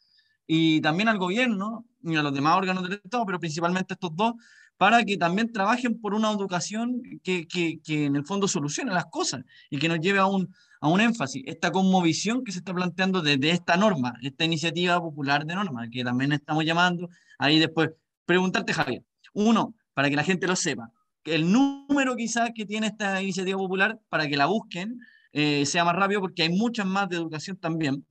y 0.48 0.80
también 0.80 1.10
al 1.10 1.18
gobierno 1.18 1.86
y 2.04 2.16
a 2.16 2.24
los 2.24 2.34
demás 2.34 2.56
órganos 2.56 2.84
del 2.84 3.02
Estado, 3.04 3.26
pero 3.26 3.38
principalmente 3.38 3.96
estos 3.96 4.16
dos, 4.16 4.36
para 4.78 5.04
que 5.04 5.18
también 5.18 5.52
trabajen 5.52 6.00
por 6.00 6.14
una 6.14 6.32
educación 6.32 7.02
que, 7.24 7.48
que, 7.48 7.80
que 7.84 8.06
en 8.06 8.16
el 8.16 8.26
fondo 8.26 8.48
solucione 8.48 8.94
las 8.94 9.06
cosas 9.06 9.44
y 9.70 9.80
que 9.80 9.90
nos 9.90 10.00
lleve 10.00 10.20
a 10.20 10.26
un, 10.26 10.54
a 10.82 10.88
un 10.88 11.02
énfasis, 11.02 11.44
esta 11.46 11.72
conmovisión 11.72 12.44
que 12.44 12.52
se 12.52 12.60
está 12.60 12.74
planteando 12.74 13.22
desde 13.22 13.50
esta 13.52 13.76
norma, 13.78 14.14
esta 14.22 14.46
iniciativa 14.46 15.00
popular 15.00 15.46
de 15.46 15.56
norma, 15.56 15.90
que 15.90 16.04
también 16.04 16.32
estamos 16.32 16.64
llamando, 16.64 17.10
ahí 17.40 17.60
después 17.60 17.90
preguntarte, 18.26 18.74
Javier, 18.74 19.04
uno, 19.34 19.74
para 19.94 20.10
que 20.10 20.16
la 20.16 20.24
gente 20.24 20.48
lo 20.48 20.56
sepa, 20.56 20.92
el 21.24 21.52
número 21.52 22.16
quizás 22.16 22.52
que 22.56 22.66
tiene 22.66 22.88
esta 22.88 23.22
iniciativa 23.22 23.58
popular, 23.58 24.00
para 24.10 24.28
que 24.28 24.38
la 24.38 24.46
busquen, 24.46 25.00
eh, 25.34 25.66
sea 25.66 25.84
más 25.84 25.96
rápido, 25.96 26.22
porque 26.22 26.44
hay 26.44 26.50
muchas 26.50 26.86
más 26.86 27.10
de 27.10 27.18
educación 27.18 27.58
también. 27.58 28.06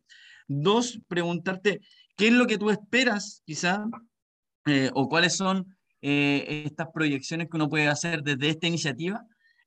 Dos, 0.48 1.00
preguntarte, 1.08 1.80
¿Qué 2.16 2.28
es 2.28 2.32
lo 2.32 2.46
que 2.46 2.56
tú 2.56 2.70
esperas, 2.70 3.42
quizá, 3.44 3.84
eh, 4.64 4.90
o 4.94 5.08
cuáles 5.08 5.36
son 5.36 5.75
eh, 6.02 6.64
estas 6.66 6.88
proyecciones 6.92 7.48
que 7.48 7.56
uno 7.56 7.68
puede 7.68 7.88
hacer 7.88 8.22
desde 8.22 8.50
esta 8.50 8.66
iniciativa 8.66 9.24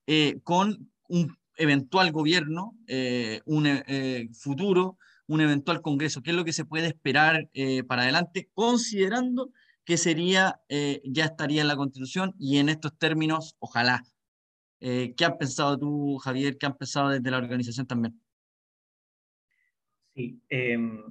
eh, 0.08 0.40
con 0.44 0.92
un 1.08 1.38
eventual 1.58 2.12
gobierno, 2.12 2.78
un 3.46 3.68
futuro, 4.34 4.98
un 5.28 5.42
eventual 5.42 5.82
congreso? 5.82 6.22
¿Qué 6.22 6.30
es 6.32 6.36
lo 6.36 6.46
que 6.46 6.54
se 6.54 6.64
puede 6.64 6.88
esperar 6.88 7.50
para 7.88 8.04
adelante, 8.04 8.50
considerando 8.54 9.52
que 9.84 9.98
sería, 9.98 10.62
ya 11.04 11.26
estaría 11.26 11.62
en 11.62 11.68
la 11.68 11.76
Constitución 11.76 12.34
y 12.40 12.60
en 12.60 12.70
estos 12.70 12.98
términos, 12.98 13.58
ojalá? 13.60 14.04
¿Qué 14.80 15.26
has 15.26 15.36
pensado 15.38 15.78
tú, 15.78 16.18
Javier? 16.20 16.58
¿Qué 16.58 16.66
han 16.66 16.78
pensado 16.78 17.10
desde 17.10 17.30
la 17.30 17.40
organización 17.40 17.86
también? 17.86 18.18
Sí, 20.16 20.42
em, 20.50 21.04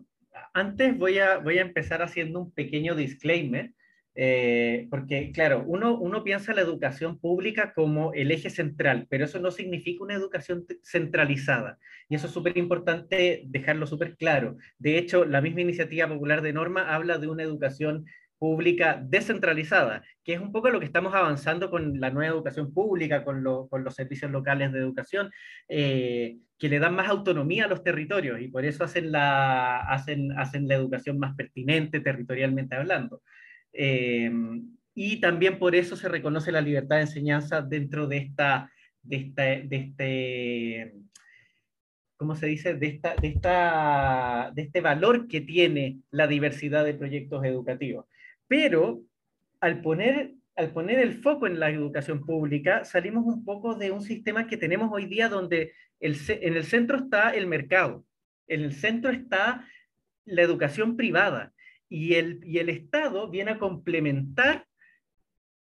antes 0.53 0.99
voy 0.99 1.19
a, 1.19 1.39
voy 1.39 1.59
a 1.59 1.63
empezar 1.63 2.03
haciendo 2.03 2.41
un 2.41 2.51
pequeño 2.51 2.95
disclaimer, 2.95 3.75
eh, 4.21 4.89
porque 4.91 5.31
claro, 5.31 5.63
uno, 5.65 5.97
uno 5.97 6.25
piensa 6.25 6.53
la 6.53 6.63
educación 6.63 7.21
pública 7.21 7.73
como 7.73 8.13
el 8.15 8.33
eje 8.33 8.51
central, 8.51 9.07
pero 9.09 9.27
eso 9.27 9.39
no 9.39 9.53
significa 9.53 10.03
una 10.03 10.15
educación 10.15 10.67
centralizada. 10.83 11.79
Y 12.09 12.17
eso 12.17 12.27
es 12.27 12.33
súper 12.33 12.59
importante 12.59 13.45
dejarlo 13.47 13.87
súper 13.87 14.17
claro. 14.17 14.57
De 14.77 14.99
hecho, 14.99 15.25
la 15.25 15.41
misma 15.41 15.61
iniciativa 15.61 16.09
popular 16.09 16.43
de 16.43 16.53
norma 16.53 16.93
habla 16.93 17.19
de 17.19 17.29
una 17.29 17.45
educación 17.45 18.07
pública 18.39 19.01
descentralizada, 19.01 20.03
que 20.25 20.33
es 20.33 20.41
un 20.41 20.51
poco 20.51 20.71
lo 20.71 20.81
que 20.81 20.87
estamos 20.87 21.15
avanzando 21.15 21.71
con 21.71 22.01
la 22.01 22.11
nueva 22.11 22.35
educación 22.35 22.75
pública, 22.75 23.23
con, 23.23 23.45
con 23.69 23.85
los 23.85 23.95
servicios 23.95 24.33
locales 24.33 24.73
de 24.73 24.81
educación, 24.81 25.31
eh, 25.69 26.39
que 26.59 26.69
le 26.69 26.81
dan 26.81 26.97
más 26.97 27.09
autonomía 27.09 27.67
a 27.67 27.69
los 27.69 27.85
territorios 27.85 28.41
y 28.41 28.49
por 28.49 28.65
eso 28.65 28.83
hacen 28.83 29.13
la, 29.13 29.79
hacen, 29.79 30.37
hacen 30.37 30.67
la 30.67 30.75
educación 30.75 31.21
más 31.21 31.37
pertinente 31.37 32.01
territorialmente 32.01 32.75
hablando. 32.75 33.23
Eh, 33.73 34.31
y 35.01 35.21
también 35.21 35.61
por 35.61 35.77
eso 35.77 35.95
se 35.95 36.09
reconoce 36.09 36.51
la 36.51 36.61
libertad 36.61 36.97
de 36.97 37.03
enseñanza 37.03 37.63
dentro 37.63 38.09
de 38.09 38.17
esta, 38.17 38.73
de 39.01 39.17
esta, 39.17 39.43
de 39.43 39.77
este, 39.77 40.95
¿cómo 42.17 42.35
se 42.35 42.47
dice? 42.47 42.75
De, 42.75 42.89
esta, 42.89 43.15
de, 43.15 43.29
esta, 43.29 44.51
de 44.53 44.63
este 44.63 44.81
valor 44.81 45.29
que 45.29 45.41
tiene 45.41 46.01
la 46.11 46.27
diversidad 46.27 46.85
de 46.85 46.95
proyectos 46.95 47.45
educativos. 47.45 48.07
Pero 48.49 49.03
al 49.61 49.83
poner, 49.83 50.33
al 50.57 50.73
poner 50.73 50.99
el 50.99 51.15
foco 51.15 51.47
en 51.47 51.61
la 51.61 51.71
educación 51.71 52.27
pública, 52.27 52.85
salimos 52.85 53.25
un 53.25 53.45
poco 53.45 53.77
de 53.77 53.93
un 53.93 54.03
sistema 54.03 54.49
que 54.49 54.57
tenemos 54.57 54.91
hoy 54.93 55.07
día 55.07 55.29
donde 55.29 55.75
en 56.01 56.57
el 56.57 56.65
centro 56.65 56.99
está 56.99 57.31
el 57.31 57.47
mercado, 57.47 58.05
en 58.49 58.63
el 58.63 58.73
centro 58.73 59.13
está 59.13 59.65
la 60.25 60.43
educación 60.43 60.97
privada 60.97 61.53
y 61.89 62.15
el, 62.15 62.41
y 62.45 62.59
el 62.59 62.69
Estado 62.69 63.31
viene 63.31 63.53
a 63.53 63.59
complementar 63.59 64.67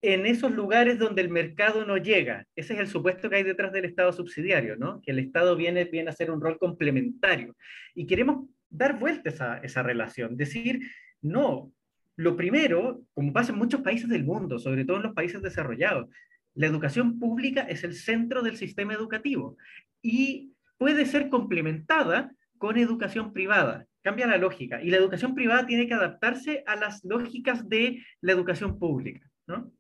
en 0.03 0.27
esos 0.27 0.51
lugares 0.51 0.99
donde 0.99 1.23
el 1.23 1.29
mercado 1.29 1.85
no 1.85 1.97
llega. 1.97 2.47
Ese 2.57 2.75
es 2.75 2.81
el 2.81 2.89
supuesto 2.89 3.31
que 3.31 3.37
hay 3.37 3.43
detrás 3.45 3.73
del 3.73 3.85
Estado 3.85 4.13
subsidiario, 4.13 4.77
¿no? 4.77 5.01
Que 5.01 5.13
el 5.13 5.21
Estado 5.21 5.55
viene, 5.55 5.85
viene 5.85 6.09
a 6.11 6.13
hacer 6.13 6.31
un 6.31 6.41
rol 6.41 6.59
complementario. 6.59 7.57
Y 7.95 8.07
queremos 8.07 8.49
dar 8.69 8.99
vuelta 8.99 9.31
a 9.31 9.33
esa, 9.33 9.59
esa 9.59 9.83
relación, 9.83 10.37
decir, 10.37 10.81
no, 11.21 11.73
lo 12.17 12.37
primero, 12.37 13.03
como 13.15 13.33
pasa 13.33 13.53
en 13.53 13.59
muchos 13.59 13.81
países 13.81 14.09
del 14.09 14.25
mundo, 14.25 14.59
sobre 14.59 14.85
todo 14.85 14.97
en 14.97 15.05
los 15.05 15.15
países 15.15 15.41
desarrollados, 15.41 16.09
la 16.55 16.67
educación 16.67 17.19
pública 17.19 17.63
es 17.63 17.85
el 17.85 17.95
centro 17.95 18.43
del 18.43 18.57
sistema 18.57 18.93
educativo 18.93 19.57
y 20.03 20.53
puede 20.77 21.07
ser 21.07 21.29
complementada 21.31 22.35
con 22.59 22.77
educación 22.77 23.33
privada. 23.33 23.87
Cambia 24.03 24.27
la 24.27 24.37
lógica. 24.37 24.83
Y 24.83 24.91
la 24.91 24.97
educación 24.97 25.35
privada 25.35 25.67
tiene 25.67 25.87
que 25.87 25.95
adaptarse 25.95 26.65
a 26.67 26.77
las 26.77 27.05
lógicas 27.05 27.69
de 27.69 28.03
la 28.21 28.33
educación 28.33 28.79
pública. 28.79 29.29
¿no? 29.47 29.73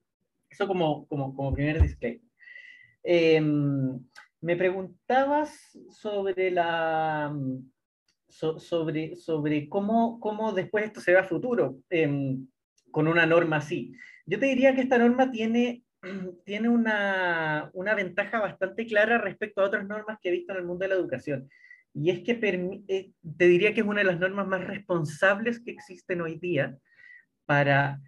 Eso 0.48 0.66
como, 0.66 1.06
como, 1.06 1.34
como 1.34 1.52
primer 1.52 1.80
disclaimer. 1.80 2.20
Em, 3.02 3.98
me 4.40 4.56
preguntabas 4.56 5.76
sobre 5.90 6.50
la, 6.50 7.34
sobre, 8.28 9.16
sobre 9.16 9.68
cómo, 9.68 10.18
cómo 10.20 10.52
después 10.52 10.84
esto 10.84 11.00
se 11.00 11.14
va 11.14 11.20
a 11.20 11.24
futuro 11.24 11.78
em, 11.90 12.46
con 12.90 13.08
una 13.08 13.26
norma 13.26 13.56
así. 13.56 13.94
Yo 14.26 14.38
te 14.38 14.46
diría 14.46 14.74
que 14.74 14.82
esta 14.82 14.98
norma 14.98 15.30
tiene, 15.30 15.84
tiene 16.44 16.68
una, 16.68 17.70
una, 17.74 17.94
ventaja 17.94 18.40
bastante 18.40 18.86
clara 18.86 19.18
respecto 19.18 19.60
a 19.60 19.66
otras 19.66 19.86
normas 19.86 20.18
que 20.20 20.28
he 20.28 20.32
visto 20.32 20.52
en 20.52 20.58
el 20.58 20.64
mundo 20.64 20.84
de 20.84 20.88
la 20.88 20.94
educación. 20.94 21.48
Y 21.94 22.10
es 22.10 22.20
que 22.20 22.32
eh, 22.88 23.10
te 23.36 23.48
diría 23.48 23.74
que 23.74 23.80
es 23.80 23.86
una 23.86 24.00
de 24.00 24.06
las 24.06 24.18
normas 24.18 24.46
más 24.46 24.64
responsables 24.64 25.60
que 25.60 25.72
existen 25.72 26.20
hoy 26.20 26.38
día 26.38 26.76
para 27.44 28.00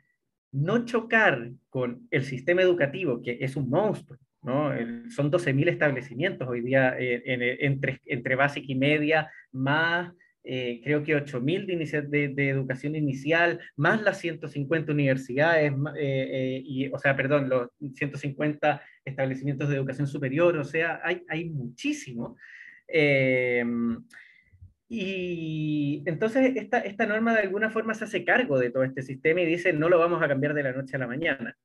no 0.52 0.84
chocar 0.84 1.50
con 1.68 2.06
el 2.10 2.24
sistema 2.24 2.62
educativo, 2.62 3.20
que 3.20 3.38
es 3.40 3.56
un 3.56 3.68
monstruo, 3.68 4.18
¿no? 4.42 4.70
Son 5.10 5.30
12.000 5.30 5.68
establecimientos 5.68 6.48
hoy 6.48 6.60
día 6.60 6.96
eh, 6.98 7.56
entre, 7.60 8.00
entre 8.06 8.36
básica 8.36 8.66
y 8.68 8.76
media, 8.76 9.30
más 9.52 10.12
eh, 10.46 10.82
creo 10.84 11.02
que 11.02 11.16
8.000 11.16 12.08
de, 12.10 12.28
de, 12.28 12.48
educación 12.50 12.94
inicial, 12.96 13.60
más 13.76 14.02
las 14.02 14.18
150 14.18 14.92
universidades, 14.92 15.72
eh, 15.96 16.62
y, 16.62 16.88
o 16.88 16.98
sea, 16.98 17.16
perdón, 17.16 17.48
los 17.48 17.68
150 17.78 18.82
establecimientos 19.06 19.70
de 19.70 19.76
educación 19.76 20.06
superior, 20.06 20.58
o 20.58 20.64
sea, 20.64 21.00
hay, 21.02 21.24
hay 21.30 21.48
muchísimo. 21.48 22.36
Y 24.88 26.02
entonces 26.06 26.56
esta, 26.56 26.78
esta 26.80 27.06
norma 27.06 27.32
de 27.32 27.40
alguna 27.40 27.70
forma 27.70 27.94
se 27.94 28.04
hace 28.04 28.24
cargo 28.24 28.58
de 28.58 28.70
todo 28.70 28.84
este 28.84 29.02
sistema 29.02 29.40
y 29.40 29.46
dice 29.46 29.72
no 29.72 29.88
lo 29.88 29.98
vamos 29.98 30.22
a 30.22 30.28
cambiar 30.28 30.54
de 30.54 30.62
la 30.62 30.72
noche 30.72 30.96
a 30.96 31.00
la 31.00 31.06
mañana 31.06 31.56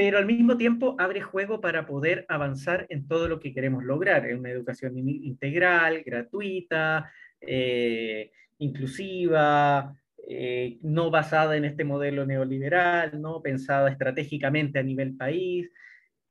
pero 0.00 0.16
al 0.16 0.24
mismo 0.24 0.56
tiempo 0.56 0.96
abre 0.98 1.20
juego 1.20 1.60
para 1.60 1.84
poder 1.84 2.24
avanzar 2.30 2.86
en 2.88 3.06
todo 3.06 3.28
lo 3.28 3.38
que 3.38 3.52
queremos 3.52 3.84
lograr, 3.84 4.26
en 4.26 4.38
una 4.38 4.48
educación 4.48 4.96
integral, 4.96 6.02
gratuita, 6.04 7.12
eh, 7.38 8.30
inclusiva, 8.56 9.94
eh, 10.26 10.78
no 10.80 11.10
basada 11.10 11.54
en 11.54 11.66
este 11.66 11.84
modelo 11.84 12.24
neoliberal, 12.24 13.20
¿no? 13.20 13.42
pensada 13.42 13.90
estratégicamente 13.90 14.78
a 14.78 14.82
nivel 14.82 15.18
país, 15.18 15.70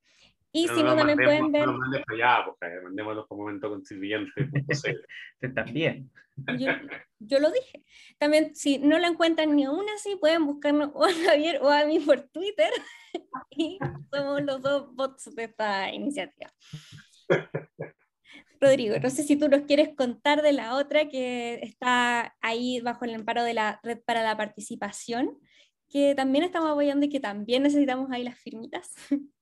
Y 0.52 0.68
si 0.68 0.84
no, 0.84 0.94
también 0.94 1.18
pueden 1.18 1.50
ver. 1.50 1.66
No 1.66 1.78
mandes 1.78 2.04
para 2.06 2.36
allá, 2.36 2.44
porque 2.44 2.80
mandémoslos 2.84 3.26
por 3.26 3.38
momento 3.38 3.68
constituyente. 3.68 4.30
también. 5.54 6.12
Yo, 6.56 6.70
yo, 7.18 7.40
lo 7.40 7.50
dije. 7.50 7.82
También, 8.18 8.54
si 8.54 8.78
no 8.78 9.00
la 9.00 9.08
encuentran 9.08 9.56
ni 9.56 9.64
aún 9.64 9.84
así, 9.96 10.14
pueden 10.14 10.46
buscarnos 10.46 10.92
o 10.94 11.04
a 11.04 11.12
Javier 11.12 11.58
o 11.60 11.68
a 11.68 11.84
mí 11.86 11.98
por 11.98 12.20
Twitter. 12.20 12.70
y 13.50 13.80
somos 14.12 14.42
los 14.44 14.62
dos 14.62 14.94
bots 14.94 15.34
de 15.34 15.42
esta 15.42 15.92
iniciativa. 15.92 16.52
Rodrigo, 18.64 18.96
no 18.98 19.10
sé 19.10 19.22
si 19.22 19.36
tú 19.36 19.48
nos 19.48 19.62
quieres 19.62 19.90
contar 19.96 20.42
de 20.42 20.52
la 20.52 20.74
otra 20.76 21.08
que 21.08 21.60
está 21.62 22.34
ahí 22.40 22.80
bajo 22.80 23.04
el 23.04 23.14
amparo 23.14 23.44
de 23.44 23.54
la 23.54 23.80
Red 23.82 24.00
para 24.04 24.22
la 24.22 24.36
Participación, 24.36 25.38
que 25.88 26.14
también 26.14 26.44
estamos 26.44 26.70
apoyando 26.70 27.06
y 27.06 27.08
que 27.08 27.20
también 27.20 27.62
necesitamos 27.62 28.10
ahí 28.10 28.24
las 28.24 28.38
firmitas. 28.38 28.92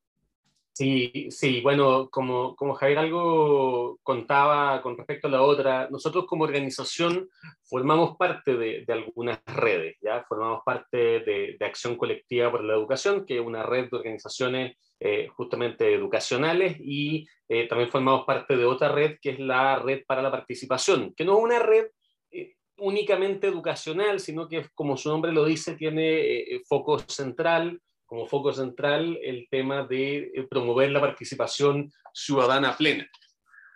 Sí, 0.74 1.28
sí, 1.30 1.60
bueno, 1.60 2.08
como, 2.08 2.56
como 2.56 2.74
Javier 2.74 2.98
algo 3.00 3.98
contaba 4.02 4.80
con 4.80 4.96
respecto 4.96 5.28
a 5.28 5.30
la 5.30 5.42
otra, 5.42 5.88
nosotros 5.90 6.24
como 6.26 6.44
organización 6.44 7.28
formamos 7.62 8.16
parte 8.16 8.56
de, 8.56 8.82
de 8.86 8.92
algunas 8.94 9.38
redes, 9.44 9.98
¿ya? 10.00 10.24
Formamos 10.26 10.62
parte 10.64 10.96
de, 10.96 11.56
de, 11.60 11.66
Acción 11.66 11.96
Colectiva 11.96 12.50
por 12.50 12.64
la 12.64 12.72
Educación, 12.72 13.26
que 13.26 13.34
es 13.34 13.42
una 13.42 13.62
red 13.62 13.90
de 13.90 13.98
organizaciones 13.98 14.78
eh, 14.98 15.28
justamente 15.36 15.92
educacionales, 15.92 16.78
y 16.80 17.26
eh, 17.50 17.68
también 17.68 17.90
formamos 17.90 18.24
parte 18.24 18.56
de 18.56 18.64
otra 18.64 18.88
red 18.88 19.18
que 19.20 19.30
es 19.30 19.40
la 19.40 19.78
Red 19.78 20.04
para 20.06 20.22
la 20.22 20.30
Participación, 20.30 21.12
que 21.14 21.26
no 21.26 21.36
es 21.36 21.44
una 21.44 21.58
red 21.58 21.88
eh, 22.30 22.54
únicamente 22.78 23.46
educacional, 23.46 24.20
sino 24.20 24.48
que, 24.48 24.70
como 24.74 24.96
su 24.96 25.10
nombre 25.10 25.32
lo 25.32 25.44
dice, 25.44 25.76
tiene 25.76 26.62
foco 26.66 26.98
central 27.00 27.78
como 28.12 28.26
foco 28.26 28.52
central 28.52 29.18
el 29.22 29.48
tema 29.48 29.84
de 29.84 30.32
eh, 30.34 30.42
promover 30.42 30.90
la 30.90 31.00
participación 31.00 31.90
ciudadana 32.12 32.76
plena. 32.76 33.08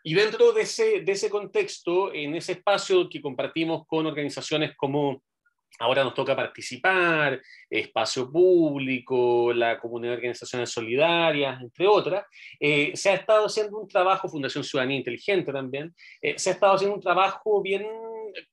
Y 0.04 0.12
dentro 0.12 0.52
de 0.52 0.60
ese, 0.60 1.00
de 1.00 1.12
ese 1.12 1.30
contexto, 1.30 2.12
en 2.12 2.34
ese 2.34 2.52
espacio 2.52 3.08
que 3.08 3.22
compartimos 3.22 3.86
con 3.86 4.04
organizaciones 4.04 4.76
como 4.76 5.22
Ahora 5.78 6.04
nos 6.04 6.14
toca 6.14 6.34
participar, 6.34 7.42
espacio 7.68 8.30
público, 8.30 9.52
la 9.52 9.78
comunidad 9.78 10.12
de 10.12 10.16
organizaciones 10.16 10.70
solidarias, 10.70 11.60
entre 11.60 11.86
otras. 11.86 12.24
Eh, 12.58 12.92
se 12.94 13.10
ha 13.10 13.14
estado 13.14 13.44
haciendo 13.44 13.78
un 13.78 13.86
trabajo, 13.86 14.26
Fundación 14.26 14.64
Ciudadanía 14.64 14.96
Inteligente 14.96 15.52
también, 15.52 15.94
eh, 16.22 16.38
se 16.38 16.48
ha 16.48 16.52
estado 16.54 16.76
haciendo 16.76 16.96
un 16.96 17.02
trabajo 17.02 17.60
bien 17.60 17.84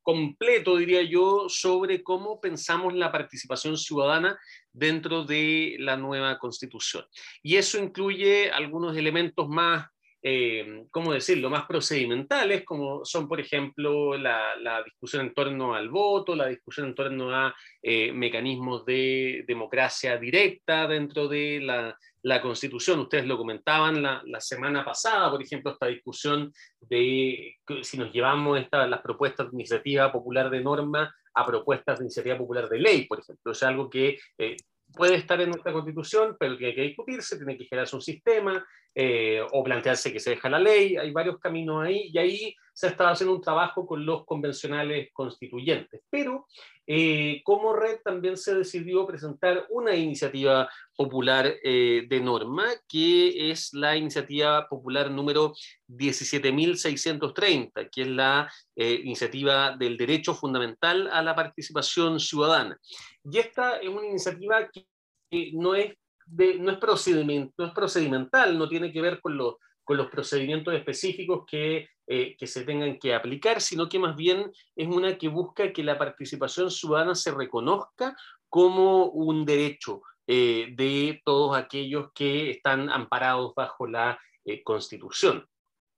completo, 0.01 0.77
diría 0.77 1.01
yo, 1.01 1.45
sobre 1.47 2.03
cómo 2.03 2.41
pensamos 2.41 2.93
la 2.93 3.11
participación 3.11 3.77
ciudadana 3.77 4.37
dentro 4.73 5.23
de 5.23 5.77
la 5.79 5.95
nueva 5.95 6.37
constitución. 6.39 7.05
Y 7.41 7.55
eso 7.55 7.77
incluye 7.77 8.51
algunos 8.51 8.97
elementos 8.97 9.47
más 9.47 9.87
eh, 10.25 10.85
¿cómo 10.89 11.11
decirlo?, 11.11 11.49
más 11.49 11.65
procedimentales, 11.65 12.63
como 12.63 13.03
son, 13.03 13.27
por 13.27 13.41
ejemplo, 13.41 14.17
la, 14.17 14.81
discusión 14.85 15.27
en 15.27 15.33
torno 15.33 15.75
al 15.75 15.89
voto, 15.89 16.33
la 16.33 16.47
discusión 16.47 16.87
en 16.87 16.95
torno 16.95 17.35
a 17.35 17.53
eh, 17.81 18.13
mecanismos 18.13 18.85
de 18.85 19.43
democracia 19.45 20.17
directa 20.17 20.87
dentro 20.87 21.27
de 21.27 21.59
la, 21.61 21.97
Constitución. 22.41 23.01
Ustedes 23.01 23.25
lo 23.25 23.37
comentaban 23.37 24.01
la, 24.01 24.39
semana 24.39 24.85
pasada, 24.85 25.29
por 25.29 25.43
ejemplo, 25.43 25.73
esta 25.73 25.87
discusión 25.87 26.53
de 26.79 27.57
si 27.81 27.97
nos 27.97 28.13
llevamos 28.13 28.61
esta, 28.61 28.87
las 28.87 29.01
propuestas 29.01 29.51
de 29.51 29.57
iniciativa 29.57 30.09
popular 30.09 30.49
de 30.49 30.61
norma 30.61 31.13
a 31.33 31.45
propuestas 31.45 31.99
de 31.99 32.05
iniciativa 32.05 32.37
popular 32.37 32.69
de 32.69 32.79
ley, 32.79 33.07
por 33.07 33.19
ejemplo. 33.19 33.51
Es 33.51 33.63
algo 33.63 33.89
que 33.89 34.19
eh, 34.37 34.55
puede 34.93 35.15
estar 35.15 35.39
en 35.41 35.49
nuestra 35.49 35.73
constitución, 35.73 36.35
pero 36.39 36.57
que 36.57 36.67
hay 36.67 36.75
que 36.75 36.81
discutirse, 36.81 37.37
tiene 37.37 37.57
que 37.57 37.65
generarse 37.65 37.95
un 37.95 38.01
sistema 38.01 38.65
eh, 38.93 39.41
o 39.51 39.63
plantearse 39.63 40.13
que 40.13 40.19
se 40.19 40.31
deja 40.31 40.49
la 40.49 40.59
ley. 40.59 40.97
Hay 40.97 41.11
varios 41.11 41.39
caminos 41.39 41.83
ahí 41.83 42.11
y 42.13 42.17
ahí 42.17 42.55
se 42.73 42.87
ha 42.87 42.89
estado 42.89 43.11
haciendo 43.11 43.35
un 43.35 43.41
trabajo 43.41 43.85
con 43.85 44.03
los 44.05 44.25
convencionales 44.25 45.09
constituyentes. 45.13 46.01
Pero 46.09 46.47
eh, 46.85 47.41
como 47.43 47.73
red 47.73 47.99
también 48.03 48.35
se 48.35 48.55
decidió 48.55 49.05
presentar 49.05 49.67
una 49.69 49.95
iniciativa 49.95 50.69
popular 50.95 51.53
eh, 51.63 52.05
de 52.09 52.19
norma, 52.19 52.65
que 52.87 53.51
es 53.51 53.73
la 53.73 53.95
iniciativa 53.95 54.67
popular 54.67 55.11
número 55.11 55.53
17.630, 55.87 57.89
que 57.91 58.01
es 58.01 58.07
la 58.07 58.51
iniciativa 58.75 59.77
del 59.77 59.97
derecho 59.97 60.33
fundamental 60.33 61.07
a 61.11 61.21
la 61.21 61.35
participación 61.35 62.19
ciudadana. 62.19 62.79
Y 63.23 63.37
esta 63.37 63.77
es 63.77 63.87
una 63.87 64.07
iniciativa 64.07 64.67
que 64.69 64.87
no 65.53 65.75
es, 65.75 65.93
no 66.59 66.71
es, 66.71 66.77
procedimiento, 66.77 67.53
no 67.57 67.67
es 67.67 67.73
procedimental, 67.73 68.57
no 68.57 68.67
tiene 68.67 68.91
que 68.91 69.01
ver 69.01 69.21
con, 69.21 69.37
con 69.83 69.97
los 69.97 70.09
procedimientos 70.09 70.73
específicos 70.73 71.45
que, 71.49 71.87
eh, 72.07 72.35
que, 72.37 72.47
se 72.47 72.65
tengan 72.65 72.99
que 72.99 73.13
aplicar, 73.13 73.61
sino 73.61 73.87
que 73.87 73.99
más 73.99 74.15
bien 74.15 74.51
es 74.75 74.87
una 74.87 75.17
que 75.17 75.29
busca 75.29 75.71
que 75.71 75.83
la 75.83 75.97
participación 75.97 76.69
ciudadana 76.69 77.15
se 77.15 77.31
reconozca 77.31 78.15
como 78.49 79.05
un 79.05 79.45
derecho 79.45 80.01
eh, 80.27 80.67
de 80.75 81.21
todos 81.23 81.55
aquellos 81.55 82.11
que 82.13 82.51
están 82.51 82.89
amparados 82.89 83.53
bajo 83.55 83.87
la 83.87 84.19
eh, 84.45 84.63
Constitución. 84.63 85.47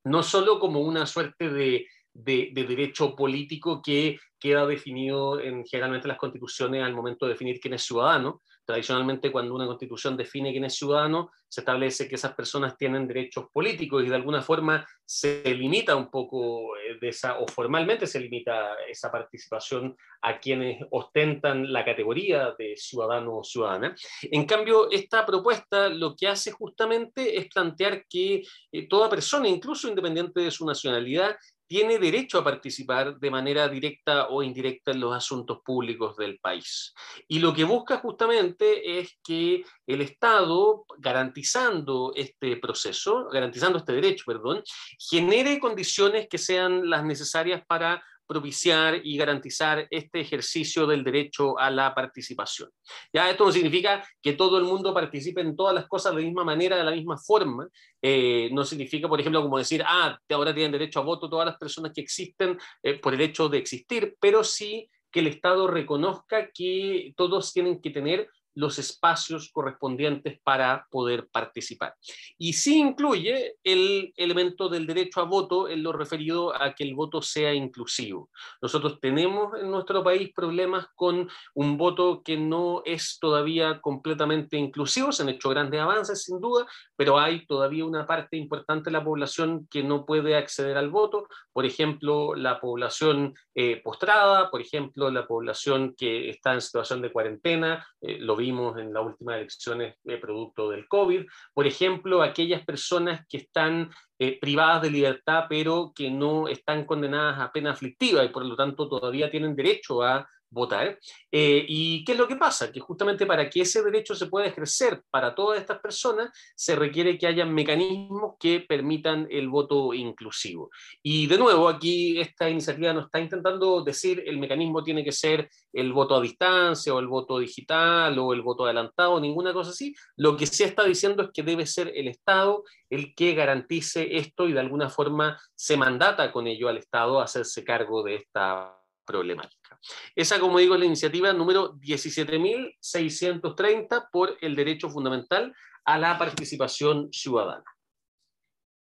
No 0.03 0.22
solo 0.22 0.60
como 0.60 0.82
una 0.82 1.06
suerte 1.06 1.49
de, 1.49 1.88
de, 2.14 2.51
derecho 2.53 3.16
político 3.16 3.82
que 3.84 4.20
queda 4.39 4.66
definido 4.66 5.39
en 5.39 5.66
generalmente 5.66 6.08
las 6.08 6.18
constituciones 6.18 6.84
al 6.84 6.93
momento 6.93 7.26
de 7.26 7.34
definir 7.34 7.60
quién 7.60 7.74
es 7.74 7.84
ciudadano. 7.84 8.41
Tradicionalmente, 8.66 9.32
cuando 9.32 9.53
una 9.53 9.68
constitución 9.68 10.18
define 10.18 10.51
quién 10.51 10.66
es 10.66 10.76
ciudadano, 10.76 11.32
se 11.47 11.61
establece 11.61 12.09
que 12.09 12.16
esas 12.16 12.34
personas 12.34 12.76
tienen 12.78 13.07
derechos 13.07 13.45
políticos 13.53 14.03
y 14.03 14.09
de 14.09 14.16
alguna 14.16 14.41
forma 14.41 14.86
se 15.05 15.43
limita 15.53 15.95
un 15.95 16.09
poco 16.09 16.76
eh, 16.78 16.97
de 16.99 17.09
esa, 17.09 17.38
o 17.39 17.47
formalmente 17.47 18.07
se 18.07 18.20
limita 18.20 18.76
esa 18.89 19.11
participación 19.11 19.95
a 20.22 20.39
quienes 20.39 20.84
ostentan 20.89 21.72
la 21.72 21.86
categoría 21.86 22.55
de 22.57 22.76
ciudadano 22.76 23.38
o 23.38 23.43
ciudadana. 23.43 23.95
En 24.24 24.45
cambio, 24.45 24.89
esta 24.89 25.26
propuesta 25.26 25.88
lo 25.89 26.16
que 26.16 26.28
hace 26.28 26.51
justamente 26.51 27.38
es 27.38 27.47
plantear 27.47 28.05
que 28.09 28.41
eh, 28.72 28.88
toda 28.88 29.09
persona, 29.09 29.47
incluso 29.47 29.88
independiente 29.88 30.41
de 30.41 30.51
su 30.51 30.66
nacionalidad, 30.66 31.38
tiene 31.68 31.97
derecho 31.97 32.39
a 32.39 32.43
participar 32.43 33.20
de 33.20 33.32
manera 33.32 33.68
directa 33.68 34.28
o 34.28 34.43
indirecta 34.43 34.91
en 34.91 34.99
los 34.99 35.16
asuntos 35.16 35.59
públicos 35.63 36.16
del 36.18 36.39
país. 36.39 36.93
Y 37.28 37.39
lo 37.39 37.53
que 37.53 37.63
busca 37.63 37.97
justamente 37.97 38.99
es 38.99 39.18
que 39.24 39.63
el 39.88 40.01
Estado, 40.01 40.86
garantizando 40.97 42.13
este 42.16 42.57
proceso, 42.57 43.28
garantizando 43.32 43.80
este 43.80 43.93
derecho, 43.93 44.24
perdón, 44.28 44.63
genere 44.99 45.59
condiciones 45.59 46.28
que 46.28 46.38
sean 46.38 46.89
las 46.89 47.03
necesarias 47.03 47.63
para 47.66 48.03
propiciar 48.28 49.01
y 49.03 49.17
garantizar 49.17 49.88
este 49.89 50.21
ejercicio 50.21 50.86
del 50.88 51.03
derecho 51.03 51.57
a 51.59 51.69
la 51.69 51.93
participación. 51.93 52.69
Ya 53.13 53.30
esto 53.30 53.45
no 53.45 53.51
significa 53.51 54.05
que 54.21 54.34
todo 54.34 54.57
el 54.57 54.63
mundo 54.63 54.93
participe 54.93 55.41
en 55.41 55.55
todas 55.55 55.73
las 55.73 55.88
cosas 55.88 56.13
de 56.13 56.21
la 56.21 56.26
misma 56.26 56.43
manera, 56.43 56.78
de 56.78 56.84
la 56.84 56.91
misma 56.91 57.17
forma. 57.17 57.67
Eh, 58.01 58.49
no 58.51 58.63
significa, 58.63 59.07
por 59.07 59.19
ejemplo, 59.19 59.41
como 59.41 59.57
decir, 59.57 59.84
ah, 59.86 60.17
ahora 60.30 60.53
tienen 60.53 60.71
derecho 60.71 60.99
a 60.99 61.03
voto 61.03 61.30
todas 61.30 61.45
las 61.45 61.57
personas 61.57 61.91
que 61.93 62.01
existen 62.01 62.57
eh, 62.84 62.99
por 62.99 63.13
el 63.13 63.21
hecho 63.21 63.49
de 63.49 63.57
existir, 63.57 64.15
pero 64.19 64.43
sí 64.43 64.89
que 65.11 65.21
el 65.21 65.28
Estado 65.28 65.67
reconozca 65.67 66.49
que 66.51 67.13
todos 67.15 67.53
tienen 67.53 67.80
que 67.80 67.89
tener 67.89 68.30
los 68.56 68.80
espacios 68.80 69.51
correspondientes 69.51 70.39
para 70.43 70.88
poder 70.89 71.28
participar. 71.28 71.95
Y 72.38 72.53
sí 72.53 72.80
incluye 72.80 73.56
el 73.64 74.14
elemento 74.18 74.70
del 74.70 74.88
derecho 74.88 75.22
a 75.22 75.26
voto 75.26 75.70
en 75.70 75.84
lo 75.84 75.91
referido 75.91 76.56
a 76.56 76.74
que 76.74 76.84
el 76.84 76.95
voto 76.95 77.22
sea 77.22 77.53
inclusivo. 77.53 78.30
Nosotros 78.62 78.99
tenemos 78.99 79.60
en 79.60 79.70
nuestro 79.70 80.03
país 80.03 80.32
problemas 80.34 80.88
con 80.95 81.30
un 81.53 81.78
voto 81.78 82.24
que 82.24 82.38
no 82.38 82.82
es 82.86 83.18
todavía 83.20 83.80
completamente 83.82 84.58
inclusivo, 84.58 85.12
se 85.12 85.24
han 85.24 85.30
hecho 85.30 85.49
grandes 85.49 85.82
avances 85.82 86.24
sin 86.24 86.39
duda, 86.39 86.66
pero 86.95 87.20
hay 87.20 87.45
todavía 87.45 87.86
una 87.86 88.08
parte 88.08 88.38
importante 88.38 88.89
de 88.89 88.91
la 88.91 89.03
población 89.03 89.68
que 89.70 89.84
no 89.84 90.06
puede 90.06 90.36
acceder 90.36 90.78
al 90.78 90.89
voto, 90.89 91.28
por 91.51 91.66
ejemplo, 91.66 92.36
la 92.36 92.60
población 92.60 93.34
eh, 93.53 93.82
postrada, 93.82 94.49
por 94.49 94.62
ejemplo, 94.62 95.10
la 95.10 95.28
población 95.28 95.95
que 95.97 96.30
está 96.30 96.53
en 96.53 96.62
situación 96.62 97.01
de 97.01 97.12
cuarentena, 97.12 97.86
eh, 98.01 98.18
lo 98.20 98.36
vimos 98.45 98.77
en 98.77 98.93
las 98.93 99.03
últimas 99.03 99.37
elecciones 99.37 99.95
de 100.03 100.17
producto 100.17 100.69
del 100.69 100.87
COVID, 100.87 101.25
por 101.53 101.65
ejemplo, 101.65 102.21
aquellas 102.21 102.63
personas 102.63 103.25
que 103.27 103.37
están 103.37 103.89
eh, 104.19 104.39
privadas 104.39 104.83
de 104.83 104.91
libertad, 104.91 105.45
pero 105.49 105.91
que 105.95 106.11
no 106.11 106.47
están 106.47 106.85
condenadas 106.85 107.39
a 107.39 107.51
pena 107.51 107.71
aflictiva 107.71 108.23
y 108.23 108.29
por 108.29 108.45
lo 108.45 108.55
tanto 108.55 108.87
todavía 108.87 109.31
tienen 109.31 109.55
derecho 109.55 110.03
a 110.03 110.27
votar. 110.49 110.99
Eh, 111.31 111.65
¿Y 111.67 112.03
qué 112.05 112.13
es 112.13 112.17
lo 112.17 112.27
que 112.27 112.35
pasa? 112.35 112.71
Que 112.71 112.79
justamente 112.79 113.25
para 113.25 113.49
que 113.49 113.61
ese 113.61 113.83
derecho 113.83 114.15
se 114.15 114.27
pueda 114.27 114.47
ejercer 114.47 115.03
para 115.11 115.35
todas 115.35 115.59
estas 115.59 115.79
personas, 115.79 116.29
se 116.55 116.75
requiere 116.75 117.17
que 117.17 117.27
haya 117.27 117.45
mecanismos 117.45 118.35
que 118.39 118.61
permitan 118.61 119.27
el 119.29 119.49
voto 119.49 119.93
inclusivo. 119.93 120.69
Y 121.03 121.27
de 121.27 121.37
nuevo, 121.37 121.67
aquí 121.67 122.19
esta 122.19 122.49
iniciativa 122.49 122.93
nos 122.93 123.05
está 123.05 123.19
intentando 123.19 123.83
decir 123.83 124.23
el 124.25 124.37
mecanismo 124.37 124.83
tiene 124.83 125.03
que 125.03 125.11
ser 125.11 125.49
el 125.73 125.91
voto 125.91 126.15
a 126.15 126.21
distancia 126.21 126.93
o 126.93 126.99
el 126.99 127.07
voto 127.07 127.39
digital 127.39 128.17
o 128.17 128.33
el 128.33 128.41
voto 128.41 128.65
adelantado, 128.65 129.19
ninguna 129.19 129.53
cosa 129.53 129.71
así. 129.71 129.93
Lo 130.15 130.37
que 130.37 130.47
sí 130.47 130.63
está 130.63 130.83
diciendo 130.83 131.23
es 131.23 131.29
que 131.33 131.43
debe 131.43 131.65
ser 131.65 131.91
el 131.95 132.07
Estado 132.07 132.63
el 132.89 133.15
que 133.15 133.33
garantice 133.33 134.17
esto 134.17 134.47
y 134.47 134.53
de 134.53 134.59
alguna 134.59 134.89
forma 134.89 135.39
se 135.55 135.77
mandata 135.77 136.31
con 136.31 136.47
ello 136.47 136.69
al 136.69 136.77
Estado 136.77 137.19
a 137.19 137.25
hacerse 137.25 137.63
cargo 137.63 138.03
de 138.03 138.15
esta 138.15 138.77
problemática. 139.06 139.80
Esa, 140.16 140.39
como 140.39 140.60
digo, 140.60 140.76
es 140.76 140.80
la 140.80 140.86
iniciativa 140.88 141.34
número 141.34 141.74
17.630 141.76 144.10
por 144.12 144.38
el 144.41 144.56
derecho 144.56 144.89
fundamental 144.89 145.53
a 145.86 145.97
la 145.97 146.18
participación 146.18 147.14
ciudadana. 147.14 147.64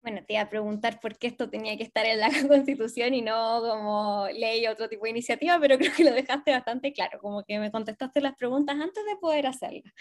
Bueno, 0.04 0.22
te 0.26 0.34
iba 0.34 0.42
a 0.42 0.50
preguntar 0.50 1.00
por 1.00 1.16
qué 1.16 1.28
esto 1.28 1.48
tenía 1.48 1.78
que 1.78 1.82
estar 1.82 2.04
en 2.04 2.20
la 2.20 2.28
Constitución 2.48 3.14
y 3.14 3.22
no 3.22 3.62
como 3.62 4.28
ley 4.34 4.66
o 4.66 4.72
otro 4.72 4.86
tipo 4.86 5.04
de 5.04 5.10
iniciativa, 5.10 5.58
pero 5.58 5.78
creo 5.78 5.92
que 5.96 6.04
lo 6.04 6.12
dejaste 6.12 6.50
bastante 6.50 6.92
claro, 6.92 7.18
como 7.20 7.42
que 7.42 7.58
me 7.58 7.70
contestaste 7.70 8.20
las 8.20 8.36
preguntas 8.36 8.76
antes 8.78 9.02
de 9.06 9.16
poder 9.16 9.46
hacerlas. 9.46 9.94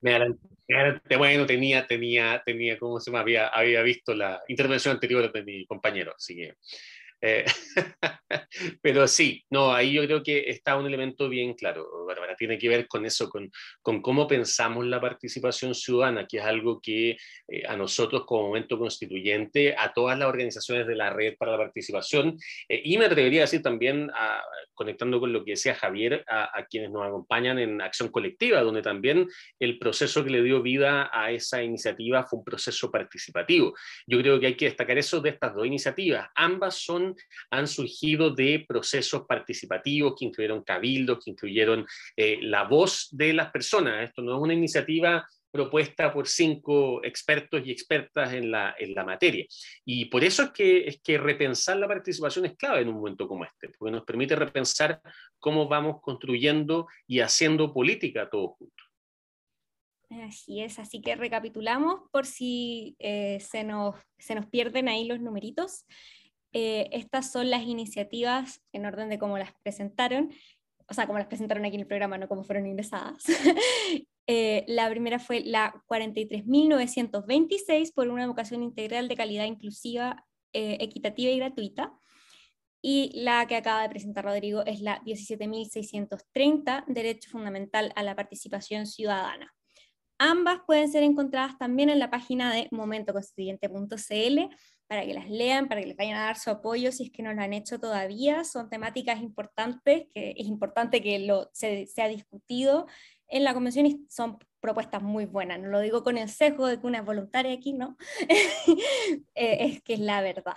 Bueno, 0.00 1.46
tenía, 1.46 1.86
tenía, 1.86 2.42
tenía, 2.42 2.78
¿cómo 2.78 3.00
se 3.00 3.10
me 3.10 3.18
había, 3.18 3.48
había 3.48 3.82
visto 3.82 4.14
la 4.14 4.40
intervención 4.48 4.94
anterior 4.94 5.30
de 5.30 5.42
mi 5.42 5.66
compañero, 5.66 6.14
así 6.16 6.34
que 6.34 6.54
eh, 7.22 7.44
pero 8.82 9.06
sí, 9.06 9.44
no, 9.50 9.72
ahí 9.72 9.92
yo 9.92 10.04
creo 10.04 10.22
que 10.24 10.50
está 10.50 10.76
un 10.76 10.86
elemento 10.86 11.28
bien 11.28 11.54
claro, 11.54 12.04
Bárbara, 12.04 12.34
tiene 12.34 12.58
que 12.58 12.68
ver 12.68 12.88
con 12.88 13.06
eso, 13.06 13.30
con, 13.30 13.50
con 13.80 14.02
cómo 14.02 14.26
pensamos 14.26 14.84
la 14.86 15.00
participación 15.00 15.72
ciudadana, 15.72 16.26
que 16.26 16.38
es 16.38 16.44
algo 16.44 16.80
que 16.80 17.10
eh, 17.46 17.62
a 17.68 17.76
nosotros 17.76 18.24
como 18.26 18.48
momento 18.48 18.76
constituyente, 18.76 19.76
a 19.78 19.92
todas 19.92 20.18
las 20.18 20.28
organizaciones 20.28 20.86
de 20.88 20.96
la 20.96 21.10
red 21.10 21.36
para 21.38 21.52
la 21.52 21.58
participación, 21.58 22.36
eh, 22.68 22.82
y 22.84 22.98
me 22.98 23.04
atrevería 23.04 23.42
a 23.42 23.44
decir 23.44 23.62
también, 23.62 24.10
conectando 24.74 25.20
con 25.20 25.32
lo 25.32 25.44
que 25.44 25.52
decía 25.52 25.76
Javier, 25.76 26.24
a, 26.28 26.58
a, 26.58 26.66
quienes 26.66 26.90
nos 26.90 27.06
acompañan 27.06 27.58
en 27.60 27.80
Acción 27.80 28.08
Colectiva, 28.08 28.62
donde 28.62 28.82
también 28.82 29.28
el 29.60 29.78
proceso 29.78 30.24
que 30.24 30.30
le 30.30 30.42
dio 30.42 30.60
vida 30.60 31.08
a 31.12 31.30
esa 31.30 31.62
iniciativa 31.62 32.24
fue 32.24 32.40
un 32.40 32.44
proceso 32.44 32.90
participativo. 32.90 33.74
Yo 34.08 34.18
creo 34.18 34.40
que 34.40 34.48
hay 34.48 34.56
que 34.56 34.64
destacar 34.64 34.98
eso 34.98 35.20
de 35.20 35.30
estas 35.30 35.54
dos 35.54 35.66
iniciativas. 35.66 36.28
Ambas 36.34 36.76
son 36.76 37.11
han 37.50 37.68
surgido 37.68 38.30
de 38.30 38.64
procesos 38.66 39.22
participativos 39.26 40.14
que 40.18 40.26
incluyeron 40.26 40.62
cabildos, 40.62 41.24
que 41.24 41.30
incluyeron 41.30 41.86
eh, 42.16 42.38
la 42.42 42.64
voz 42.64 43.08
de 43.12 43.32
las 43.32 43.50
personas. 43.50 44.08
Esto 44.08 44.22
no 44.22 44.36
es 44.36 44.42
una 44.42 44.54
iniciativa 44.54 45.26
propuesta 45.52 46.12
por 46.12 46.26
cinco 46.26 47.04
expertos 47.04 47.62
y 47.64 47.70
expertas 47.70 48.32
en 48.32 48.50
la, 48.50 48.74
en 48.78 48.94
la 48.94 49.04
materia. 49.04 49.44
Y 49.84 50.06
por 50.06 50.24
eso 50.24 50.44
es 50.44 50.50
que, 50.50 50.86
es 50.88 51.00
que 51.02 51.18
repensar 51.18 51.76
la 51.76 51.86
participación 51.86 52.46
es 52.46 52.56
clave 52.56 52.80
en 52.80 52.88
un 52.88 52.94
momento 52.94 53.28
como 53.28 53.44
este, 53.44 53.68
porque 53.68 53.92
nos 53.92 54.04
permite 54.04 54.34
repensar 54.34 55.00
cómo 55.38 55.68
vamos 55.68 56.00
construyendo 56.00 56.88
y 57.06 57.20
haciendo 57.20 57.72
política 57.72 58.30
todos 58.30 58.56
juntos. 58.56 58.86
Así 60.20 60.60
es, 60.60 60.78
así 60.78 61.00
que 61.00 61.16
recapitulamos 61.16 62.02
por 62.10 62.26
si 62.26 62.96
eh, 62.98 63.38
se, 63.40 63.64
nos, 63.64 63.96
se 64.18 64.34
nos 64.34 64.46
pierden 64.46 64.88
ahí 64.88 65.06
los 65.06 65.20
numeritos. 65.20 65.86
Eh, 66.52 66.88
estas 66.92 67.32
son 67.32 67.50
las 67.50 67.62
iniciativas 67.62 68.62
en 68.72 68.86
orden 68.86 69.08
de 69.08 69.18
cómo 69.18 69.38
las 69.38 69.52
presentaron, 69.62 70.30
o 70.86 70.94
sea, 70.94 71.06
cómo 71.06 71.18
las 71.18 71.28
presentaron 71.28 71.64
aquí 71.64 71.76
en 71.76 71.82
el 71.82 71.86
programa, 71.86 72.18
no 72.18 72.26
cómo 72.28 72.42
fueron 72.44 72.66
ingresadas. 72.66 73.24
Eh, 74.28 74.64
la 74.68 74.88
primera 74.88 75.18
fue 75.18 75.40
la 75.40 75.74
43.926 75.88 77.92
por 77.92 78.06
una 78.06 78.22
educación 78.22 78.62
integral 78.62 79.08
de 79.08 79.16
calidad 79.16 79.46
inclusiva, 79.46 80.24
eh, 80.52 80.76
equitativa 80.78 81.32
y 81.32 81.38
gratuita. 81.38 81.92
Y 82.80 83.10
la 83.14 83.44
que 83.48 83.56
acaba 83.56 83.82
de 83.82 83.88
presentar 83.88 84.24
Rodrigo 84.24 84.64
es 84.64 84.80
la 84.80 85.02
17.630, 85.02 86.84
Derecho 86.86 87.30
Fundamental 87.30 87.92
a 87.96 88.04
la 88.04 88.14
Participación 88.14 88.86
Ciudadana. 88.86 89.52
Ambas 90.18 90.60
pueden 90.68 90.88
ser 90.90 91.02
encontradas 91.02 91.58
también 91.58 91.90
en 91.90 91.98
la 91.98 92.08
página 92.08 92.54
de 92.54 92.68
momentoconstituyente.cl 92.70 94.54
para 94.92 95.06
que 95.06 95.14
las 95.14 95.30
lean, 95.30 95.68
para 95.68 95.80
que 95.80 95.86
les 95.86 95.96
vayan 95.96 96.18
a 96.18 96.24
dar 96.26 96.36
su 96.36 96.50
apoyo 96.50 96.92
si 96.92 97.04
es 97.04 97.10
que 97.10 97.22
no 97.22 97.32
lo 97.32 97.40
han 97.40 97.54
hecho 97.54 97.80
todavía. 97.80 98.44
Son 98.44 98.68
temáticas 98.68 99.22
importantes, 99.22 100.04
que 100.12 100.34
es 100.36 100.46
importante 100.46 101.00
que 101.00 101.18
lo, 101.20 101.48
se, 101.54 101.86
discutido 102.10 102.86
en 103.26 103.42
la 103.42 103.54
convención 103.54 104.06
son 104.10 104.36
propuestas 104.62 105.02
muy 105.02 105.26
buenas. 105.26 105.60
No 105.60 105.68
lo 105.68 105.80
digo 105.80 106.02
con 106.02 106.16
el 106.16 106.28
sesgo 106.30 106.66
de 106.66 106.80
que 106.80 106.86
una 106.86 107.00
es 107.00 107.04
voluntaria 107.04 107.52
aquí, 107.52 107.74
no, 107.74 107.96
eh, 109.34 109.56
es 109.60 109.82
que 109.82 109.94
es 109.94 110.00
la 110.00 110.22
verdad. 110.22 110.54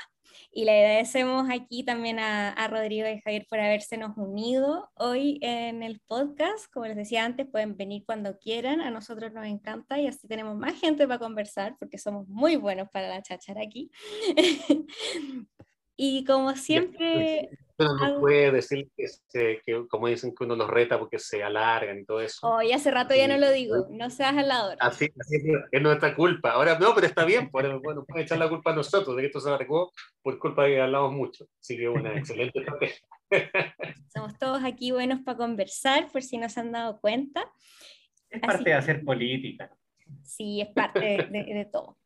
Y 0.51 0.65
le 0.65 0.71
agradecemos 0.71 1.47
aquí 1.49 1.83
también 1.83 2.19
a, 2.19 2.67
Rodrigo 2.69 3.07
y 3.07 3.19
Javier 3.21 3.45
por 3.49 3.59
nos 3.99 4.17
unido 4.17 4.91
hoy 4.95 5.39
en 5.41 5.83
el 5.83 5.99
podcast. 6.07 6.71
Como 6.71 6.85
les 6.85 6.95
decía 6.95 7.25
antes, 7.25 7.47
pueden 7.47 7.75
venir 7.75 8.03
cuando 8.05 8.37
quieran. 8.37 8.81
A 8.81 8.89
nosotros 8.89 9.33
nos 9.33 9.45
encanta 9.45 9.99
y 9.99 10.07
así 10.07 10.27
tenemos 10.27 10.55
más 10.57 10.79
gente 10.79 11.07
para 11.07 11.19
conversar 11.19 11.75
porque 11.79 11.97
somos 11.97 12.27
muy 12.27 12.55
buenos 12.55 12.89
para 12.89 13.09
la 13.09 13.21
cháchara 13.21 13.61
aquí. 13.61 13.91
Y 15.95 16.25
como 16.25 16.55
siempre... 16.55 17.49
Pero 17.77 17.93
no 17.93 18.21
puede 18.21 18.53
decir 18.53 18.89
que, 18.95 19.85
como 19.89 20.07
dicen, 20.07 20.33
que 20.33 20.45
uno 20.45 20.55
los 20.55 20.69
reta 20.69 20.97
porque 20.97 21.19
se 21.19 21.43
alargan 21.43 21.99
y 21.99 22.05
todo 22.05 22.21
eso. 22.21 22.47
Oh, 22.47 22.61
y 22.61 22.71
hace 22.71 22.89
rato 22.89 23.13
ya 23.13 23.27
no 23.27 23.37
lo 23.37 23.51
digo, 23.51 23.87
no 23.89 24.09
seas 24.09 24.37
alador. 24.37 24.77
Así, 24.79 25.09
así 25.19 25.43
es 25.69 25.81
nuestra 25.81 26.15
culpa. 26.15 26.51
Ahora 26.51 26.79
no, 26.79 26.95
pero 26.95 27.05
está 27.05 27.25
bien, 27.25 27.49
bueno, 27.51 27.81
pueden 27.81 28.05
echar 28.15 28.37
la 28.37 28.47
culpa 28.47 28.71
a 28.71 28.75
nosotros 28.75 29.13
de 29.13 29.23
que 29.23 29.27
esto 29.27 29.41
se 29.41 29.49
alargó 29.49 29.91
por 30.21 30.39
culpa 30.39 30.63
de 30.63 30.69
que 30.69 30.81
hablamos 30.81 31.11
mucho. 31.11 31.47
Así 31.59 31.75
que 31.75 31.89
una 31.89 32.13
excelente 32.17 32.59
estrategia. 32.59 33.07
Somos 34.13 34.37
todos 34.37 34.63
aquí 34.63 34.91
buenos 34.91 35.19
para 35.19 35.37
conversar, 35.37 36.09
por 36.13 36.23
si 36.23 36.37
no 36.37 36.47
se 36.47 36.61
han 36.61 36.71
dado 36.71 37.01
cuenta. 37.01 37.51
Es 38.29 38.39
parte 38.39 38.69
de 38.69 38.73
hacer 38.73 39.03
política. 39.03 39.69
Sí, 40.23 40.61
es 40.61 40.69
parte 40.69 41.27
de 41.29 41.69
todo. 41.69 41.97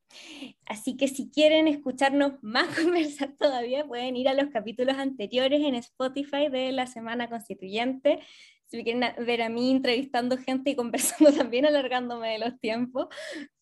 Así 0.65 0.95
que 0.97 1.07
si 1.07 1.29
quieren 1.29 1.67
escucharnos 1.67 2.33
más 2.41 2.67
conversar 2.75 3.35
todavía, 3.37 3.85
pueden 3.85 4.15
ir 4.15 4.29
a 4.29 4.33
los 4.33 4.49
capítulos 4.49 4.97
anteriores 4.97 5.61
en 5.61 5.75
Spotify 5.75 6.49
de 6.49 6.71
la 6.71 6.87
Semana 6.87 7.29
Constituyente. 7.29 8.19
Si 8.67 8.83
quieren 8.83 9.03
ver 9.25 9.41
a 9.41 9.49
mí 9.49 9.71
entrevistando 9.71 10.37
gente 10.37 10.69
y 10.71 10.75
conversando 10.75 11.33
también, 11.33 11.65
alargándome 11.65 12.33
de 12.33 12.39
los 12.39 12.59
tiempos, 12.59 13.07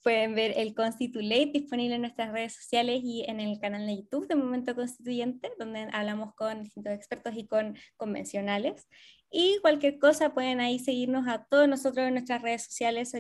pueden 0.04 0.36
ver 0.36 0.54
el 0.58 0.76
Constitulate 0.76 1.52
disponible 1.54 1.96
en 1.96 2.02
nuestras 2.02 2.34
redes 2.34 2.56
sociales 2.56 3.02
y 3.04 3.24
en 3.28 3.40
el 3.40 3.58
canal 3.60 3.88
de 3.88 3.98
YouTube 3.98 4.28
de 4.28 4.36
Momento 4.36 4.76
Constituyente, 4.76 5.50
donde 5.58 5.88
hablamos 5.94 6.34
con 6.36 6.64
distintos 6.64 6.94
expertos 6.94 7.36
y 7.38 7.48
con 7.48 7.78
convencionales. 7.96 8.88
Y 9.30 9.60
cualquier 9.62 10.00
cosa 10.00 10.34
pueden 10.34 10.62
ahí 10.62 10.80
seguirnos 10.80 11.28
a 11.28 11.44
todos 11.44 11.68
nosotros 11.68 12.08
en 12.08 12.14
nuestras 12.14 12.42
redes 12.42 12.64
sociales. 12.64 13.12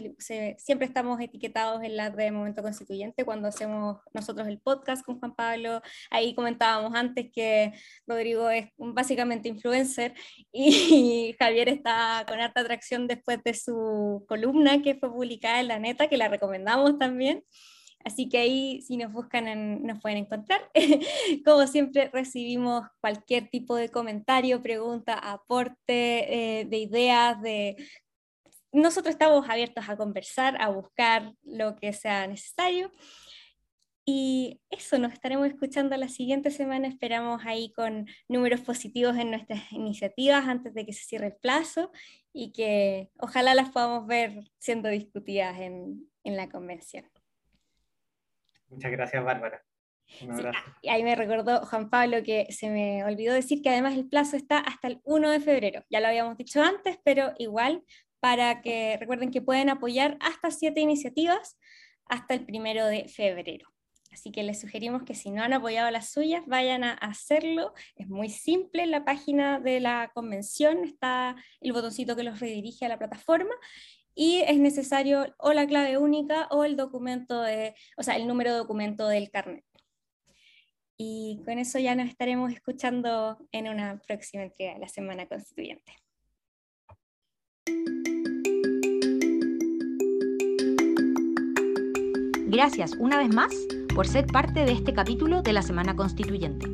siempre 0.57 0.87
estamos 0.87 1.19
etiquetados 1.19 1.83
en 1.83 1.97
las 1.97 2.15
de 2.15 2.31
Momento 2.31 2.61
Constituyente 2.61 3.25
cuando 3.25 3.49
hacemos 3.49 3.99
nosotros 4.13 4.47
el 4.47 4.59
podcast 4.59 5.05
con 5.05 5.19
Juan 5.19 5.35
Pablo. 5.35 5.81
Ahí 6.09 6.33
comentábamos 6.33 6.95
antes 6.95 7.29
que 7.33 7.73
Rodrigo 8.05 8.49
es 8.49 8.69
básicamente 8.77 9.49
influencer 9.49 10.13
y 10.53 11.35
Javier 11.39 11.67
está 11.67 12.25
con 12.27 12.39
harta 12.39 12.61
atracción 12.61 13.07
después 13.07 13.43
de 13.43 13.53
su 13.53 14.25
columna 14.29 14.81
que 14.81 14.95
fue 14.95 15.11
publicada 15.11 15.59
en 15.59 15.67
La 15.67 15.79
Neta, 15.79 16.07
que 16.07 16.17
la 16.17 16.29
recomendamos 16.29 16.97
también. 16.97 17.43
Así 18.07 18.29
que 18.29 18.37
ahí, 18.37 18.81
si 18.83 18.95
nos 18.95 19.11
buscan, 19.11 19.83
nos 19.83 19.99
pueden 19.99 20.19
encontrar. 20.19 20.61
Como 21.45 21.67
siempre, 21.67 22.09
recibimos 22.13 22.87
cualquier 23.01 23.49
tipo 23.49 23.75
de 23.75 23.89
comentario, 23.89 24.63
pregunta, 24.63 25.13
aporte 25.15 26.59
eh, 26.59 26.65
de 26.65 26.77
ideas, 26.77 27.41
de... 27.41 27.75
Nosotros 28.71 29.11
estamos 29.11 29.49
abiertos 29.49 29.89
a 29.89 29.97
conversar, 29.97 30.55
a 30.61 30.69
buscar 30.69 31.33
lo 31.43 31.75
que 31.75 31.91
sea 31.91 32.25
necesario. 32.27 32.93
Y 34.05 34.61
eso, 34.69 34.97
nos 34.99 35.11
estaremos 35.11 35.45
escuchando 35.47 35.97
la 35.97 36.07
siguiente 36.07 36.49
semana. 36.49 36.87
Esperamos 36.87 37.41
ahí 37.45 37.73
con 37.73 38.07
números 38.29 38.61
positivos 38.61 39.17
en 39.17 39.31
nuestras 39.31 39.69
iniciativas 39.73 40.47
antes 40.47 40.73
de 40.73 40.85
que 40.85 40.93
se 40.93 41.03
cierre 41.03 41.27
el 41.27 41.35
plazo 41.35 41.91
y 42.31 42.53
que 42.53 43.09
ojalá 43.19 43.53
las 43.53 43.69
podamos 43.71 44.07
ver 44.07 44.49
siendo 44.59 44.87
discutidas 44.87 45.59
en, 45.59 46.09
en 46.23 46.37
la 46.37 46.47
convención. 46.47 47.03
Muchas 48.69 48.91
gracias, 48.91 49.23
Bárbara. 49.23 49.63
y 50.81 50.89
ahí 50.89 51.03
me 51.03 51.15
recordó 51.15 51.65
Juan 51.65 51.89
Pablo 51.89 52.23
que 52.23 52.47
se 52.49 52.69
me 52.69 53.03
olvidó 53.03 53.33
decir 53.33 53.61
que 53.61 53.69
además 53.69 53.95
el 53.95 54.07
plazo 54.07 54.37
está 54.37 54.59
hasta 54.59 54.87
el 54.87 55.01
1 55.03 55.29
de 55.29 55.39
febrero. 55.39 55.83
Ya 55.89 55.99
lo 55.99 56.07
habíamos 56.07 56.37
dicho 56.37 56.61
antes, 56.61 56.97
pero 57.03 57.33
igual 57.37 57.83
para 58.19 58.61
que 58.61 58.97
recuerden 58.99 59.31
que 59.31 59.41
pueden 59.41 59.69
apoyar 59.69 60.17
hasta 60.19 60.51
siete 60.51 60.81
iniciativas 60.81 61.57
hasta 62.05 62.35
el 62.35 62.45
1 62.47 62.85
de 62.85 63.07
febrero. 63.07 63.67
Así 64.11 64.31
que 64.31 64.41
les 64.41 64.59
sugerimos 64.59 65.03
que 65.03 65.13
si 65.13 65.29
no 65.29 65.43
han 65.43 65.53
apoyado 65.53 65.91
las 65.91 66.09
suyas, 66.09 66.43
vayan 66.47 66.83
a 66.83 66.93
hacerlo. 66.93 67.73
Es 67.95 68.07
muy 68.07 68.29
simple, 68.29 68.83
en 68.83 68.91
la 68.91 69.05
página 69.05 69.59
de 69.59 69.79
la 69.79 70.09
convención 70.13 70.83
está 70.85 71.35
el 71.61 71.73
botoncito 71.73 72.15
que 72.15 72.23
los 72.23 72.39
redirige 72.39 72.85
a 72.85 72.89
la 72.89 72.97
plataforma 72.97 73.53
y 74.17 74.41
es 74.47 74.57
necesario 74.57 75.27
o 75.37 75.53
la 75.53 75.67
clave 75.67 75.99
única 75.99 76.47
o 76.49 76.63
el 76.63 76.75
documento 76.75 77.39
de, 77.43 77.75
o 77.97 78.03
sea, 78.03 78.15
el 78.15 78.27
número 78.27 78.51
de 78.51 78.57
documento 78.57 79.07
del 79.07 79.29
carnet. 79.29 79.63
Y 80.97 81.39
con 81.45 81.59
eso 81.59 81.77
ya 81.77 81.93
nos 81.93 82.09
estaremos 82.09 82.51
escuchando 82.51 83.37
en 83.51 83.69
una 83.69 84.01
próxima 84.07 84.43
entrega 84.43 84.73
de 84.73 84.79
la 84.79 84.87
Semana 84.87 85.27
Constituyente. 85.27 85.93
Gracias 92.47 92.93
una 92.93 93.19
vez 93.19 93.29
más 93.29 93.53
por 93.93 94.07
ser 94.07 94.25
parte 94.25 94.65
de 94.65 94.71
este 94.71 94.95
capítulo 94.95 95.43
de 95.43 95.53
la 95.53 95.61
Semana 95.61 95.95
Constituyente. 95.95 96.65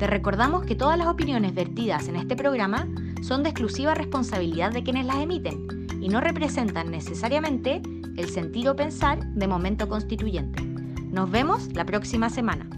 Te 0.00 0.08
recordamos 0.08 0.66
que 0.66 0.74
todas 0.74 0.98
las 0.98 1.06
opiniones 1.06 1.54
vertidas 1.54 2.08
en 2.08 2.16
este 2.16 2.34
programa 2.34 2.88
son 3.22 3.44
de 3.44 3.50
exclusiva 3.50 3.94
responsabilidad 3.94 4.72
de 4.72 4.82
quienes 4.82 5.06
las 5.06 5.18
emiten 5.18 5.81
y 6.02 6.08
no 6.08 6.20
representan 6.20 6.90
necesariamente 6.90 7.80
el 8.16 8.28
sentido 8.28 8.74
pensar 8.74 9.24
de 9.34 9.46
momento 9.46 9.88
constituyente. 9.88 10.60
Nos 11.12 11.30
vemos 11.30 11.72
la 11.74 11.86
próxima 11.86 12.28
semana. 12.28 12.68